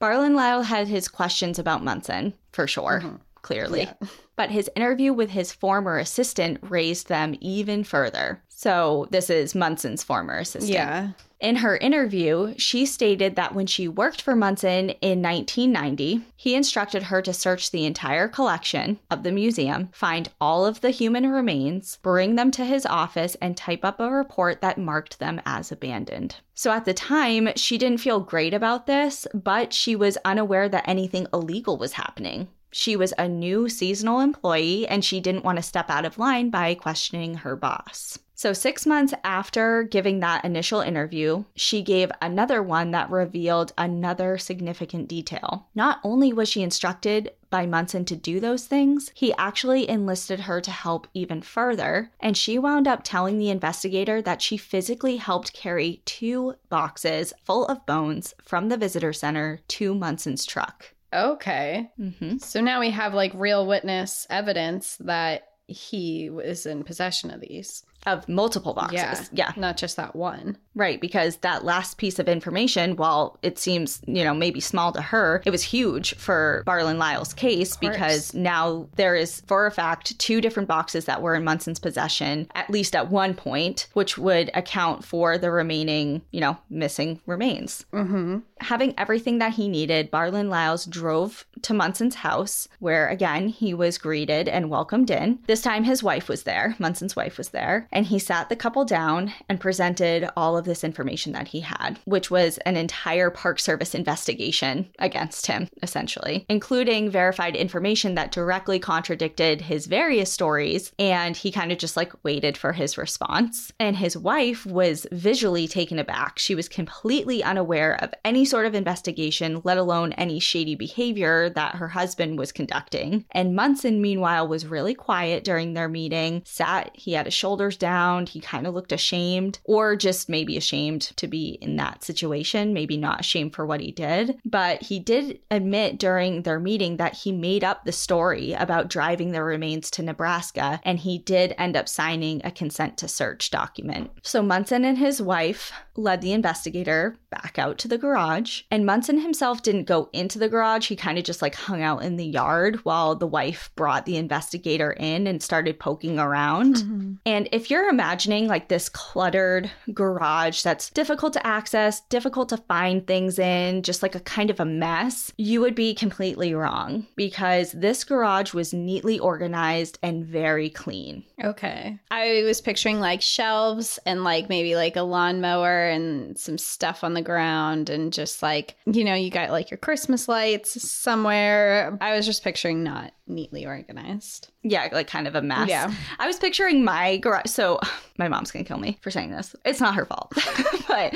Barland 0.00 0.36
Lyle 0.36 0.62
had 0.62 0.88
his 0.88 1.08
questions 1.08 1.58
about 1.58 1.82
Munson, 1.82 2.34
for 2.52 2.66
sure. 2.66 3.00
Mm-hmm. 3.02 3.16
clearly. 3.42 3.80
Yeah. 3.82 3.94
But 4.36 4.50
his 4.50 4.70
interview 4.76 5.12
with 5.12 5.30
his 5.30 5.52
former 5.52 5.98
assistant 5.98 6.58
raised 6.62 7.08
them 7.08 7.34
even 7.40 7.82
further. 7.82 8.42
So, 8.58 9.06
this 9.12 9.30
is 9.30 9.54
Munson's 9.54 10.02
former 10.02 10.36
assistant. 10.36 10.72
Yeah. 10.72 11.10
In 11.38 11.54
her 11.54 11.76
interview, 11.76 12.54
she 12.58 12.86
stated 12.86 13.36
that 13.36 13.54
when 13.54 13.68
she 13.68 13.86
worked 13.86 14.20
for 14.20 14.34
Munson 14.34 14.90
in 15.00 15.22
1990, 15.22 16.22
he 16.34 16.56
instructed 16.56 17.04
her 17.04 17.22
to 17.22 17.32
search 17.32 17.70
the 17.70 17.86
entire 17.86 18.26
collection 18.26 18.98
of 19.12 19.22
the 19.22 19.30
museum, 19.30 19.90
find 19.92 20.30
all 20.40 20.66
of 20.66 20.80
the 20.80 20.90
human 20.90 21.30
remains, 21.30 21.98
bring 22.02 22.34
them 22.34 22.50
to 22.50 22.64
his 22.64 22.84
office, 22.84 23.36
and 23.36 23.56
type 23.56 23.84
up 23.84 24.00
a 24.00 24.10
report 24.10 24.60
that 24.60 24.76
marked 24.76 25.20
them 25.20 25.40
as 25.46 25.70
abandoned. 25.70 26.34
So 26.54 26.72
at 26.72 26.84
the 26.84 26.94
time, 26.94 27.50
she 27.54 27.78
didn't 27.78 28.00
feel 28.00 28.18
great 28.18 28.54
about 28.54 28.88
this, 28.88 29.24
but 29.32 29.72
she 29.72 29.94
was 29.94 30.18
unaware 30.24 30.68
that 30.68 30.88
anything 30.88 31.28
illegal 31.32 31.78
was 31.78 31.92
happening. 31.92 32.48
She 32.72 32.96
was 32.96 33.14
a 33.16 33.28
new 33.28 33.68
seasonal 33.68 34.18
employee 34.18 34.88
and 34.88 35.04
she 35.04 35.20
didn't 35.20 35.44
want 35.44 35.58
to 35.58 35.62
step 35.62 35.88
out 35.88 36.04
of 36.04 36.18
line 36.18 36.50
by 36.50 36.74
questioning 36.74 37.34
her 37.34 37.54
boss. 37.54 38.18
So, 38.38 38.52
six 38.52 38.86
months 38.86 39.12
after 39.24 39.82
giving 39.82 40.20
that 40.20 40.44
initial 40.44 40.80
interview, 40.80 41.42
she 41.56 41.82
gave 41.82 42.12
another 42.22 42.62
one 42.62 42.92
that 42.92 43.10
revealed 43.10 43.72
another 43.76 44.38
significant 44.38 45.08
detail. 45.08 45.66
Not 45.74 45.98
only 46.04 46.32
was 46.32 46.48
she 46.48 46.62
instructed 46.62 47.32
by 47.50 47.66
Munson 47.66 48.04
to 48.04 48.14
do 48.14 48.38
those 48.38 48.64
things, 48.66 49.10
he 49.12 49.34
actually 49.34 49.88
enlisted 49.88 50.38
her 50.38 50.60
to 50.60 50.70
help 50.70 51.08
even 51.14 51.42
further. 51.42 52.12
And 52.20 52.36
she 52.36 52.60
wound 52.60 52.86
up 52.86 53.00
telling 53.02 53.38
the 53.38 53.50
investigator 53.50 54.22
that 54.22 54.40
she 54.40 54.56
physically 54.56 55.16
helped 55.16 55.52
carry 55.52 56.00
two 56.04 56.54
boxes 56.68 57.32
full 57.42 57.66
of 57.66 57.86
bones 57.86 58.34
from 58.40 58.68
the 58.68 58.76
visitor 58.76 59.12
center 59.12 59.58
to 59.66 59.96
Munson's 59.96 60.46
truck. 60.46 60.94
Okay. 61.12 61.90
Mm-hmm. 61.98 62.36
So 62.36 62.60
now 62.60 62.78
we 62.78 62.90
have 62.90 63.14
like 63.14 63.32
real 63.34 63.66
witness 63.66 64.28
evidence 64.30 64.96
that 65.00 65.48
he 65.66 66.30
was 66.30 66.66
in 66.66 66.84
possession 66.84 67.30
of 67.30 67.40
these. 67.40 67.82
Of 68.08 68.28
multiple 68.28 68.74
boxes. 68.74 69.30
Yeah. 69.32 69.50
yeah. 69.50 69.52
Not 69.56 69.76
just 69.76 69.96
that 69.96 70.16
one. 70.16 70.56
Right, 70.74 71.00
because 71.00 71.38
that 71.38 71.64
last 71.64 71.98
piece 71.98 72.20
of 72.20 72.28
information, 72.28 72.94
while 72.94 73.36
it 73.42 73.58
seems, 73.58 74.00
you 74.06 74.22
know, 74.22 74.32
maybe 74.32 74.60
small 74.60 74.92
to 74.92 75.02
her, 75.02 75.42
it 75.44 75.50
was 75.50 75.64
huge 75.64 76.14
for 76.14 76.62
Barland 76.68 76.98
Lyle's 76.98 77.34
case 77.34 77.76
because 77.76 78.32
now 78.32 78.88
there 78.94 79.16
is, 79.16 79.42
for 79.48 79.66
a 79.66 79.72
fact, 79.72 80.16
two 80.20 80.40
different 80.40 80.68
boxes 80.68 81.06
that 81.06 81.20
were 81.20 81.34
in 81.34 81.42
Munson's 81.42 81.80
possession, 81.80 82.46
at 82.54 82.70
least 82.70 82.94
at 82.94 83.10
one 83.10 83.34
point, 83.34 83.88
which 83.94 84.16
would 84.16 84.52
account 84.54 85.04
for 85.04 85.36
the 85.36 85.50
remaining, 85.50 86.22
you 86.30 86.40
know, 86.40 86.56
missing 86.70 87.20
remains. 87.26 87.84
Mm-hmm. 87.92 88.38
Having 88.60 88.94
everything 88.98 89.38
that 89.38 89.54
he 89.54 89.68
needed, 89.68 90.12
Barland 90.12 90.48
Lyles 90.48 90.86
drove 90.86 91.44
to 91.62 91.74
Munson's 91.74 92.14
house, 92.14 92.68
where 92.78 93.08
again 93.08 93.48
he 93.48 93.74
was 93.74 93.98
greeted 93.98 94.48
and 94.48 94.70
welcomed 94.70 95.10
in. 95.10 95.40
This 95.48 95.60
time 95.60 95.82
his 95.82 96.04
wife 96.04 96.28
was 96.28 96.44
there, 96.44 96.76
Munson's 96.78 97.16
wife 97.16 97.36
was 97.36 97.48
there, 97.48 97.88
and 97.98 98.06
he 98.06 98.18
sat 98.20 98.48
the 98.48 98.54
couple 98.54 98.84
down 98.84 99.32
and 99.48 99.58
presented 99.58 100.28
all 100.36 100.56
of 100.56 100.64
this 100.64 100.84
information 100.84 101.32
that 101.32 101.48
he 101.48 101.58
had, 101.58 101.98
which 102.04 102.30
was 102.30 102.56
an 102.58 102.76
entire 102.76 103.28
Park 103.28 103.58
Service 103.58 103.92
investigation 103.92 104.88
against 105.00 105.48
him, 105.48 105.68
essentially, 105.82 106.46
including 106.48 107.10
verified 107.10 107.56
information 107.56 108.14
that 108.14 108.30
directly 108.30 108.78
contradicted 108.78 109.62
his 109.62 109.86
various 109.86 110.32
stories. 110.32 110.92
And 110.96 111.36
he 111.36 111.50
kind 111.50 111.72
of 111.72 111.78
just 111.78 111.96
like 111.96 112.12
waited 112.22 112.56
for 112.56 112.72
his 112.72 112.96
response. 112.96 113.72
And 113.80 113.96
his 113.96 114.16
wife 114.16 114.64
was 114.64 115.04
visually 115.10 115.66
taken 115.66 115.98
aback. 115.98 116.38
She 116.38 116.54
was 116.54 116.68
completely 116.68 117.42
unaware 117.42 118.00
of 118.00 118.14
any 118.24 118.44
sort 118.44 118.66
of 118.66 118.76
investigation, 118.76 119.60
let 119.64 119.76
alone 119.76 120.12
any 120.12 120.38
shady 120.38 120.76
behavior 120.76 121.50
that 121.50 121.74
her 121.74 121.88
husband 121.88 122.38
was 122.38 122.52
conducting. 122.52 123.24
And 123.32 123.56
Munson, 123.56 124.00
meanwhile, 124.00 124.46
was 124.46 124.66
really 124.66 124.94
quiet 124.94 125.42
during 125.42 125.74
their 125.74 125.88
meeting, 125.88 126.42
sat, 126.44 126.92
he 126.94 127.14
had 127.14 127.26
his 127.26 127.34
shoulders 127.34 127.76
down, 127.78 128.26
he 128.26 128.40
kind 128.40 128.66
of 128.66 128.74
looked 128.74 128.92
ashamed, 128.92 129.58
or 129.64 129.96
just 129.96 130.28
maybe 130.28 130.56
ashamed 130.56 131.02
to 131.16 131.26
be 131.26 131.58
in 131.60 131.76
that 131.76 132.04
situation, 132.04 132.72
maybe 132.72 132.96
not 132.96 133.20
ashamed 133.20 133.54
for 133.54 133.66
what 133.66 133.80
he 133.80 133.92
did. 133.92 134.38
But 134.44 134.82
he 134.82 134.98
did 134.98 135.40
admit 135.50 135.98
during 135.98 136.42
their 136.42 136.60
meeting 136.60 136.96
that 136.96 137.14
he 137.14 137.32
made 137.32 137.64
up 137.64 137.84
the 137.84 137.92
story 137.92 138.52
about 138.52 138.88
driving 138.88 139.32
the 139.32 139.42
remains 139.42 139.90
to 139.92 140.02
Nebraska, 140.02 140.80
and 140.84 140.98
he 140.98 141.18
did 141.18 141.54
end 141.58 141.76
up 141.76 141.88
signing 141.88 142.40
a 142.44 142.50
consent 142.50 142.98
to 142.98 143.08
search 143.08 143.50
document. 143.50 144.10
So 144.22 144.42
Munson 144.42 144.84
and 144.84 144.98
his 144.98 145.22
wife 145.22 145.72
led 145.98 146.20
the 146.20 146.32
investigator 146.32 147.16
back 147.30 147.58
out 147.58 147.76
to 147.78 147.88
the 147.88 147.98
garage, 147.98 148.62
and 148.70 148.86
Munson 148.86 149.18
himself 149.18 149.62
didn't 149.62 149.84
go 149.84 150.08
into 150.12 150.38
the 150.38 150.48
garage. 150.48 150.88
He 150.88 150.96
kind 150.96 151.18
of 151.18 151.24
just 151.24 151.42
like 151.42 151.54
hung 151.54 151.82
out 151.82 152.02
in 152.02 152.16
the 152.16 152.24
yard 152.24 152.76
while 152.84 153.14
the 153.14 153.26
wife 153.26 153.70
brought 153.76 154.06
the 154.06 154.16
investigator 154.16 154.92
in 154.92 155.26
and 155.26 155.42
started 155.42 155.78
poking 155.78 156.18
around. 156.18 156.76
Mm-hmm. 156.76 157.14
And 157.26 157.48
if 157.52 157.70
you're 157.70 157.88
imagining 157.88 158.46
like 158.46 158.68
this 158.68 158.88
cluttered 158.88 159.70
garage 159.92 160.62
that's 160.62 160.90
difficult 160.90 161.32
to 161.34 161.46
access, 161.46 162.00
difficult 162.02 162.48
to 162.50 162.56
find 162.56 163.06
things 163.06 163.38
in, 163.38 163.82
just 163.82 164.02
like 164.02 164.14
a 164.14 164.20
kind 164.20 164.50
of 164.50 164.60
a 164.60 164.64
mess, 164.64 165.32
you 165.36 165.60
would 165.60 165.74
be 165.74 165.94
completely 165.94 166.54
wrong 166.54 167.06
because 167.16 167.72
this 167.72 168.04
garage 168.04 168.54
was 168.54 168.72
neatly 168.72 169.18
organized 169.18 169.98
and 170.02 170.24
very 170.24 170.70
clean. 170.70 171.24
Okay. 171.42 171.98
I 172.10 172.42
was 172.44 172.60
picturing 172.60 173.00
like 173.00 173.20
shelves 173.20 173.98
and 174.06 174.24
like 174.24 174.48
maybe 174.48 174.76
like 174.76 174.96
a 174.96 175.02
lawnmower 175.02 175.87
and 175.88 176.38
some 176.38 176.58
stuff 176.58 177.02
on 177.02 177.14
the 177.14 177.22
ground 177.22 177.90
and 177.90 178.12
just 178.12 178.42
like, 178.42 178.76
you 178.86 179.04
know, 179.04 179.14
you 179.14 179.30
got 179.30 179.50
like 179.50 179.70
your 179.70 179.78
Christmas 179.78 180.28
lights 180.28 180.82
somewhere. 180.82 181.96
I 182.00 182.14
was 182.14 182.26
just 182.26 182.44
picturing 182.44 182.82
not 182.82 183.12
neatly 183.28 183.66
organized. 183.66 184.48
Yeah, 184.62 184.88
like 184.92 185.06
kind 185.06 185.26
of 185.26 185.34
a 185.34 185.42
mess. 185.42 185.68
Yeah. 185.68 185.92
I 186.18 186.26
was 186.26 186.38
picturing 186.38 186.84
my 186.84 187.18
garage. 187.18 187.46
So 187.46 187.80
my 188.18 188.28
mom's 188.28 188.50
gonna 188.50 188.64
kill 188.64 188.78
me 188.78 188.98
for 189.02 189.10
saying 189.10 189.30
this. 189.30 189.54
It's 189.64 189.80
not 189.80 189.94
her 189.94 190.04
fault, 190.04 190.32
but 190.88 191.14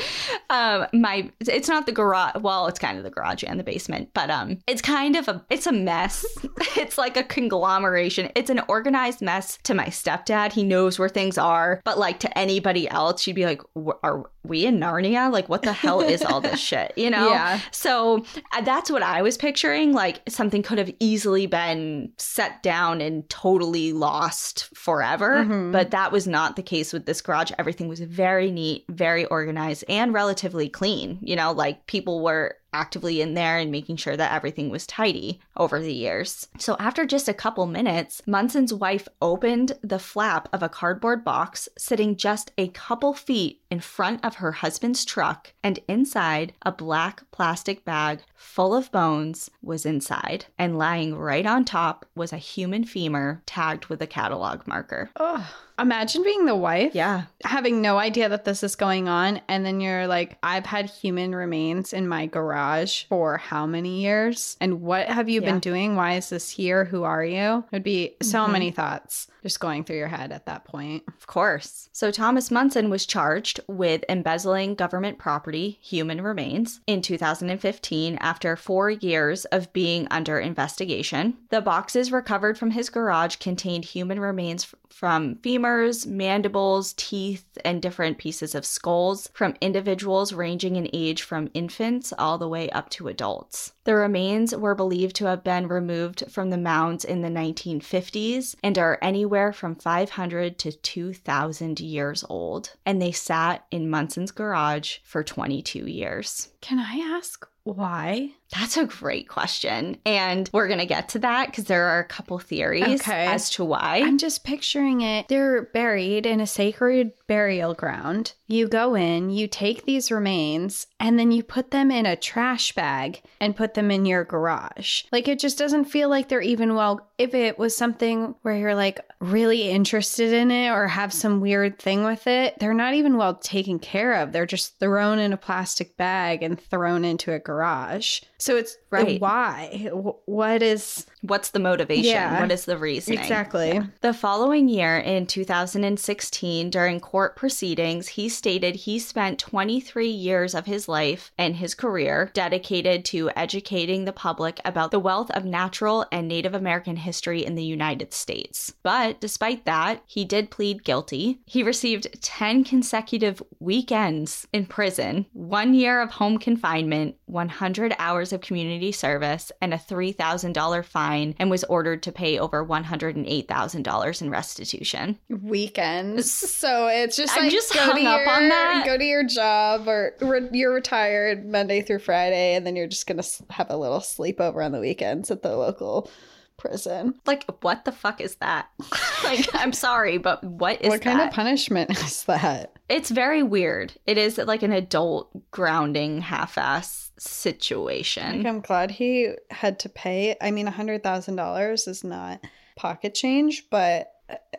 um, 0.50 0.86
my 0.92 1.30
it's 1.40 1.68
not 1.68 1.86
the 1.86 1.92
garage. 1.92 2.36
Well, 2.40 2.66
it's 2.66 2.78
kind 2.78 2.98
of 2.98 3.04
the 3.04 3.10
garage 3.10 3.42
and 3.46 3.58
the 3.58 3.64
basement, 3.64 4.10
but 4.14 4.30
um, 4.30 4.58
it's 4.66 4.82
kind 4.82 5.16
of 5.16 5.28
a 5.28 5.44
it's 5.50 5.66
a 5.66 5.72
mess. 5.72 6.24
it's 6.76 6.98
like 6.98 7.16
a 7.16 7.24
conglomeration. 7.24 8.30
It's 8.34 8.50
an 8.50 8.60
organized 8.68 9.22
mess 9.22 9.58
to 9.64 9.74
my 9.74 9.86
stepdad. 9.86 10.52
He 10.52 10.62
knows 10.62 10.98
where 10.98 11.08
things 11.08 11.38
are, 11.38 11.80
but 11.84 11.98
like 11.98 12.20
to 12.20 12.38
anybody 12.38 12.88
else, 12.88 13.22
she'd 13.22 13.34
be 13.34 13.44
like, 13.44 13.62
"Are 14.02 14.30
we 14.44 14.66
in 14.66 14.78
Narnia? 14.78 15.32
Like, 15.32 15.48
what 15.48 15.62
the 15.62 15.72
hell 15.72 16.00
is 16.00 16.22
all 16.22 16.40
this 16.40 16.60
shit?" 16.68 16.92
You 16.96 17.10
know? 17.10 17.30
Yeah. 17.30 17.60
So 17.72 18.24
uh, 18.52 18.60
that's 18.62 18.90
what 18.90 19.02
I 19.02 19.22
was 19.22 19.36
picturing. 19.36 19.92
Like 19.92 20.20
something 20.28 20.62
could 20.62 20.78
have 20.78 20.92
easily 21.00 21.46
been 21.46 22.01
set 22.18 22.62
down 22.62 23.00
and 23.00 23.28
totally 23.28 23.92
lost 23.92 24.68
forever. 24.74 25.44
Mhm. 25.44 25.72
But 25.72 25.90
that 25.90 26.12
was 26.12 26.26
not 26.26 26.56
the 26.56 26.62
case 26.62 26.92
with 26.92 27.06
this 27.06 27.20
garage. 27.20 27.52
Everything 27.58 27.88
was 27.88 28.00
very 28.00 28.50
neat, 28.50 28.84
very 28.88 29.24
organized, 29.26 29.84
and 29.88 30.12
relatively 30.12 30.68
clean. 30.68 31.18
You 31.22 31.36
know, 31.36 31.52
like 31.52 31.86
people 31.86 32.22
were 32.22 32.56
actively 32.72 33.20
in 33.20 33.34
there 33.34 33.58
and 33.58 33.70
making 33.70 33.96
sure 33.96 34.16
that 34.16 34.32
everything 34.32 34.70
was 34.70 34.86
tidy 34.86 35.40
over 35.56 35.80
the 35.80 35.92
years. 35.92 36.48
So 36.58 36.76
after 36.78 37.04
just 37.04 37.28
a 37.28 37.34
couple 37.34 37.66
minutes, 37.66 38.22
Munson's 38.26 38.72
wife 38.72 39.08
opened 39.20 39.72
the 39.82 39.98
flap 39.98 40.48
of 40.52 40.62
a 40.62 40.68
cardboard 40.68 41.24
box 41.24 41.68
sitting 41.76 42.16
just 42.16 42.52
a 42.58 42.68
couple 42.68 43.14
feet 43.14 43.60
in 43.70 43.80
front 43.80 44.24
of 44.24 44.36
her 44.36 44.52
husband's 44.52 45.04
truck, 45.04 45.52
and 45.62 45.78
inside 45.88 46.52
a 46.62 46.72
black 46.72 47.22
plastic 47.30 47.84
bag 47.84 48.20
full 48.34 48.74
of 48.74 48.92
bones 48.92 49.50
was 49.62 49.86
inside. 49.86 50.46
And 50.58 50.78
lying 50.78 51.14
right 51.16 51.46
on 51.46 51.64
top 51.64 52.06
was 52.14 52.32
a 52.32 52.38
human 52.38 52.84
femur 52.84 53.42
tagged 53.46 53.86
with 53.86 54.02
a 54.02 54.06
catalog 54.06 54.66
marker. 54.66 55.10
Oh, 55.16 55.50
imagine 55.78 56.22
being 56.22 56.46
the 56.46 56.54
wife. 56.56 56.94
Yeah. 56.94 57.24
Having 57.44 57.80
no 57.82 57.98
idea 57.98 58.28
that 58.28 58.44
this 58.44 58.62
is 58.62 58.76
going 58.76 59.08
on. 59.08 59.40
And 59.48 59.64
then 59.64 59.80
you're 59.80 60.06
like, 60.06 60.38
I've 60.42 60.66
had 60.66 60.88
human 60.90 61.34
remains 61.34 61.92
in 61.92 62.06
my 62.08 62.26
garage 62.26 63.04
for 63.04 63.38
how 63.38 63.66
many 63.66 64.00
years? 64.02 64.56
And 64.60 64.80
what 64.82 65.08
have 65.08 65.28
you 65.28 65.40
Yeah. 65.40 65.50
been 65.52 65.60
doing? 65.60 65.96
Why 65.96 66.14
is 66.14 66.28
this 66.30 66.50
here? 66.50 66.84
Who 66.84 67.02
are 67.02 67.24
you? 67.24 67.58
It 67.58 67.72
would 67.72 67.82
be 67.82 68.16
so 68.22 68.40
Mhm. 68.46 68.52
many 68.52 68.70
thoughts 68.70 69.28
just 69.42 69.58
going 69.58 69.82
through 69.82 69.96
your 69.96 70.08
head 70.08 70.30
at 70.30 70.46
that 70.46 70.64
point. 70.64 71.02
Of 71.08 71.26
course. 71.26 71.88
So 71.92 72.10
Thomas 72.12 72.50
Munson 72.50 72.90
was 72.90 73.04
charged 73.06 73.58
with 73.66 74.04
embezzling 74.08 74.76
government 74.76 75.18
property, 75.18 75.78
human 75.82 76.20
remains, 76.22 76.80
in 76.86 77.02
2015 77.02 78.16
after 78.20 78.54
four 78.56 78.90
years 78.90 79.44
of 79.46 79.72
being 79.72 80.06
under 80.10 80.38
investigation. 80.38 81.36
The 81.50 81.60
boxes 81.60 82.12
recovered 82.12 82.56
from 82.56 82.70
his 82.70 82.88
garage 82.88 83.36
contained 83.36 83.84
human 83.84 84.20
remains 84.20 84.72
from 84.92 85.36
femurs, 85.36 86.06
mandibles, 86.06 86.94
teeth, 86.96 87.46
and 87.64 87.82
different 87.82 88.18
pieces 88.18 88.54
of 88.54 88.64
skulls 88.64 89.28
from 89.32 89.56
individuals 89.60 90.32
ranging 90.32 90.76
in 90.76 90.88
age 90.92 91.22
from 91.22 91.50
infants 91.54 92.12
all 92.18 92.38
the 92.38 92.48
way 92.48 92.70
up 92.70 92.90
to 92.90 93.08
adults. 93.08 93.72
The 93.84 93.96
remains 93.96 94.54
were 94.54 94.74
believed 94.74 95.16
to 95.16 95.26
have 95.26 95.42
been 95.42 95.66
removed 95.66 96.24
from 96.30 96.50
the 96.50 96.58
mounds 96.58 97.04
in 97.04 97.22
the 97.22 97.28
1950s 97.28 98.54
and 98.62 98.78
are 98.78 98.98
anywhere 99.02 99.52
from 99.52 99.74
500 99.74 100.58
to 100.58 100.72
2,000 100.72 101.80
years 101.80 102.24
old. 102.28 102.76
And 102.86 103.02
they 103.02 103.12
sat 103.12 103.66
in 103.70 103.90
Munson's 103.90 104.30
garage 104.30 104.98
for 105.02 105.24
22 105.24 105.86
years. 105.86 106.50
Can 106.60 106.78
I 106.78 106.98
ask 107.16 107.46
Why? 107.64 108.34
That's 108.52 108.76
a 108.76 108.84
great 108.84 109.28
question. 109.28 109.96
And 110.04 110.48
we're 110.52 110.66
going 110.68 110.78
to 110.78 110.86
get 110.86 111.08
to 111.10 111.18
that 111.20 111.46
because 111.46 111.64
there 111.64 111.86
are 111.86 112.00
a 112.00 112.04
couple 112.04 112.38
theories 112.38 113.00
Okay. 113.00 113.26
as 113.26 113.48
to 113.50 113.64
why. 113.64 114.02
I'm 114.04 114.18
just 114.18 114.44
picturing 114.44 115.00
it. 115.00 115.28
They're 115.28 115.62
buried 115.62 116.26
in 116.26 116.40
a 116.40 116.46
sacred 116.46 117.12
burial 117.26 117.72
ground. 117.74 118.32
You 118.46 118.68
go 118.68 118.94
in, 118.94 119.30
you 119.30 119.48
take 119.48 119.86
these 119.86 120.10
remains, 120.12 120.86
and 121.00 121.18
then 121.18 121.32
you 121.32 121.42
put 121.42 121.70
them 121.70 121.90
in 121.90 122.04
a 122.04 122.14
trash 122.16 122.72
bag 122.74 123.22
and 123.40 123.56
put 123.56 123.72
them 123.72 123.90
in 123.90 124.04
your 124.04 124.24
garage. 124.24 125.04
Like 125.10 125.26
it 125.28 125.38
just 125.38 125.56
doesn't 125.56 125.86
feel 125.86 126.10
like 126.10 126.28
they're 126.28 126.42
even 126.42 126.74
well. 126.74 127.08
If 127.16 127.34
it 127.34 127.58
was 127.58 127.74
something 127.74 128.34
where 128.42 128.54
you're 128.56 128.74
like 128.74 129.00
really 129.20 129.70
interested 129.70 130.34
in 130.34 130.50
it 130.50 130.68
or 130.68 130.86
have 130.88 131.12
some 131.14 131.40
weird 131.40 131.78
thing 131.78 132.04
with 132.04 132.26
it, 132.26 132.58
they're 132.58 132.74
not 132.74 132.92
even 132.92 133.16
well 133.16 133.36
taken 133.36 133.78
care 133.78 134.20
of. 134.20 134.32
They're 134.32 134.44
just 134.44 134.78
thrown 134.78 135.18
in 135.18 135.32
a 135.32 135.38
plastic 135.38 135.96
bag 135.96 136.42
and 136.42 136.60
thrown 136.60 137.06
into 137.06 137.32
a 137.32 137.38
garage. 137.38 138.20
So 138.42 138.56
it's 138.56 138.76
Right. 138.90 139.20
Why? 139.20 139.88
What 140.26 140.62
is 140.64 141.06
What's 141.22 141.50
the 141.50 141.60
motivation? 141.60 142.04
Yeah. 142.04 142.40
What 142.40 142.50
is 142.50 142.64
the 142.64 142.76
reason? 142.76 143.14
exactly? 143.14 143.80
The 144.00 144.12
following 144.12 144.68
year, 144.68 144.98
in 144.98 145.26
2016, 145.26 146.68
during 146.68 146.98
court 147.00 147.36
proceedings, 147.36 148.08
he 148.08 148.28
stated 148.28 148.74
he 148.74 148.98
spent 148.98 149.38
23 149.38 150.08
years 150.08 150.54
of 150.54 150.66
his 150.66 150.88
life 150.88 151.30
and 151.38 151.56
his 151.56 151.74
career 151.74 152.30
dedicated 152.34 153.04
to 153.06 153.30
educating 153.36 154.04
the 154.04 154.12
public 154.12 154.60
about 154.64 154.90
the 154.90 154.98
wealth 154.98 155.30
of 155.30 155.44
natural 155.44 156.06
and 156.10 156.26
Native 156.26 156.54
American 156.54 156.96
history 156.96 157.44
in 157.44 157.54
the 157.54 157.64
United 157.64 158.12
States. 158.12 158.72
But 158.82 159.20
despite 159.20 159.64
that, 159.64 160.02
he 160.06 160.24
did 160.24 160.50
plead 160.50 160.82
guilty. 160.82 161.40
He 161.46 161.62
received 161.62 162.08
10 162.20 162.64
consecutive 162.64 163.40
weekends 163.60 164.48
in 164.52 164.66
prison, 164.66 165.26
one 165.32 165.74
year 165.74 166.00
of 166.00 166.10
home 166.10 166.38
confinement, 166.38 167.14
100 167.26 167.94
hours 167.98 168.32
of 168.32 168.40
community 168.40 168.90
service, 168.90 169.52
and 169.60 169.72
a 169.72 169.78
$3,000 169.78 170.84
fine, 170.84 171.11
and 171.12 171.50
was 171.50 171.64
ordered 171.64 172.02
to 172.04 172.12
pay 172.12 172.38
over 172.38 172.64
$108,000 172.64 174.22
in 174.22 174.30
restitution. 174.30 175.18
weekends. 175.28 176.30
So 176.32 176.86
it's 176.86 177.16
just 177.16 177.36
I'm 177.36 177.44
like 177.44 177.52
just 177.52 177.72
go 177.72 177.84
to 177.84 177.90
up 177.90 178.20
your, 178.20 178.30
on 178.30 178.48
that. 178.48 178.84
Go 178.86 178.96
to 178.98 179.04
your 179.04 179.24
job, 179.24 179.88
or 179.88 180.14
re- 180.20 180.48
you're 180.52 180.72
retired 180.72 181.44
Monday 181.46 181.82
through 181.82 182.00
Friday, 182.00 182.54
and 182.54 182.66
then 182.66 182.76
you're 182.76 182.86
just 182.86 183.06
gonna 183.06 183.22
have 183.50 183.70
a 183.70 183.76
little 183.76 184.00
sleepover 184.00 184.64
on 184.64 184.72
the 184.72 184.80
weekends 184.80 185.30
at 185.30 185.42
the 185.42 185.56
local 185.56 186.10
prison. 186.56 187.14
Like, 187.26 187.44
what 187.62 187.84
the 187.84 187.92
fuck 187.92 188.20
is 188.20 188.36
that? 188.36 188.68
like, 189.24 189.48
I'm 189.54 189.72
sorry, 189.72 190.18
but 190.18 190.42
what 190.44 190.80
is 190.82 190.88
what 190.90 191.02
kind 191.02 191.18
that? 191.18 191.28
of 191.28 191.34
punishment 191.34 191.90
is 192.04 192.24
that? 192.24 192.76
it's 192.88 193.10
very 193.10 193.42
weird. 193.42 193.92
It 194.06 194.18
is 194.18 194.38
like 194.38 194.62
an 194.62 194.72
adult 194.72 195.50
grounding 195.50 196.20
half-ass 196.20 197.01
situation. 197.18 198.38
Like, 198.38 198.46
I'm 198.46 198.60
glad 198.60 198.90
he 198.90 199.34
had 199.50 199.78
to 199.80 199.88
pay. 199.88 200.36
I 200.40 200.50
mean, 200.50 200.68
a 200.68 200.72
hundred 200.72 201.02
thousand 201.02 201.36
dollars 201.36 201.86
is 201.86 202.04
not 202.04 202.40
pocket 202.76 203.14
change, 203.14 203.68
but. 203.70 204.08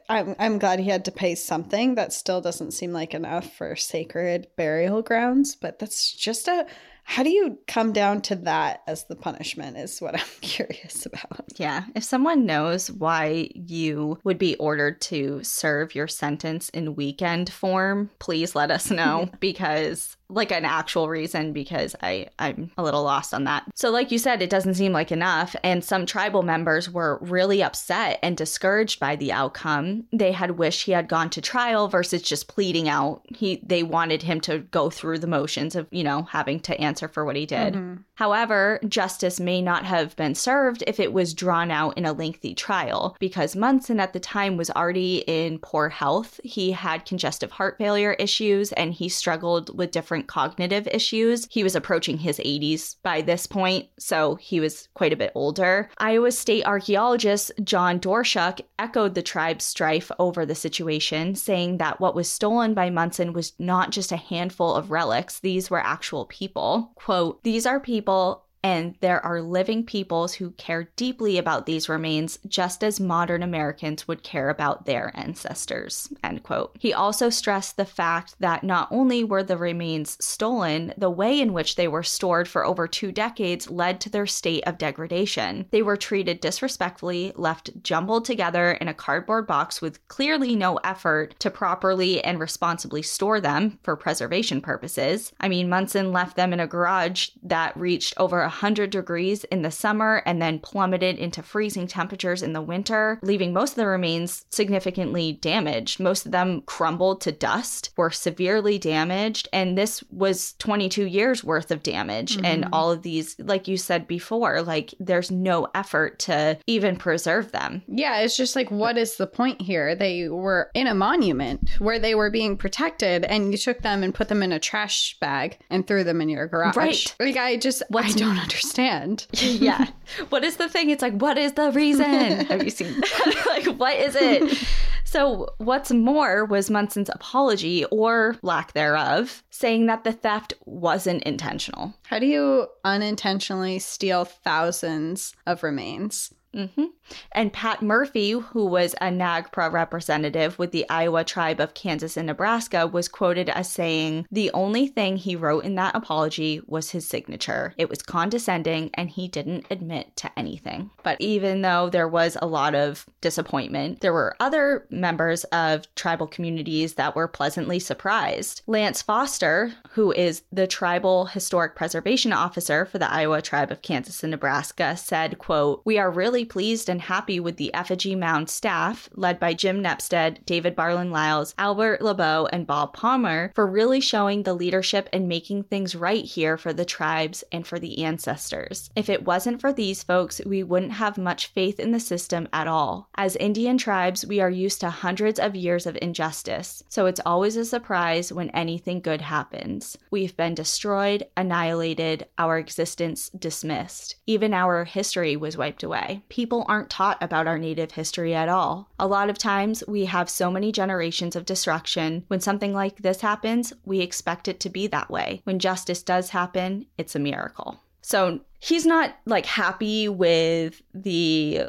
I'm, 0.10 0.36
I'm 0.38 0.60
glad 0.60 0.80
he 0.80 0.90
had 0.90 1.06
to 1.06 1.12
pay 1.12 1.34
something. 1.34 1.96
That 1.96 2.14
still 2.14 2.42
doesn't 2.42 2.72
seem 2.72 2.92
like 2.92 3.16
enough 3.16 3.54
for 3.54 3.76
sacred 3.76 4.48
burial 4.56 5.02
grounds, 5.02 5.56
but 5.56 5.80
that's 5.80 6.12
just 6.12 6.48
a. 6.48 6.68
How 7.06 7.24
do 7.24 7.30
you 7.30 7.58
come 7.68 7.92
down 7.92 8.22
to 8.24 8.36
that 8.36 8.82
as 8.88 9.06
the 9.06 9.16
punishment? 9.16 9.78
Is 9.78 10.00
what 10.00 10.16
I'm 10.20 10.28
curious 10.42 11.06
about. 11.06 11.46
Yeah, 11.56 11.86
if 11.96 12.04
someone 12.04 12.46
knows 12.46 12.92
why 12.92 13.50
you 13.56 14.20
would 14.24 14.38
be 14.38 14.56
ordered 14.56 15.02
to 15.02 15.44
serve 15.44 15.96
your 15.96 16.08
sentence 16.08 16.70
in 16.70 16.96
weekend 16.96 17.52
form, 17.52 18.10
please 18.20 18.56
let 18.56 18.72
us 18.72 18.92
know 18.92 19.30
because 19.40 20.18
like 20.34 20.52
an 20.52 20.66
actual 20.66 21.10
reason 21.10 21.54
because 21.54 21.96
I 22.02 22.28
I'm 22.40 22.72
a 22.78 22.84
little 22.84 23.04
lost 23.04 23.34
on 23.34 23.44
that. 23.46 23.66
So 23.76 23.90
like 23.92 24.12
you 24.12 24.18
said 24.18 24.42
it 24.42 24.50
doesn't 24.50 24.76
seem 24.76 24.92
like 24.92 25.12
enough 25.12 25.56
and 25.64 25.84
some 25.84 26.06
tribal 26.06 26.44
members 26.44 26.90
were 26.90 27.20
really 27.22 27.64
upset 27.64 28.20
and 28.22 28.36
discouraged 28.36 29.00
by 29.00 29.16
the 29.16 29.32
outcome. 29.32 30.06
They 30.12 30.32
had 30.32 30.52
wished 30.52 30.86
he 30.86 30.92
had 30.92 31.08
gone 31.08 31.30
to 31.32 31.42
trial 31.42 31.88
versus 31.88 32.22
just 32.22 32.48
pleading 32.48 32.90
out. 32.90 33.22
He 33.28 33.62
they 33.66 33.84
wanted 33.84 34.24
him 34.24 34.42
to 34.42 34.60
go 34.60 34.90
through 34.90 35.20
the 35.20 35.28
motions 35.28 35.76
of, 35.76 35.88
you 35.92 36.04
know, 36.04 36.24
having 36.24 36.60
to 36.62 36.80
answer 36.80 37.08
for 37.08 37.26
what 37.26 37.36
he 37.36 37.46
did. 37.46 37.74
Mm-hmm. 37.74 38.02
However, 38.16 38.80
justice 38.88 39.40
may 39.40 39.62
not 39.62 39.86
have 39.86 40.16
been 40.16 40.36
served 40.36 40.84
if 40.86 41.00
it 41.00 41.14
was 41.14 41.34
drawn 41.34 41.72
out 41.72 41.98
in 41.98 42.06
a 42.06 42.14
lengthy 42.14 42.54
trial, 42.54 43.16
because 43.20 43.56
Munson 43.56 44.00
at 44.00 44.14
the 44.14 44.20
time 44.20 44.56
was 44.56 44.70
already 44.70 45.24
in 45.28 45.60
poor 45.60 45.90
health. 45.90 46.40
He 46.44 46.72
had 46.72 47.06
congestive 47.06 47.52
heart 47.52 47.78
failure 47.78 48.14
issues 48.14 48.72
and 48.74 48.94
he 48.94 49.10
struggled 49.10 49.76
with 49.76 49.92
different 49.92 50.23
cognitive 50.28 50.88
issues. 50.88 51.48
He 51.50 51.64
was 51.64 51.76
approaching 51.76 52.18
his 52.18 52.40
80s 52.40 52.98
by 53.04 53.22
this 53.22 53.48
point, 53.48 53.88
so 53.98 54.36
he 54.36 54.60
was 54.60 54.88
quite 54.94 55.14
a 55.14 55.18
bit 55.18 55.32
older. 55.36 55.90
Iowa 55.98 56.32
State 56.32 56.66
archaeologist 56.66 57.52
John 57.64 58.00
Doershuk 58.00 58.62
echoed 58.80 59.16
the 59.16 59.22
tribe's 59.22 59.66
strife 59.66 60.12
over 60.20 60.46
the 60.46 60.56
situation, 60.56 61.36
saying 61.36 61.78
that 61.78 62.00
what 62.00 62.16
was 62.16 62.30
stolen 62.30 62.74
by 62.74 62.90
Munson 62.90 63.34
was 63.34 63.54
not 63.60 63.92
just 63.92 64.12
a 64.12 64.18
handful 64.18 64.74
of 64.74 64.92
relics, 64.92 65.40
these 65.40 65.70
were 65.70 65.80
actual 65.80 66.26
people. 66.26 66.92
Quote, 66.96 67.44
These 67.44 67.66
are 67.66 67.80
people 67.80 68.43
and 68.64 68.96
there 69.02 69.24
are 69.26 69.42
living 69.42 69.86
peoples 69.86 70.34
who 70.36 70.52
care 70.52 70.90
deeply 70.96 71.38
about 71.38 71.66
these 71.66 71.90
remains 71.90 72.40
just 72.48 72.84
as 72.84 73.00
modern 73.00 73.44
Americans 73.44 74.08
would 74.08 74.24
care 74.24 74.50
about 74.50 74.86
their 74.86 75.12
ancestors. 75.16 76.10
End 76.24 76.44
quote. 76.44 76.76
He 76.80 76.94
also 76.94 77.30
stressed 77.30 77.76
the 77.76 77.86
fact 77.86 78.36
that 78.40 78.64
not 78.64 78.88
only 78.90 79.24
were 79.24 79.44
the 79.44 79.58
remains 79.58 80.18
stolen, 80.24 80.94
the 80.98 81.10
way 81.10 81.42
in 81.42 81.52
which 81.52 81.76
they 81.76 81.90
were 81.90 82.04
stored 82.04 82.48
for 82.48 82.66
over 82.66 82.88
two 82.88 83.12
decades 83.12 83.70
led 83.70 84.00
to 84.02 84.10
their 84.10 84.26
state 84.26 84.64
of 84.66 84.78
degradation. 84.78 85.66
They 85.72 85.82
were 85.82 85.98
treated 85.98 86.40
disrespectfully, 86.40 87.34
left 87.36 87.84
jumbled 87.84 88.24
together 88.24 88.72
in 88.72 88.88
a 88.88 88.94
cardboard 88.94 89.46
box 89.46 89.82
with 89.82 90.08
clearly 90.08 90.56
no 90.56 90.78
effort 90.78 91.36
to 91.40 91.52
properly 91.52 92.24
and 92.24 92.40
responsibly 92.40 93.02
store 93.02 93.42
them 93.42 93.80
for 93.84 93.98
preservation 93.98 94.62
purposes. 94.62 95.34
I 95.42 95.50
mean, 95.50 95.68
Munson 95.68 96.14
left 96.14 96.38
them 96.38 96.54
in 96.54 96.62
a 96.62 96.68
garage 96.68 97.30
that 97.44 97.76
reached 97.76 98.14
over 98.18 98.42
100 98.54 98.90
degrees 98.92 99.44
in 99.46 99.64
the 99.64 99.72
summer 99.72 100.22
and 100.26 100.42
then 100.42 100.60
plummeted 100.60 101.18
into 101.18 101.42
freezing 101.42 101.88
temperatures 101.88 102.44
in 102.44 102.54
the 102.54 102.62
winter, 102.62 103.20
leaving 103.22 103.52
most 103.52 103.72
of 103.72 103.78
the 103.78 103.88
remains 103.88 104.46
significantly 104.52 105.34
damaged. 105.34 106.00
Most 106.00 106.26
of 106.26 106.32
them 106.32 106.62
crumbled 106.62 107.22
to 107.22 107.32
dust, 107.32 107.90
were 107.98 108.12
severely 108.12 108.78
damaged, 108.78 109.50
and 109.52 109.78
this 109.78 110.04
was 110.12 110.54
22 110.60 111.06
years 111.06 111.44
worth 111.44 111.72
of 111.72 111.84
damage. 111.84 112.36
And 112.44 112.66
mm-hmm. 112.66 112.74
all 112.74 112.92
of 112.92 113.02
these, 113.02 113.36
like 113.40 113.68
you 113.68 113.78
said 113.78 114.08
before, 114.08 114.62
like 114.62 114.94
there's 115.00 115.32
no 115.32 115.68
effort 115.74 116.20
to 116.20 116.58
even 116.68 116.96
preserve 116.96 117.52
them. 117.52 117.82
Yeah, 117.88 118.20
it's 118.20 118.38
just 118.38 118.56
like, 118.56 118.70
what 118.70 118.98
is 118.98 119.18
the 119.18 119.28
point 119.28 119.62
here? 119.62 119.96
They 119.96 120.30
were 120.30 120.70
in 120.74 120.88
a 120.88 120.94
monument 120.94 121.70
where 121.80 122.00
they 122.00 122.16
were 122.16 122.30
being 122.30 122.56
protected, 122.56 123.26
and 123.26 123.52
you 123.52 123.58
took 123.58 123.82
them 123.82 124.04
and 124.04 124.14
put 124.14 124.30
them 124.30 124.44
in 124.44 124.52
a 124.52 124.60
trash 124.60 125.18
bag 125.20 125.58
and 125.70 125.86
threw 125.88 126.04
them 126.04 126.22
in 126.22 126.30
your 126.30 126.48
garage. 126.48 126.76
Right. 126.76 127.16
Like, 127.20 127.38
I 127.38 127.58
just, 127.58 127.82
I 127.96 128.12
don't 128.12 128.43
understand. 128.44 129.28
yeah. 129.34 129.88
What 130.30 130.44
is 130.44 130.58
the 130.58 130.70
thing? 130.70 130.90
It's 130.90 131.02
like, 131.02 131.14
what 131.14 131.38
is 131.38 131.54
the 131.54 131.72
reason? 131.72 132.46
Have 132.46 132.64
you 132.64 132.70
seen 132.70 132.94
like 133.48 133.66
what 133.78 133.96
is 133.96 134.16
it? 134.16 134.58
So, 135.06 135.54
what's 135.60 135.92
more 135.92 136.46
was 136.46 136.72
Munson's 136.72 137.10
apology 137.10 137.86
or 137.86 138.36
lack 138.42 138.74
thereof, 138.74 139.44
saying 139.52 139.86
that 139.86 140.04
the 140.04 140.12
theft 140.12 140.54
wasn't 140.66 141.22
intentional. 141.24 141.94
How 142.08 142.18
do 142.18 142.26
you 142.26 142.68
unintentionally 142.84 143.78
steal 143.78 144.26
thousands 144.26 145.36
of 145.46 145.62
remains? 145.62 146.34
Hmm 146.54 146.86
And 147.32 147.52
Pat 147.52 147.82
Murphy, 147.82 148.32
who 148.32 148.66
was 148.66 148.94
a 149.02 149.08
NAGPRA 149.08 149.72
representative 149.72 150.58
with 150.60 150.72
the 150.72 150.88
Iowa 150.90 151.24
tribe 151.24 151.60
of 151.60 151.74
Kansas 151.74 152.18
and 152.18 152.28
Nebraska, 152.28 152.88
was 152.88 153.08
quoted 153.08 153.50
as 153.50 153.70
saying, 153.70 154.28
The 154.32 154.52
only 154.52 154.88
thing 154.88 155.18
he 155.18 155.36
wrote 155.36 155.66
in 155.66 155.76
that 155.76 155.96
apology 155.96 156.62
was 156.68 156.92
his 156.92 157.08
signature. 157.08 157.74
It 157.78 157.90
was 157.90 158.02
condescending 158.02 158.92
and 158.94 159.10
he 159.10 159.28
didn't 159.28 159.66
admit 159.70 160.16
to 160.18 160.32
anything. 160.38 160.92
But 161.04 161.20
even 161.20 161.62
though 161.62 161.90
there 161.90 162.08
was 162.08 162.38
a 162.42 162.48
lot 162.48 162.76
of 162.76 163.06
disappointment, 163.22 164.02
there 164.02 164.14
were 164.14 164.36
other 164.40 164.86
members 164.90 165.44
of 165.46 165.94
tribal 165.96 166.28
communities 166.28 166.96
that 166.96 167.16
were 167.16 167.28
pleasantly 167.28 167.80
surprised. 167.80 168.62
Lance 168.68 169.02
Foster, 169.02 169.74
who 169.92 170.12
is 170.12 170.44
the 170.52 170.68
tribal 170.68 171.26
historic 171.26 171.76
preservation 171.76 172.34
officer 172.34 172.86
for 172.86 173.00
the 173.00 173.12
Iowa 173.12 173.42
tribe 173.42 173.72
of 173.72 173.82
Kansas 173.82 174.24
and 174.24 174.32
Nebraska, 174.32 174.96
said, 174.98 175.38
quote, 175.38 175.82
We 175.86 175.98
are 175.98 176.12
really 176.12 176.43
pleased 176.46 176.90
and 176.90 177.02
happy 177.02 177.40
with 177.40 177.58
the 177.58 177.74
effigy 177.74 178.16
mound 178.16 178.50
staff, 178.50 179.10
led 179.16 179.40
by 179.40 179.54
Jim 179.54 179.84
Nepstad, 179.84 180.46
David 180.46 180.76
Barland 180.76 181.12
Lyles, 181.12 181.54
Albert 181.58 182.02
LeBeau, 182.02 182.48
and 182.52 182.68
Bob 182.68 182.94
Palmer, 182.94 183.52
for 183.56 183.66
really 183.66 184.00
showing 184.00 184.44
the 184.44 184.54
leadership 184.54 185.10
and 185.14 185.28
making 185.28 185.64
things 185.64 185.96
right 185.96 186.26
here 186.26 186.58
for 186.58 186.74
the 186.74 186.86
tribes 186.86 187.44
and 187.52 187.66
for 187.66 187.80
the 187.80 188.04
ancestors. 188.04 188.90
If 188.96 189.10
it 189.10 189.26
wasn't 189.26 189.62
for 189.62 189.74
these 189.74 190.04
folks, 190.04 190.42
we 190.46 190.64
wouldn't 190.64 190.94
have 190.94 191.18
much 191.18 191.48
faith 191.48 191.80
in 191.80 191.92
the 191.92 192.00
system 192.00 192.48
at 192.54 192.68
all. 192.68 193.10
As 193.16 193.36
Indian 193.36 193.78
tribes, 193.78 194.26
we 194.26 194.40
are 194.40 194.50
used 194.50 194.80
to 194.82 194.90
hundreds 194.90 195.40
of 195.40 195.56
years 195.56 195.86
of 195.86 195.98
injustice, 196.02 196.84
so 196.90 197.06
it's 197.06 197.22
always 197.26 197.56
a 197.56 197.66
surprise 197.66 198.32
when 198.32 198.50
anything 198.50 199.00
good 199.00 199.22
happens. 199.22 199.98
We've 200.12 200.36
been 200.36 200.56
destroyed, 200.56 201.26
annihilated, 201.36 202.28
our 202.38 202.58
existence 202.58 203.30
dismissed. 203.30 204.16
Even 204.28 204.54
our 204.54 204.86
history 204.86 205.36
was 205.36 205.58
wiped 205.58 205.84
away. 205.84 206.24
People 206.34 206.66
aren't 206.68 206.90
taught 206.90 207.22
about 207.22 207.46
our 207.46 207.60
native 207.60 207.92
history 207.92 208.34
at 208.34 208.50
all. 208.50 208.90
A 208.98 209.06
lot 209.06 209.30
of 209.30 209.38
times, 209.38 209.84
we 209.88 210.06
have 210.06 210.32
so 210.32 210.50
many 210.50 210.72
generations 210.72 211.36
of 211.36 211.46
destruction. 211.46 212.26
When 212.28 212.40
something 212.40 212.74
like 212.74 213.04
this 213.04 213.22
happens, 213.22 213.72
we 213.86 214.00
expect 214.00 214.48
it 214.48 214.60
to 214.62 214.70
be 214.72 214.88
that 214.88 215.12
way. 215.12 215.42
When 215.44 215.60
justice 215.60 216.02
does 216.02 216.32
happen, 216.32 216.88
it's 216.98 217.16
a 217.16 217.20
miracle. 217.20 217.82
So 218.04 218.42
he's 218.60 218.86
not 218.86 219.16
like 219.26 219.46
happy 219.46 220.08
with 220.08 220.82
the 220.94 221.64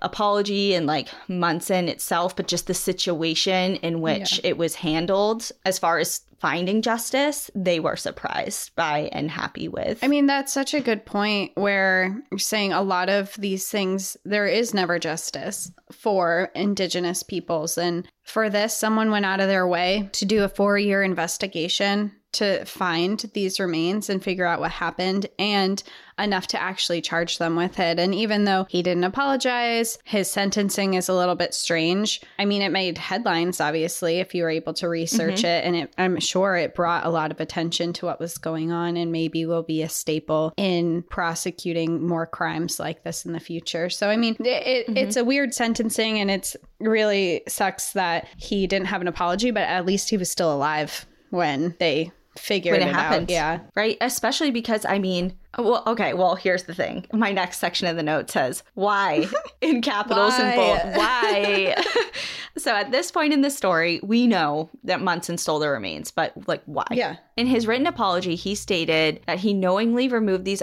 apology 0.00 0.74
and 0.74 0.86
like 0.86 1.08
Munson 1.28 1.88
itself, 1.88 2.36
but 2.36 2.46
just 2.46 2.66
the 2.66 2.74
situation 2.74 3.76
in 3.76 4.00
which 4.00 4.38
yeah. 4.38 4.50
it 4.50 4.58
was 4.58 4.76
handled 4.76 5.50
as 5.64 5.78
far 5.78 5.98
as 5.98 6.22
finding 6.38 6.80
justice, 6.80 7.50
they 7.54 7.80
were 7.80 7.96
surprised 7.96 8.74
by 8.74 9.10
and 9.12 9.30
happy 9.30 9.68
with. 9.68 10.02
I 10.02 10.08
mean, 10.08 10.24
that's 10.26 10.52
such 10.52 10.72
a 10.72 10.80
good 10.80 11.04
point 11.04 11.52
where 11.54 12.22
you're 12.30 12.38
saying 12.38 12.72
a 12.72 12.80
lot 12.80 13.10
of 13.10 13.34
these 13.34 13.68
things, 13.68 14.16
there 14.24 14.46
is 14.46 14.72
never 14.72 14.98
justice 14.98 15.70
for 15.92 16.50
Indigenous 16.54 17.22
peoples. 17.22 17.76
And 17.76 18.08
for 18.22 18.48
this, 18.48 18.74
someone 18.74 19.10
went 19.10 19.26
out 19.26 19.40
of 19.40 19.48
their 19.48 19.68
way 19.68 20.08
to 20.12 20.24
do 20.24 20.42
a 20.42 20.48
four 20.48 20.78
year 20.78 21.02
investigation 21.02 22.12
to 22.32 22.64
find 22.64 23.18
these 23.34 23.58
remains 23.58 24.08
and 24.08 24.22
figure 24.22 24.46
out 24.46 24.60
what 24.60 24.70
happened 24.70 25.26
and 25.38 25.82
enough 26.18 26.46
to 26.48 26.60
actually 26.60 27.00
charge 27.00 27.38
them 27.38 27.56
with 27.56 27.78
it. 27.78 27.98
And 27.98 28.14
even 28.14 28.44
though 28.44 28.66
he 28.68 28.82
didn't 28.82 29.04
apologize, 29.04 29.98
his 30.04 30.30
sentencing 30.30 30.94
is 30.94 31.08
a 31.08 31.14
little 31.14 31.34
bit 31.34 31.54
strange. 31.54 32.20
I 32.38 32.44
mean, 32.44 32.62
it 32.62 32.70
made 32.70 32.98
headlines, 32.98 33.60
obviously, 33.60 34.18
if 34.18 34.34
you 34.34 34.42
were 34.42 34.50
able 34.50 34.74
to 34.74 34.88
research 34.88 35.36
mm-hmm. 35.36 35.46
it. 35.46 35.64
And 35.64 35.76
it, 35.76 35.94
I'm 35.98 36.20
sure 36.20 36.56
it 36.56 36.74
brought 36.74 37.06
a 37.06 37.10
lot 37.10 37.30
of 37.30 37.40
attention 37.40 37.92
to 37.94 38.06
what 38.06 38.20
was 38.20 38.38
going 38.38 38.70
on 38.70 38.96
and 38.96 39.10
maybe 39.10 39.46
will 39.46 39.62
be 39.62 39.82
a 39.82 39.88
staple 39.88 40.52
in 40.56 41.02
prosecuting 41.02 42.06
more 42.06 42.26
crimes 42.26 42.78
like 42.78 43.02
this 43.02 43.24
in 43.24 43.32
the 43.32 43.40
future. 43.40 43.90
So, 43.90 44.08
I 44.10 44.16
mean, 44.16 44.36
it, 44.40 44.86
mm-hmm. 44.86 44.96
it's 44.96 45.16
a 45.16 45.24
weird 45.24 45.54
sentencing 45.54 46.20
and 46.20 46.30
it's 46.30 46.56
really 46.78 47.42
sucks 47.48 47.92
that 47.92 48.28
he 48.36 48.66
didn't 48.66 48.86
have 48.86 49.00
an 49.00 49.08
apology, 49.08 49.50
but 49.50 49.62
at 49.62 49.86
least 49.86 50.10
he 50.10 50.16
was 50.16 50.30
still 50.30 50.52
alive 50.52 51.06
when 51.30 51.74
they 51.78 52.12
when 52.48 52.82
it, 52.82 52.88
it 52.88 52.94
happened. 52.94 53.24
Out. 53.24 53.30
Yeah. 53.30 53.60
Right. 53.74 53.96
Especially 54.00 54.50
because, 54.50 54.84
I 54.84 54.98
mean, 54.98 55.34
oh, 55.58 55.62
well, 55.62 55.82
okay. 55.86 56.14
Well, 56.14 56.36
here's 56.36 56.64
the 56.64 56.74
thing. 56.74 57.06
My 57.12 57.32
next 57.32 57.58
section 57.58 57.86
of 57.86 57.96
the 57.96 58.02
note 58.02 58.30
says 58.30 58.62
why 58.74 59.26
in 59.60 59.82
capitals 59.82 60.34
and 60.38 60.54
bold. 60.56 60.96
Why? 60.96 61.76
so 62.58 62.74
at 62.74 62.90
this 62.90 63.10
point 63.10 63.32
in 63.32 63.42
the 63.42 63.50
story, 63.50 64.00
we 64.02 64.26
know 64.26 64.70
that 64.84 65.00
Munson 65.00 65.38
stole 65.38 65.58
the 65.58 65.68
remains, 65.68 66.10
but 66.10 66.32
like 66.48 66.62
why? 66.66 66.86
Yeah. 66.90 67.16
In 67.40 67.46
his 67.46 67.66
written 67.66 67.86
apology, 67.86 68.34
he 68.34 68.54
stated 68.54 69.22
that 69.26 69.38
he 69.38 69.54
knowingly 69.54 70.08
removed 70.08 70.44
these 70.44 70.62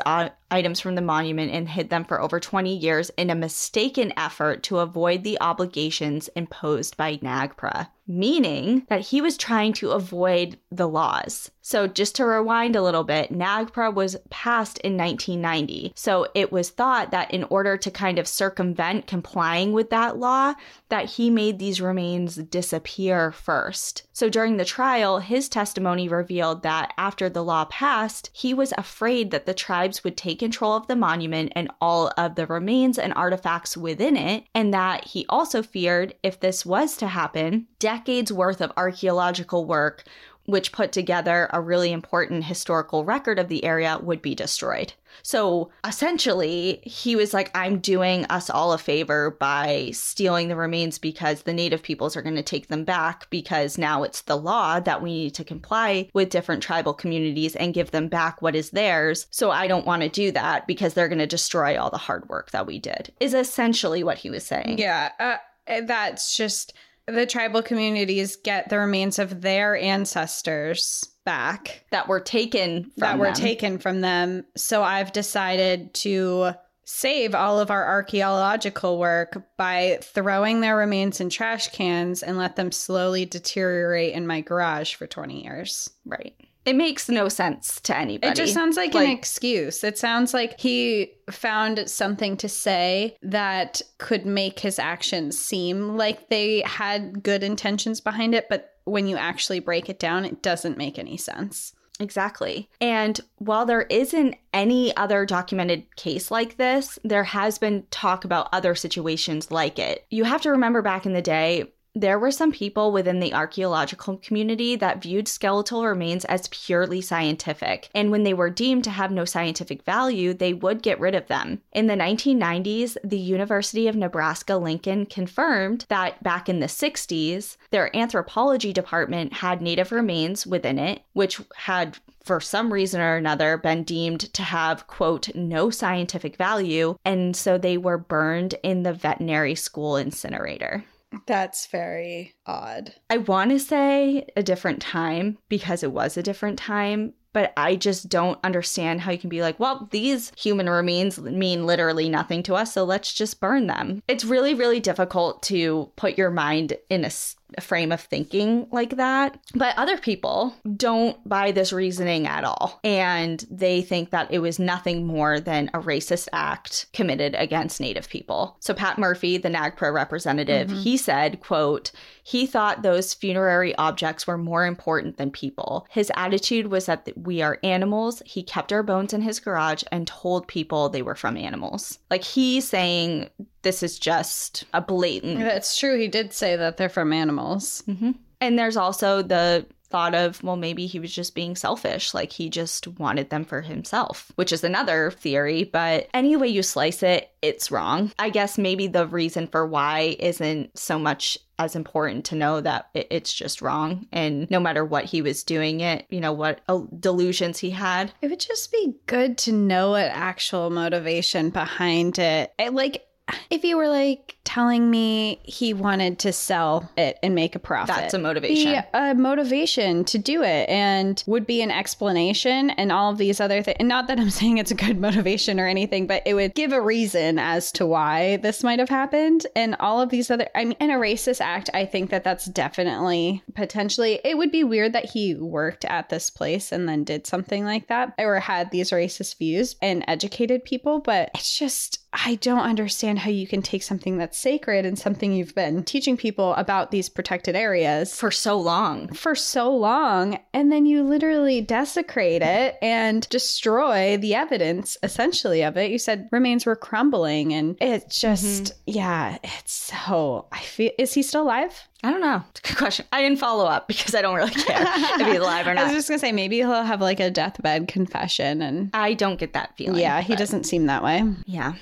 items 0.51 0.79
from 0.79 0.93
the 0.93 1.01
monument 1.01 1.51
and 1.51 1.67
hid 1.67 1.89
them 1.89 2.05
for 2.05 2.21
over 2.21 2.39
20 2.39 2.77
years 2.77 3.09
in 3.17 3.31
a 3.31 3.35
mistaken 3.35 4.13
effort 4.15 4.61
to 4.61 4.77
avoid 4.77 5.23
the 5.23 5.41
obligations 5.41 6.27
imposed 6.35 6.95
by 6.95 7.17
NAGPRA, 7.17 7.87
meaning 8.05 8.85
that 8.89 9.01
he 9.01 9.21
was 9.21 9.37
trying 9.37 9.73
to 9.73 9.89
avoid 9.89 10.59
the 10.71 10.87
laws. 10.87 11.49
So 11.63 11.87
just 11.87 12.15
to 12.17 12.25
rewind 12.25 12.75
a 12.75 12.83
little 12.83 13.03
bit, 13.03 13.33
NAGPRA 13.33 13.93
was 13.93 14.15
passed 14.29 14.57
passed 14.57 14.77
in 14.79 14.97
1990. 14.97 15.93
So 15.95 16.27
it 16.33 16.51
was 16.51 16.69
thought 16.69 17.11
that 17.11 17.31
in 17.31 17.43
order 17.45 17.77
to 17.77 17.91
kind 17.91 18.17
of 18.17 18.27
circumvent 18.27 19.07
complying 19.07 19.71
with 19.71 19.89
that 19.91 20.17
law, 20.17 20.55
that 20.89 21.05
he 21.05 21.29
made 21.29 21.59
these 21.59 21.79
remains 21.79 22.35
disappear 22.35 23.31
first. 23.31 24.03
So 24.13 24.29
during 24.29 24.57
the 24.57 24.65
trial, 24.65 25.19
his 25.19 25.47
testimony 25.47 26.07
revealed 26.07 26.63
that 26.67 26.91
after 26.97 27.29
the 27.29 27.43
law 27.43 27.63
passed, 27.63 28.29
he 28.33 28.53
was 28.53 28.73
afraid 28.77 29.31
that 29.31 29.45
the 29.45 29.53
tribes 29.53 30.03
would 30.03 30.17
take 30.17 30.39
control 30.39 30.73
of 30.73 30.85
the 30.87 30.97
monument 30.97 31.53
and 31.55 31.71
all 31.79 32.11
of 32.17 32.35
the 32.35 32.45
remains 32.45 32.99
and 32.99 33.13
artifacts 33.13 33.77
within 33.77 34.17
it, 34.17 34.43
and 34.53 34.73
that 34.73 35.05
he 35.05 35.25
also 35.29 35.63
feared 35.63 36.13
if 36.23 36.41
this 36.41 36.65
was 36.65 36.97
to 36.97 37.07
happen, 37.07 37.67
decades 37.79 38.33
worth 38.33 38.59
of 38.59 38.73
archaeological 38.75 39.63
work 39.63 40.03
which 40.47 40.71
put 40.71 40.91
together 40.91 41.49
a 41.51 41.61
really 41.61 41.91
important 41.91 42.45
historical 42.45 43.05
record 43.05 43.37
of 43.37 43.49
the 43.49 43.63
area, 43.63 43.99
would 44.01 44.21
be 44.21 44.33
destroyed. 44.33 44.93
So 45.23 45.71
essentially, 45.85 46.79
he 46.83 47.15
was 47.15 47.33
like, 47.33 47.55
I'm 47.55 47.79
doing 47.79 48.25
us 48.25 48.49
all 48.49 48.71
a 48.71 48.77
favor 48.77 49.35
by 49.39 49.91
stealing 49.91 50.47
the 50.47 50.55
remains 50.55 50.99
because 50.99 51.41
the 51.41 51.53
native 51.53 51.83
peoples 51.83 52.15
are 52.15 52.21
going 52.21 52.35
to 52.35 52.43
take 52.43 52.67
them 52.67 52.85
back 52.85 53.29
because 53.29 53.77
now 53.77 54.03
it's 54.03 54.21
the 54.21 54.37
law 54.37 54.79
that 54.79 55.01
we 55.01 55.11
need 55.11 55.35
to 55.35 55.43
comply 55.43 56.09
with 56.13 56.29
different 56.29 56.63
tribal 56.63 56.93
communities 56.93 57.55
and 57.55 57.73
give 57.73 57.91
them 57.91 58.07
back 58.07 58.41
what 58.41 58.55
is 58.55 58.69
theirs. 58.69 59.27
So 59.31 59.51
I 59.51 59.67
don't 59.67 59.85
want 59.85 60.03
to 60.03 60.09
do 60.09 60.31
that 60.31 60.65
because 60.65 60.93
they're 60.93 61.09
going 61.09 61.17
to 61.19 61.27
destroy 61.27 61.77
all 61.77 61.89
the 61.89 61.97
hard 61.97 62.29
work 62.29 62.51
that 62.51 62.67
we 62.67 62.79
did, 62.79 63.11
is 63.19 63.33
essentially 63.33 64.03
what 64.03 64.19
he 64.19 64.29
was 64.29 64.45
saying. 64.45 64.77
Yeah. 64.77 65.11
Uh, 65.19 65.37
that's 65.81 66.35
just 66.35 66.73
the 67.07 67.25
tribal 67.25 67.61
communities 67.61 68.35
get 68.35 68.69
the 68.69 68.79
remains 68.79 69.17
of 69.17 69.41
their 69.41 69.77
ancestors 69.77 71.09
back 71.25 71.85
that 71.91 72.07
were 72.07 72.19
taken 72.19 72.91
that 72.97 73.17
were 73.17 73.25
them. 73.27 73.33
taken 73.33 73.77
from 73.77 74.01
them. 74.01 74.45
So 74.55 74.83
I've 74.83 75.13
decided 75.13 75.93
to 75.95 76.51
save 76.85 77.35
all 77.35 77.59
of 77.59 77.69
our 77.69 77.85
archaeological 77.85 78.97
work 78.97 79.45
by 79.57 79.99
throwing 80.01 80.61
their 80.61 80.77
remains 80.77 81.19
in 81.19 81.29
trash 81.29 81.67
cans 81.69 82.23
and 82.23 82.37
let 82.37 82.55
them 82.55 82.71
slowly 82.71 83.25
deteriorate 83.25 84.13
in 84.13 84.25
my 84.25 84.39
garage 84.39 84.95
for 84.95 85.05
20 85.05 85.43
years. 85.43 85.89
Right. 86.05 86.33
It 86.67 86.75
makes 86.75 87.07
no 87.07 87.29
sense 87.29 87.79
to 87.81 87.97
anybody. 87.97 88.29
It 88.29 88.35
just 88.35 88.53
sounds 88.53 88.75
like, 88.75 88.93
like, 88.93 89.07
an 89.07 89.13
excuse. 89.13 89.85
It 89.85 89.97
sounds 89.97 90.33
like 90.33 90.59
he 90.59 91.13
found 91.31 91.89
something 91.89 92.35
to 92.37 92.49
say 92.49 93.15
that 93.21 93.81
could 93.99 94.25
make 94.25 94.59
his 94.59 94.77
actions 94.77 95.39
seem 95.39 95.95
like 95.95 96.27
they 96.27 96.61
had 96.65 97.23
good 97.23 97.41
intentions 97.41 98.01
behind 98.01 98.35
it, 98.35 98.47
but 98.49 98.73
when 98.83 99.07
you 99.07 99.15
actually 99.15 99.61
break 99.61 99.89
it 99.89 99.97
down, 99.97 100.25
it 100.25 100.43
doesn't 100.43 100.77
make 100.77 100.99
any 100.99 101.15
sense. 101.15 101.73
Exactly. 101.99 102.69
And 102.79 103.19
while 103.37 103.65
there 103.65 103.83
isn't 103.83 104.35
any 104.53 104.95
other 104.97 105.25
documented 105.25 105.95
case 105.95 106.29
like 106.29 106.57
this, 106.57 106.99
there 107.03 107.23
has 107.23 107.57
been 107.57 107.85
talk 107.91 108.23
about 108.23 108.49
other 108.51 108.75
situations 108.75 109.51
like 109.51 109.79
it. 109.79 110.05
You 110.09 110.25
have 110.25 110.41
to 110.41 110.51
remember 110.51 110.81
back 110.81 111.05
in 111.05 111.13
the 111.13 111.21
day, 111.21 111.71
there 112.01 112.19
were 112.19 112.31
some 112.31 112.51
people 112.51 112.91
within 112.91 113.19
the 113.19 113.33
archaeological 113.33 114.17
community 114.17 114.75
that 114.75 115.01
viewed 115.01 115.27
skeletal 115.27 115.85
remains 115.85 116.25
as 116.25 116.47
purely 116.49 117.01
scientific, 117.01 117.89
and 117.95 118.11
when 118.11 118.23
they 118.23 118.33
were 118.33 118.49
deemed 118.49 118.83
to 118.83 118.91
have 118.91 119.11
no 119.11 119.25
scientific 119.25 119.83
value, 119.83 120.33
they 120.33 120.53
would 120.53 120.83
get 120.83 120.99
rid 120.99 121.15
of 121.15 121.27
them. 121.27 121.61
In 121.71 121.87
the 121.87 121.95
1990s, 121.95 122.97
the 123.03 123.17
University 123.17 123.87
of 123.87 123.95
Nebraska 123.95 124.57
Lincoln 124.57 125.05
confirmed 125.07 125.85
that 125.89 126.21
back 126.21 126.47
in 126.47 126.59
the 126.59 126.67
60s, 126.67 127.57
their 127.71 127.95
anthropology 127.95 128.71
department 128.71 129.33
had 129.33 129.61
native 129.61 129.91
remains 129.91 130.45
within 130.45 130.77
it, 130.77 131.01
which 131.13 131.41
had 131.55 131.97
for 132.23 132.39
some 132.41 132.71
reason 132.73 133.01
or 133.01 133.15
another 133.15 133.57
been 133.57 133.83
deemed 133.83 134.31
to 134.33 134.43
have 134.43 134.85
quote 134.85 135.33
no 135.33 135.69
scientific 135.69 136.35
value. 136.35 136.97
And 137.05 137.35
so 137.35 137.57
they 137.57 137.77
were 137.77 137.97
burned 137.97 138.55
in 138.63 138.83
the 138.83 138.93
veterinary 138.93 139.55
school 139.55 139.95
incinerator 139.95 140.83
that's 141.25 141.67
very 141.67 142.35
odd. 142.45 142.93
I 143.09 143.17
want 143.17 143.51
to 143.51 143.59
say 143.59 144.27
a 144.35 144.43
different 144.43 144.81
time 144.81 145.37
because 145.49 145.83
it 145.83 145.91
was 145.91 146.17
a 146.17 146.23
different 146.23 146.59
time, 146.59 147.13
but 147.33 147.53
I 147.55 147.75
just 147.75 148.09
don't 148.09 148.39
understand 148.43 149.01
how 149.01 149.11
you 149.11 149.17
can 149.17 149.29
be 149.29 149.41
like, 149.41 149.59
well, 149.59 149.87
these 149.91 150.31
human 150.35 150.69
remains 150.69 151.19
mean 151.19 151.65
literally 151.65 152.09
nothing 152.09 152.43
to 152.43 152.55
us, 152.55 152.73
so 152.73 152.83
let's 152.83 153.13
just 153.13 153.39
burn 153.39 153.67
them. 153.67 154.01
It's 154.07 154.25
really, 154.25 154.53
really 154.53 154.79
difficult 154.79 155.43
to 155.43 155.91
put 155.95 156.17
your 156.17 156.31
mind 156.31 156.77
in 156.89 157.05
a 157.05 157.11
frame 157.59 157.91
of 157.91 158.01
thinking 158.01 158.67
like 158.71 158.97
that. 158.97 159.39
But 159.55 159.77
other 159.77 159.97
people 159.97 160.53
don't 160.75 161.17
buy 161.27 161.51
this 161.51 161.71
reasoning 161.73 162.27
at 162.27 162.43
all. 162.43 162.79
And 162.83 163.45
they 163.49 163.81
think 163.81 164.11
that 164.11 164.31
it 164.31 164.39
was 164.39 164.59
nothing 164.59 165.05
more 165.05 165.39
than 165.39 165.69
a 165.73 165.79
racist 165.79 166.27
act 166.33 166.87
committed 166.93 167.35
against 167.35 167.79
Native 167.79 168.09
people. 168.09 168.57
So 168.59 168.73
Pat 168.73 168.97
Murphy, 168.97 169.37
the 169.37 169.49
NAGPRA 169.49 169.93
representative, 169.93 170.67
mm-hmm. 170.67 170.79
he 170.79 170.97
said, 170.97 171.39
quote, 171.41 171.91
he 172.23 172.45
thought 172.45 172.81
those 172.81 173.13
funerary 173.13 173.73
objects 173.75 174.27
were 174.27 174.37
more 174.37 174.65
important 174.65 175.17
than 175.17 175.31
people. 175.31 175.87
His 175.89 176.11
attitude 176.15 176.67
was 176.67 176.85
that 176.87 177.07
we 177.15 177.41
are 177.41 177.59
animals. 177.63 178.21
He 178.25 178.43
kept 178.43 178.73
our 178.73 178.83
bones 178.83 179.13
in 179.13 179.21
his 179.21 179.39
garage 179.39 179.83
and 179.91 180.05
told 180.05 180.47
people 180.47 180.89
they 180.89 181.01
were 181.01 181.15
from 181.15 181.37
animals. 181.37 181.99
Like 182.09 182.23
he's 182.23 182.67
saying 182.67 183.29
this 183.61 183.83
is 183.83 183.99
just 183.99 184.65
a 184.73 184.81
blatant. 184.81 185.39
That's 185.39 185.77
true. 185.77 185.97
He 185.97 186.07
did 186.07 186.33
say 186.33 186.55
that 186.55 186.77
they're 186.77 186.89
from 186.89 187.13
animals. 187.13 187.83
Mm-hmm. 187.87 188.11
And 188.39 188.57
there's 188.59 188.77
also 188.77 189.21
the 189.21 189.65
thought 189.89 190.13
of, 190.13 190.43
well, 190.43 190.57
maybe 190.57 190.85
he 190.85 190.99
was 190.99 191.13
just 191.13 191.33
being 191.33 191.55
selfish, 191.55 192.13
like 192.13 192.31
he 192.33 192.49
just 192.49 192.87
wanted 192.99 193.29
them 193.29 193.45
for 193.45 193.61
himself, 193.61 194.31
which 194.35 194.51
is 194.51 194.63
another 194.63 195.11
theory. 195.11 195.63
But 195.63 196.09
any 196.13 196.35
way 196.35 196.49
you 196.49 196.61
slice 196.61 197.01
it, 197.03 197.31
it's 197.41 197.71
wrong. 197.71 198.11
I 198.19 198.29
guess 198.29 198.57
maybe 198.57 198.87
the 198.87 199.07
reason 199.07 199.47
for 199.47 199.65
why 199.65 200.17
isn't 200.19 200.77
so 200.77 200.99
much 200.99 201.37
as 201.57 201.75
important 201.75 202.25
to 202.25 202.35
know 202.35 202.61
that 202.61 202.89
it's 202.93 203.33
just 203.33 203.61
wrong. 203.61 204.07
And 204.11 204.49
no 204.51 204.59
matter 204.59 204.85
what 204.85 205.05
he 205.05 205.21
was 205.21 205.43
doing 205.43 205.79
it, 205.79 206.05
you 206.09 206.19
know, 206.19 206.33
what 206.33 206.61
delusions 206.99 207.57
he 207.57 207.71
had. 207.71 208.11
It 208.21 208.29
would 208.29 208.41
just 208.41 208.71
be 208.71 208.93
good 209.07 209.37
to 209.39 209.51
know 209.51 209.91
what 209.91 210.11
actual 210.11 210.69
motivation 210.69 211.49
behind 211.49 212.19
it. 212.19 212.53
it 212.59 212.73
like, 212.73 213.06
if 213.49 213.63
you 213.63 213.77
were 213.77 213.87
like 213.89 214.35
telling 214.47 214.89
me 214.89 215.41
he 215.43 215.73
wanted 215.73 216.17
to 216.19 216.31
sell 216.31 216.89
it 216.95 217.19
and 217.21 217.35
make 217.35 217.53
a 217.53 217.59
profit, 217.59 217.93
that's 217.93 218.13
a 218.13 218.17
motivation. 218.17 218.71
Be 218.71 218.81
a 218.93 219.13
motivation 219.13 220.05
to 220.05 220.17
do 220.17 220.41
it 220.41 220.69
and 220.69 221.21
would 221.27 221.45
be 221.45 221.61
an 221.61 221.69
explanation 221.69 222.69
and 222.69 222.89
all 222.89 223.11
of 223.11 223.17
these 223.17 223.41
other 223.41 223.61
things. 223.61 223.75
And 223.77 223.89
not 223.89 224.07
that 224.07 224.21
I'm 224.21 224.29
saying 224.39 224.57
it's 224.57 224.71
a 224.71 224.75
good 224.75 225.01
motivation 225.01 225.59
or 225.59 225.67
anything, 225.67 226.07
but 226.07 226.23
it 226.25 226.33
would 226.33 226.55
give 226.55 226.71
a 226.71 226.81
reason 226.81 227.39
as 227.39 227.73
to 227.73 227.85
why 227.85 228.37
this 228.37 228.63
might 228.63 228.79
have 228.79 228.87
happened. 228.87 229.45
And 229.53 229.75
all 229.81 229.99
of 229.99 230.11
these 230.11 230.31
other, 230.31 230.47
I 230.55 230.63
mean, 230.63 230.77
in 230.79 230.91
a 230.91 230.97
racist 230.97 231.41
act, 231.41 231.69
I 231.73 231.85
think 231.85 232.09
that 232.11 232.23
that's 232.23 232.45
definitely 232.45 233.43
potentially, 233.53 234.21
it 234.23 234.37
would 234.37 234.53
be 234.53 234.63
weird 234.63 234.93
that 234.93 235.09
he 235.09 235.35
worked 235.35 235.83
at 235.83 236.07
this 236.07 236.29
place 236.29 236.71
and 236.71 236.87
then 236.87 237.03
did 237.03 237.27
something 237.27 237.65
like 237.65 237.87
that 237.87 238.13
or 238.17 238.39
had 238.39 238.71
these 238.71 238.91
racist 238.91 239.37
views 239.37 239.75
and 239.81 240.05
educated 240.07 240.63
people. 240.63 240.99
But 240.99 241.31
it's 241.35 241.59
just, 241.59 241.99
I 242.13 242.35
don't 242.35 242.59
understand 242.59 243.19
how 243.19 243.29
you 243.29 243.45
can 243.45 243.61
take 243.61 243.83
something 243.83 244.17
that's 244.17 244.36
sacred 244.37 244.85
and 244.85 244.97
something 244.97 245.33
you've 245.33 245.55
been 245.55 245.83
teaching 245.83 246.17
people 246.17 246.53
about 246.55 246.91
these 246.91 247.09
protected 247.09 247.55
areas 247.55 248.15
for 248.15 248.31
so 248.31 248.59
long. 248.59 249.07
For 249.13 249.35
so 249.35 249.75
long. 249.75 250.39
And 250.53 250.71
then 250.71 250.85
you 250.85 251.03
literally 251.03 251.61
desecrate 251.61 252.41
it 252.41 252.77
and 252.81 253.27
destroy 253.29 254.17
the 254.17 254.35
evidence 254.35 254.97
essentially 255.03 255.63
of 255.63 255.77
it. 255.77 255.91
You 255.91 255.97
said 255.97 256.29
remains 256.31 256.65
were 256.65 256.75
crumbling 256.75 257.53
and 257.53 257.75
it's 257.81 258.19
just, 258.19 258.63
mm-hmm. 258.63 258.79
yeah, 258.85 259.37
it's 259.43 259.73
so. 259.73 260.47
I 260.51 260.59
feel, 260.59 260.91
is 260.97 261.13
he 261.13 261.23
still 261.23 261.43
alive? 261.43 261.87
I 262.03 262.11
don't 262.11 262.21
know. 262.21 262.43
It's 262.51 262.59
a 262.59 262.67
good 262.69 262.77
question. 262.77 263.05
I 263.11 263.21
didn't 263.21 263.39
follow 263.39 263.65
up 263.65 263.87
because 263.87 264.13
I 264.13 264.21
don't 264.21 264.35
really 264.35 264.51
care 264.53 264.81
if 264.81 265.27
he's 265.27 265.39
alive 265.39 265.67
or 265.67 265.73
not. 265.73 265.85
I 265.85 265.87
was 265.87 265.93
just 265.93 266.09
gonna 266.09 266.19
say 266.19 266.31
maybe 266.31 266.57
he'll 266.57 266.83
have 266.83 267.01
like 267.01 267.19
a 267.19 267.31
deathbed 267.31 267.87
confession, 267.87 268.61
and 268.61 268.91
I 268.93 269.13
don't 269.13 269.39
get 269.39 269.53
that 269.53 269.75
feeling. 269.77 269.99
Yeah, 269.99 270.21
he 270.21 270.35
doesn't 270.35 270.65
seem 270.65 270.85
that 270.85 271.03
way. 271.03 271.23
Yeah. 271.45 271.73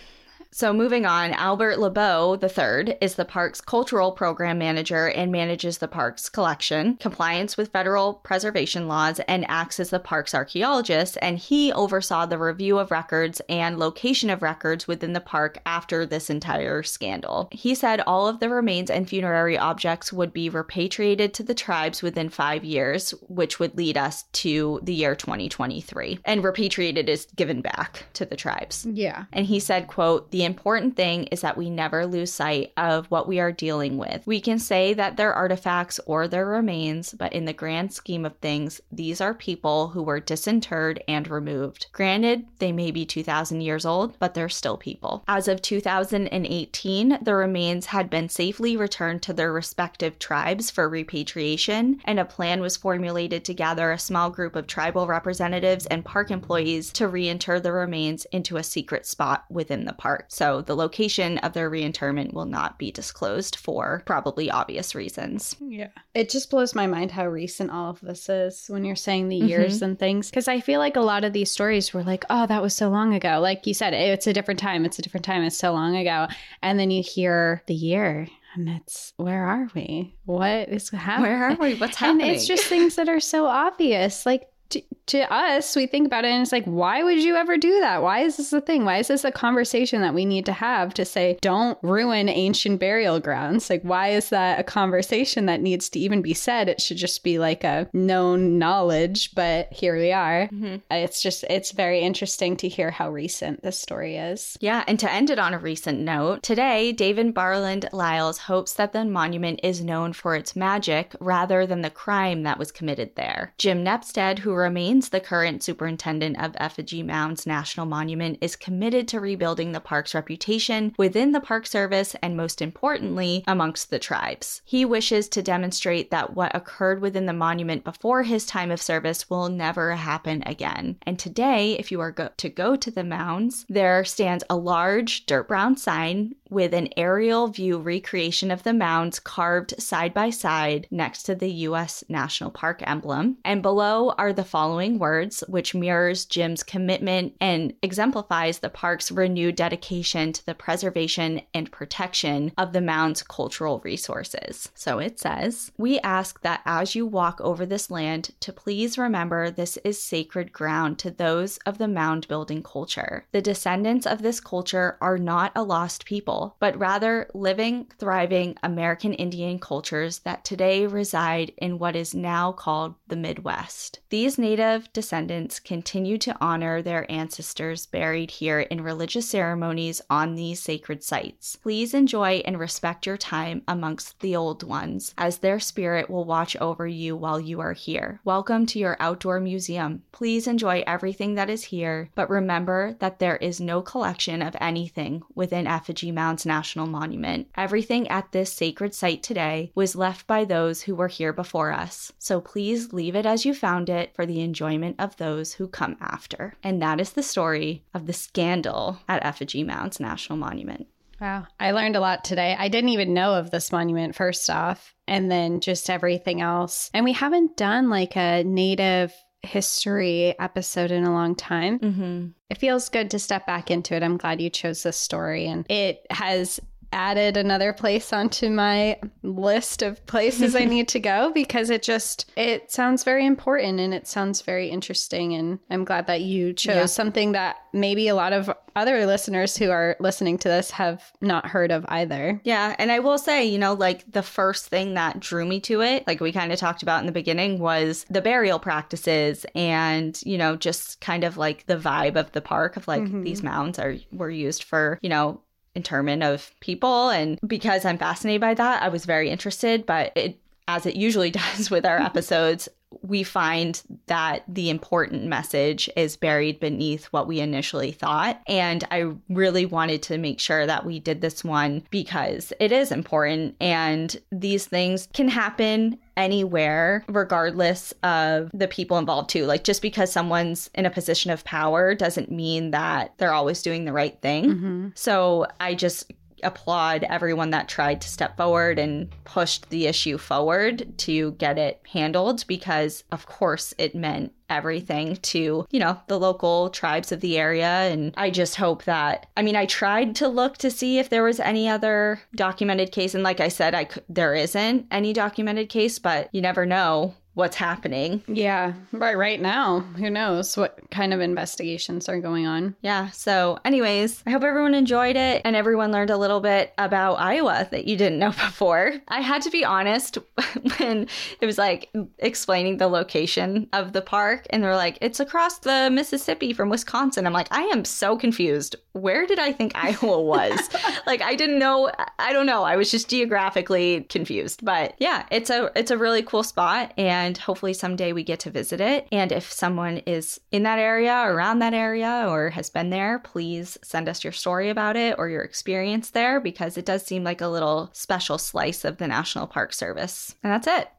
So, 0.58 0.72
moving 0.72 1.06
on, 1.06 1.34
Albert 1.34 1.80
LeBeau 1.80 2.40
III 2.42 2.96
is 3.02 3.16
the 3.16 3.26
park's 3.26 3.60
cultural 3.60 4.14
program 4.14 4.58
manager 4.58 5.10
and 5.10 5.30
manages 5.30 5.80
the 5.80 5.90
park's 5.90 6.30
collection, 6.30 6.96
compliance 6.96 7.58
with 7.58 7.74
federal 7.74 8.14
preservation 8.14 8.88
laws, 8.88 9.20
and 9.28 9.44
acts 9.50 9.82
as 9.82 9.90
the 9.90 10.00
park's 10.00 10.34
archaeologist. 10.34 11.18
And 11.22 11.38
he 11.38 11.74
oversaw 11.74 12.26
the 12.26 12.38
review 12.38 12.80
of 12.80 12.90
records 12.90 13.42
and 13.50 13.78
location 13.78 14.30
of 14.30 14.42
records 14.42 14.88
within 14.88 15.12
the 15.12 15.20
park 15.20 15.58
after 15.66 16.06
this 16.06 16.30
entire 16.30 16.84
scandal. 16.84 17.50
He 17.52 17.76
said 17.76 18.00
all 18.08 18.26
of 18.26 18.40
the 18.40 18.48
remains 18.48 18.90
and 18.90 19.10
funerary 19.10 19.58
objects 19.58 20.14
would 20.14 20.32
be 20.32 20.48
repatriated 20.48 21.34
to 21.34 21.44
the 21.44 21.54
tribes 21.54 22.02
within 22.02 22.30
five 22.30 22.64
years, 22.64 23.12
which 23.28 23.60
would 23.60 23.76
lead 23.76 23.98
us 23.98 24.24
to 24.32 24.80
the 24.84 24.94
year 24.94 25.16
2023. 25.16 26.20
And 26.24 26.46
repatriated 26.46 27.10
is 27.10 27.28
given 27.36 27.60
back 27.60 28.06
to 28.14 28.24
the 28.24 28.38
tribes. 28.38 28.88
Yeah. 28.90 29.26
And 29.34 29.46
he 29.46 29.60
said, 29.60 29.88
quote, 29.88 30.32
the 30.32 30.45
important 30.46 30.96
thing 30.96 31.26
is 31.26 31.42
that 31.42 31.58
we 31.58 31.70
never 31.70 32.06
lose 32.06 32.32
sight 32.32 32.72
of 32.78 33.08
what 33.08 33.28
we 33.28 33.40
are 33.40 33.52
dealing 33.52 33.98
with. 33.98 34.26
We 34.26 34.40
can 34.40 34.60
say 34.60 34.94
that 34.94 35.18
they're 35.18 35.34
artifacts 35.34 36.00
or 36.06 36.28
their 36.28 36.46
remains, 36.46 37.14
but 37.14 37.34
in 37.34 37.46
the 37.46 37.54
grand 37.54 37.92
scheme 37.94 38.26
of 38.26 38.38
things, 38.38 38.82
these 38.92 39.22
are 39.22 39.34
people 39.34 39.90
who 39.90 40.04
were 40.04 40.20
disinterred 40.20 41.04
and 41.08 41.28
removed. 41.30 41.88
Granted, 41.92 42.46
they 42.60 42.72
may 42.72 42.92
be 42.92 43.06
2,000 43.06 43.62
years 43.62 43.86
old, 43.86 44.18
but 44.20 44.34
they're 44.34 44.50
still 44.50 44.78
people. 44.78 45.24
As 45.28 45.48
of 45.48 45.62
2018, 45.62 47.20
the 47.22 47.36
remains 47.36 47.88
had 47.88 48.10
been 48.10 48.30
safely 48.30 48.78
returned 48.78 49.22
to 49.24 49.34
their 49.34 49.52
respective 49.52 50.20
tribes 50.20 50.72
for 50.72 50.88
repatriation, 50.88 52.00
and 52.06 52.20
a 52.20 52.26
plan 52.26 52.62
was 52.62 52.78
formulated 52.78 53.44
to 53.46 53.54
gather 53.54 53.92
a 53.92 54.00
small 54.00 54.30
group 54.30 54.56
of 54.56 54.68
tribal 54.68 55.08
representatives 55.08 55.86
and 55.88 56.06
park 56.06 56.32
employees 56.32 56.92
to 56.94 57.08
reinter 57.08 57.60
the 57.60 57.72
remains 57.72 58.26
into 58.32 58.58
a 58.58 58.64
secret 58.64 59.06
spot 59.06 59.46
within 59.50 59.86
the 59.86 59.94
park. 59.94 60.26
So 60.36 60.60
the 60.60 60.76
location 60.76 61.38
of 61.38 61.54
their 61.54 61.70
reinterment 61.70 62.34
will 62.34 62.46
not 62.46 62.78
be 62.78 62.92
disclosed 62.92 63.56
for 63.56 64.04
probably 64.06 64.52
obvious 64.52 64.94
reasons. 64.94 65.56
Yeah. 65.62 65.92
It 66.14 66.30
just 66.30 66.50
blows 66.50 66.76
my 66.76 66.88
mind 66.88 67.12
how 67.12 67.26
recent 67.26 67.72
all 67.72 67.92
of 67.92 68.02
this 68.02 68.28
is 68.28 68.66
when 68.68 68.84
you're 68.84 68.98
saying 68.98 69.30
the 69.30 69.38
years 69.38 69.78
mm-hmm. 69.78 69.86
and 69.86 70.00
things. 70.00 70.30
Because 70.30 70.50
I 70.50 70.60
feel 70.60 70.80
like 70.80 70.98
a 70.98 71.02
lot 71.02 71.24
of 71.24 71.32
these 71.32 71.50
stories 71.50 71.94
were 71.94 72.04
like, 72.04 72.26
oh, 72.30 72.48
that 72.48 72.62
was 72.62 72.76
so 72.76 72.90
long 72.90 73.14
ago. 73.14 73.40
Like 73.40 73.66
you 73.66 73.74
said, 73.74 73.94
it's 73.94 74.28
a 74.28 74.34
different 74.34 74.60
time. 74.60 74.84
It's 74.84 75.00
a 75.00 75.02
different 75.02 75.26
time. 75.26 75.42
It's 75.42 75.58
so 75.58 75.72
long 75.72 75.96
ago. 75.96 76.28
And 76.62 76.78
then 76.78 76.92
you 76.92 77.02
hear 77.02 77.64
the 77.68 77.74
year 77.74 78.28
and 78.56 78.68
it's 78.68 79.14
where 79.16 79.46
are 79.46 79.70
we? 79.74 80.16
What 80.26 80.68
is 80.68 80.90
happening? 80.90 81.30
Where 81.30 81.44
are 81.46 81.56
we? 81.56 81.76
What's 81.76 81.96
happening? 81.96 82.26
And 82.28 82.36
it's 82.36 82.46
just 82.46 82.66
things 82.66 82.96
that 82.96 83.08
are 83.08 83.22
so 83.22 83.46
obvious. 83.46 84.26
Like 84.26 84.50
to, 84.70 84.82
to 85.08 85.32
us, 85.32 85.76
we 85.76 85.86
think 85.86 86.08
about 86.08 86.26
it 86.26 86.30
and 86.30 86.42
it's 86.42 86.52
like, 86.52 86.66
why 86.66 87.04
would 87.04 87.22
you 87.22 87.36
ever 87.36 87.58
do 87.58 87.80
that? 87.80 88.02
Why 88.02 88.22
is 88.22 88.38
this 88.38 88.52
a 88.52 88.62
thing? 88.62 88.86
Why 88.86 88.98
is 88.98 89.08
this 89.08 89.24
a 89.24 89.32
conversation 89.32 90.02
that 90.02 90.14
we 90.14 90.26
need 90.26 90.46
to 90.48 90.54
have 90.54 90.94
to 90.96 91.06
say, 91.06 91.38
don't 91.42 91.78
ruin 91.84 92.28
ancient 92.28 92.80
burial 92.80 93.20
grounds? 93.20 93.70
Like, 93.70 93.84
why 93.84 94.10
is 94.10 94.30
that 94.30 94.60
a 94.60 94.64
conversation 94.64 95.46
that 95.46 95.62
needs 95.62 95.90
to 95.90 96.00
even 96.00 96.22
be 96.22 96.34
said? 96.34 96.68
It 96.68 96.82
should 96.82 96.98
just 96.98 97.24
be 97.24 97.38
like 97.38 97.64
a 97.64 97.88
known 97.94 98.58
knowledge, 98.58 99.36
but 99.36 99.72
here 99.72 99.96
we 99.96 100.12
are. 100.12 100.48
Mm-hmm. 100.48 100.78
It's 100.90 101.22
just, 101.22 101.44
it's 101.50 101.72
very 101.72 102.00
interesting 102.00 102.58
to 102.58 102.68
hear 102.68 102.90
how 102.90 103.12
recent 103.12 103.62
this 103.62 103.78
story 103.78 104.18
is. 104.18 104.58
Yeah. 104.60 104.84
And 104.88 105.00
to 105.00 105.12
end 105.12 105.30
it 105.30 105.40
on 105.40 105.54
a 105.54 105.60
recent 105.60 106.00
note, 106.00 106.42
today, 106.42 106.92
David 106.92 107.36
Barland 107.36 107.88
Lyles 107.94 108.40
hopes 108.40 108.74
that 108.74 108.94
the 108.94 109.06
monument 109.06 109.60
is 109.62 109.84
known 109.84 110.14
for 110.14 110.36
its 110.36 110.56
magic 110.56 111.16
rather 111.20 111.68
than 111.68 111.82
the 111.82 111.90
crime 111.92 112.42
that 112.44 112.58
was 112.58 112.72
committed 112.72 113.16
there. 113.16 113.54
Jim 113.60 113.86
Nepstad, 113.86 114.40
who 114.40 114.55
remains 114.56 115.10
the 115.10 115.20
current 115.20 115.64
superintendent 115.64 116.42
of 116.42 116.56
Effigy 116.58 117.04
Mounds 117.04 117.46
National 117.46 117.86
Monument, 117.86 118.38
is 118.42 118.56
committed 118.56 119.08
to 119.10 119.20
rebuilding 119.20 119.72
the 119.72 119.80
park's 119.80 120.16
reputation 120.16 120.94
within 120.98 121.32
the 121.32 121.40
Park 121.40 121.68
Service 121.68 122.16
and, 122.22 122.36
most 122.36 122.62
importantly, 122.62 123.44
amongst 123.48 123.90
the 123.90 124.00
tribes. 124.00 124.62
He 124.66 124.86
wishes 124.86 125.28
to 125.30 125.42
demonstrate 125.42 126.12
that 126.12 126.34
what 126.36 126.56
occurred 126.56 127.02
within 127.02 127.26
the 127.26 127.34
monument 127.34 127.84
before 127.84 128.24
his 128.24 128.46
time 128.46 128.72
of 128.72 128.82
service 128.82 129.30
will 129.30 129.50
never 129.50 129.96
happen 129.96 130.44
again. 130.46 130.98
And 131.04 131.20
today, 131.20 131.74
if 131.74 131.92
you 131.92 132.00
are 132.00 132.12
go- 132.12 132.30
to 132.38 132.50
go 132.50 132.76
to 132.76 132.92
the 132.92 133.04
mounds, 133.04 133.66
there 133.70 134.04
stands 134.06 134.44
a 134.50 134.56
large 134.56 135.26
dirt 135.26 135.48
brown 135.48 135.78
sign 135.78 136.36
with 136.56 136.74
an 136.74 136.88
aerial 136.96 137.50
view 137.50 137.78
recreation 137.78 138.50
of 138.50 138.64
the 138.64 138.74
mounds 138.74 139.20
carved 139.20 139.74
side 139.78 140.14
by 140.14 140.30
side 140.30 140.88
next 140.90 141.24
to 141.24 141.36
the 141.36 141.52
U.S. 141.52 142.02
National 142.08 142.50
Park 142.50 142.82
emblem. 142.88 143.38
And 143.44 143.62
below 143.62 144.12
are 144.18 144.32
the 144.32 144.46
following 144.46 144.98
words, 144.98 145.44
which 145.50 145.76
mirrors 145.76 146.24
Jim's 146.24 146.64
commitment 146.64 147.36
and 147.42 147.74
exemplifies 147.82 148.60
the 148.60 148.70
park's 148.70 149.12
renewed 149.12 149.58
dedication 149.58 150.32
to 150.32 150.46
the 150.46 150.56
preservation 150.56 151.42
and 151.54 151.70
protection 151.74 152.54
of 152.58 152.72
the 152.72 152.80
mound's 152.80 153.22
cultural 153.22 153.82
resources. 153.84 154.70
So 154.76 155.00
it 155.00 155.20
says, 155.20 155.74
We 155.78 156.00
ask 156.00 156.42
that 156.44 156.62
as 156.66 156.96
you 156.96 157.06
walk 157.06 157.42
over 157.42 157.66
this 157.66 157.92
land, 157.92 158.30
to 158.40 158.54
please 158.54 158.98
remember 158.98 159.52
this 159.52 159.76
is 159.84 160.02
sacred 160.02 160.54
ground 160.54 161.00
to 161.00 161.12
those 161.12 161.58
of 161.66 161.80
the 161.80 161.90
mound 161.90 162.30
building 162.30 162.64
culture. 162.64 163.26
The 163.34 163.42
descendants 163.42 164.08
of 164.08 164.22
this 164.22 164.40
culture 164.40 164.98
are 165.02 165.18
not 165.18 165.52
a 165.54 165.62
lost 165.62 166.06
people 166.06 166.45
but 166.60 166.78
rather 166.78 167.30
living, 167.34 167.88
thriving 168.00 168.58
American 168.64 169.14
Indian 169.14 169.60
cultures 169.60 170.20
that 170.20 170.46
today 170.46 170.86
reside 170.86 171.52
in 171.58 171.80
what 171.80 171.96
is 171.96 172.14
now 172.14 172.52
called 172.52 172.96
the 173.08 173.16
Midwest. 173.16 174.00
These 174.10 174.38
native 174.38 174.92
descendants 174.94 175.60
continue 175.60 176.18
to 176.20 176.36
honor 176.42 176.82
their 176.82 177.10
ancestors 177.12 177.86
buried 177.86 178.32
here 178.32 178.60
in 178.60 178.82
religious 178.82 179.30
ceremonies 179.30 180.02
on 180.10 180.36
these 180.36 180.60
sacred 180.62 181.04
sites. 181.04 181.56
Please 181.56 181.94
enjoy 181.94 182.42
and 182.46 182.60
respect 182.60 183.06
your 183.06 183.18
time 183.18 183.62
amongst 183.68 184.20
the 184.20 184.36
old 184.36 184.64
ones, 184.64 185.14
as 185.18 185.40
their 185.40 185.60
spirit 185.60 186.10
will 186.10 186.26
watch 186.26 186.56
over 186.58 186.88
you 186.88 187.16
while 187.16 187.40
you 187.40 187.60
are 187.60 187.74
here. 187.74 188.20
Welcome 188.24 188.66
to 188.68 188.80
your 188.80 188.98
outdoor 189.00 189.40
museum. 189.40 190.04
Please 190.12 190.48
enjoy 190.48 190.84
everything 190.86 191.36
that 191.36 191.50
is 191.50 191.64
here, 191.64 192.10
but 192.16 192.30
remember 192.30 192.96
that 193.00 193.20
there 193.20 193.38
is 193.38 193.60
no 193.60 193.82
collection 193.82 194.42
of 194.42 194.56
anything 194.62 195.22
within 195.34 195.68
Effigy 195.68 196.12
Mounds 196.26 196.44
National 196.44 196.88
Monument. 196.88 197.48
Everything 197.56 198.08
at 198.08 198.32
this 198.32 198.52
sacred 198.52 198.96
site 198.96 199.22
today 199.22 199.72
was 199.76 199.96
left 199.96 200.26
by 200.26 200.44
those 200.44 200.82
who 200.82 200.96
were 200.96 201.08
here 201.08 201.32
before 201.32 201.72
us. 201.72 202.12
So 202.18 202.42
please 202.42 202.92
leave 202.92 203.16
it 203.16 203.28
as 203.28 203.46
you 203.46 203.54
found 203.54 203.90
it 203.90 204.16
for 204.16 204.26
the 204.26 204.42
enjoyment 204.42 204.96
of 204.98 205.16
those 205.18 205.54
who 205.54 205.68
come 205.68 205.98
after. 206.02 206.56
And 206.64 206.82
that 206.82 207.00
is 207.00 207.12
the 207.12 207.22
story 207.22 207.84
of 207.94 208.08
the 208.08 208.14
scandal 208.14 208.98
at 209.08 209.24
Effigy 209.24 209.64
Mounds 209.64 210.00
National 210.00 210.40
Monument. 210.40 210.88
Wow. 211.22 211.46
I 211.60 211.72
learned 211.72 211.96
a 211.96 212.00
lot 212.00 212.24
today. 212.24 212.56
I 212.58 212.70
didn't 212.70 212.90
even 212.90 213.14
know 213.14 213.36
of 213.36 213.52
this 213.52 213.72
monument, 213.72 214.16
first 214.16 214.50
off, 214.50 214.96
and 215.08 215.30
then 215.30 215.60
just 215.60 215.92
everything 215.92 216.42
else. 216.42 216.90
And 216.92 217.06
we 217.06 217.14
haven't 217.14 217.56
done 217.56 217.92
like 217.92 218.18
a 218.18 218.44
native 218.44 219.14
history 219.46 220.36
episode 220.40 220.92
in 220.92 221.04
a 221.04 221.14
long 221.14 221.36
time. 221.36 221.80
Mm-hmm. 221.80 222.28
It 222.50 222.58
feels 222.58 222.90
good 222.90 223.10
to 223.12 223.20
step 223.20 223.48
back 223.48 223.72
into 223.72 223.96
it. 223.96 224.04
I'm 224.04 224.18
glad 224.18 224.42
you 224.42 224.50
chose 224.50 224.84
this 224.84 224.98
story, 224.98 225.48
and 225.48 225.66
it 225.70 226.06
has 226.10 226.60
added 226.92 227.38
another 227.38 227.74
place 227.74 228.14
onto 228.14 228.50
my 228.50 229.00
list 229.24 229.82
of 229.82 230.06
places 230.06 230.56
I 230.56 230.66
need 230.66 230.88
to 230.90 231.00
go 231.00 231.32
because 231.34 231.70
it 231.70 231.84
just 231.84 232.32
it 232.36 232.72
sounds 232.72 233.04
very 233.04 233.26
important 233.26 233.80
and 233.80 233.94
it 233.94 234.08
sounds 234.08 234.42
very 234.42 234.70
interesting 234.70 235.34
and 235.34 235.60
I'm 235.70 235.86
glad 235.86 236.08
that 236.08 236.22
you 236.22 236.54
chose 236.54 236.76
Yeah. 236.76 236.86
something 236.86 237.34
that 237.34 237.58
maybe 237.74 238.08
a 238.08 238.16
lot 238.16 238.34
of 238.34 238.50
other 238.76 239.06
listeners 239.06 239.56
who 239.56 239.70
are 239.70 239.96
listening 240.00 240.38
to 240.38 240.48
this 240.50 240.72
have 240.72 241.12
not 241.22 241.48
heard 241.48 241.72
of 241.72 241.86
either. 241.88 242.42
Yeah, 242.44 242.76
and 242.78 242.92
I 242.92 243.00
will 243.00 243.18
say, 243.18 243.46
you 243.46 243.58
know, 243.58 243.74
like 243.74 244.10
the 244.12 244.24
first 244.24 244.68
thing 244.68 244.96
that 244.96 245.20
drew 245.20 245.46
me 245.46 245.62
to 245.62 245.82
it, 245.82 246.06
like 246.08 246.20
we 246.20 246.32
kind 246.32 246.52
of 246.52 246.60
talked 246.60 246.84
about 246.84 247.00
in 247.00 247.06
the 247.06 247.12
beginning, 247.12 247.60
was 247.60 248.06
the 248.10 248.22
burial 248.22 248.60
practices 248.60 249.46
and, 249.56 250.20
you 250.26 250.38
know, 250.38 250.56
just 250.58 251.00
kind 251.00 251.24
of 251.24 251.38
like 251.38 251.66
the 251.68 251.78
vibe 251.78 252.16
of 252.18 252.32
the 252.34 252.42
park 252.42 252.76
of 252.76 252.88
like 252.88 253.04
mm-hmm. 253.04 253.24
these 253.24 253.44
mounds 253.44 253.80
are 253.80 253.96
were 254.12 254.30
used 254.30 254.64
for, 254.64 255.00
you 255.02 255.10
know, 255.10 255.42
interment 255.76 256.24
of 256.24 256.52
people. 256.60 257.10
And 257.10 257.40
because 257.46 257.86
I'm 257.86 257.98
fascinated 257.98 258.42
by 258.42 258.54
that, 258.54 258.82
I 258.82 258.90
was 258.90 259.06
very 259.06 259.30
interested, 259.30 259.86
but 259.86 260.12
it 260.16 260.40
as 260.68 260.86
it 260.86 260.96
usually 260.96 261.32
does 261.32 261.70
with 261.70 261.86
our 261.86 261.98
episodes, 262.02 262.68
we 263.02 263.24
find 263.24 263.82
that 264.08 264.44
the 264.48 264.70
important 264.70 265.26
message 265.26 265.90
is 265.96 266.16
buried 266.16 266.60
beneath 266.60 267.06
what 267.06 267.28
we 267.28 267.40
initially 267.40 267.92
thought. 267.92 268.42
And 268.48 268.84
I 268.92 269.12
really 269.30 269.66
wanted 269.66 270.02
to 270.04 270.18
make 270.18 270.40
sure 270.40 270.66
that 270.66 270.86
we 270.86 271.00
did 271.00 271.22
this 271.22 271.44
one 271.44 271.84
because 271.90 272.54
it 272.60 272.72
is 272.72 272.92
important 272.92 273.56
and 273.60 274.16
these 274.32 274.66
things 274.66 275.08
can 275.14 275.28
happen 275.28 276.00
anywhere, 276.18 277.04
regardless 277.10 277.94
of 278.04 278.50
the 278.54 278.68
people 278.68 278.98
involved, 278.98 279.30
too. 279.30 279.46
Like, 279.46 279.66
just 279.66 279.82
because 279.82 280.12
someone's 280.12 280.70
in 280.74 280.86
a 280.86 280.90
position 280.90 281.32
of 281.32 281.44
power 281.44 281.94
doesn't 281.94 282.32
mean 282.32 282.72
that 282.72 283.14
they're 283.18 283.34
always 283.34 283.62
doing 283.62 283.84
the 283.84 283.94
right 283.94 284.20
thing. 284.22 284.46
Mm-hmm. 284.46 284.88
So 284.96 285.48
I 285.60 285.76
just 285.76 286.12
applaud 286.44 287.04
everyone 287.04 287.50
that 287.52 287.68
tried 287.68 288.02
to 288.02 288.08
step 288.08 288.38
forward 288.38 288.80
and 288.80 289.10
pushed 289.24 289.70
the 289.70 289.88
issue 289.88 290.18
forward 290.18 290.98
to 290.98 291.32
get 291.34 291.58
it 291.58 291.82
handled 291.92 292.46
because 292.48 293.04
of 293.12 293.26
course 293.26 293.74
it 293.78 293.96
meant 293.96 294.34
everything 294.50 295.16
to 295.18 295.66
you 295.72 295.80
know 295.80 296.00
the 296.08 296.20
local 296.20 296.70
tribes 296.70 297.12
of 297.12 297.22
the 297.22 297.38
area. 297.38 297.90
And 297.92 298.14
i 298.18 298.30
just 298.30 298.56
hope 298.56 298.84
that 298.84 299.28
i 299.36 299.42
mean 299.42 299.56
i 299.56 299.66
tried 299.66 300.16
to 300.18 300.28
look 300.28 300.58
to 300.58 300.70
see 300.70 301.00
if 301.00 301.10
there 301.10 301.24
was 301.24 301.40
any 301.40 301.68
other 301.68 302.22
documented 302.36 302.92
case. 302.92 303.16
And 303.16 303.24
like 303.24 303.40
i 303.40 303.48
said 303.48 303.74
i 303.74 303.88
there 304.10 304.36
isn't 304.36 304.88
any 304.92 305.14
documented 305.14 305.70
case 305.70 306.00
but 306.00 306.30
you 306.34 306.42
never 306.42 306.66
know 306.66 307.16
what's 307.36 307.56
happening 307.56 308.24
Yeah, 308.28 308.74
right 308.92 309.18
right 309.18 309.40
now, 309.40 309.82
who 309.98 310.10
knows 310.10 310.58
what 310.58 310.80
kind 310.90 311.14
of 311.14 311.22
investigations 311.22 312.10
are 312.10 312.20
going 312.20 312.48
on. 312.48 312.76
Yeah. 312.82 313.10
So, 313.12 313.60
anyways, 313.64 314.24
I 314.26 314.32
hope 314.32 314.44
everyone 314.44 314.74
enjoyed 314.74 315.16
it 315.16 315.42
and 315.46 315.56
everyone 315.56 315.92
learned 315.92 316.10
a 316.10 316.18
little 316.18 316.40
bit 316.40 316.74
about 316.78 317.16
Iowa 317.16 317.68
that 317.72 317.86
you 317.86 317.96
didn't 317.98 318.20
know 318.20 318.30
before. 318.48 318.94
I 319.10 319.22
had 319.22 319.42
to 319.44 319.50
be 319.52 319.64
honest 319.64 320.18
when 320.78 321.08
it 321.40 321.46
was 321.46 321.58
like 321.58 321.90
explaining 322.20 322.78
the 322.78 322.88
location 322.88 323.68
of 323.74 323.94
the 323.94 324.02
park, 324.02 324.48
and 324.50 324.64
they're 324.64 324.76
like, 324.76 324.98
it's 325.02 325.20
across 325.20 325.60
the 325.60 325.90
Mississippi 325.92 326.54
from 326.54 326.70
Wisconsin. 326.70 327.28
I'm 327.28 327.34
like, 327.34 327.48
I 327.52 327.64
am 327.64 327.86
so 327.86 328.18
confused. 328.18 328.76
Where 328.94 329.28
did 329.28 329.40
I 329.40 329.52
think 329.52 329.74
Iowa 329.76 330.22
was? 330.22 330.70
like, 331.06 331.22
I 331.22 331.36
didn't 331.36 331.60
know. 331.60 331.92
I 332.18 332.32
don't 332.34 332.46
know. 332.46 332.64
I 332.64 332.78
was 332.78 332.90
just 332.90 333.10
geographically 333.10 334.02
confused. 334.10 334.64
But 334.64 334.96
yeah, 335.00 335.26
it's 335.32 335.50
a 335.50 335.72
it's 335.76 335.92
a 335.92 335.98
really 335.98 336.24
cool 336.24 336.44
spot, 336.44 336.94
and 337.26 337.38
hopefully 337.38 337.74
someday 337.74 338.14
we 338.14 338.24
get 338.24 338.40
to 338.42 338.52
visit 338.52 338.80
it. 338.80 339.08
And 339.12 339.32
if 339.32 339.52
someone 339.52 339.98
is 340.06 340.40
in 340.52 340.64
that 340.64 340.78
area, 340.78 341.24
around 341.26 341.60
that 341.60 341.74
area, 341.74 342.26
or 342.30 342.52
has 342.52 342.70
been 342.70 342.92
there, 342.92 343.20
please 343.20 343.78
send 343.84 344.08
us 344.08 344.24
your 344.24 344.34
story 344.34 344.70
about 344.70 344.96
it 344.96 345.16
or 345.18 345.28
your 345.28 345.42
experience 345.42 346.12
there 346.12 346.40
because 346.40 346.78
it 346.78 346.86
does 346.86 347.04
seem 347.04 347.24
like 347.24 347.42
a 347.42 347.48
little 347.48 347.90
special 347.94 348.38
slice 348.38 348.86
of 348.86 348.98
the 348.98 349.08
National 349.08 349.48
Park 349.48 349.74
Service. 349.74 350.36
And 350.44 350.54
that's 350.54 350.68
it. 350.68 350.90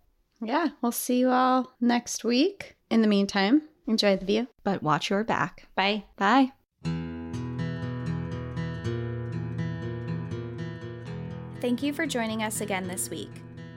Yeah, 0.43 0.69
we'll 0.83 0.93
see 0.93 1.21
you 1.21 1.31
all 1.31 1.73
next 1.81 2.25
week. 2.25 2.77
In 2.91 3.03
the 3.03 3.09
meantime, 3.09 3.63
enjoy 3.87 4.17
the 4.17 4.27
view. 4.27 4.49
But 4.65 4.83
watch 4.83 5.09
your 5.09 5.25
back. 5.25 5.69
Bye. 5.75 6.05
Bye. 6.17 6.53
Thank 11.61 11.83
you 11.83 11.93
for 11.93 12.07
joining 12.07 12.43
us 12.43 12.61
again 12.61 12.87
this 12.87 13.09
week. 13.09 13.31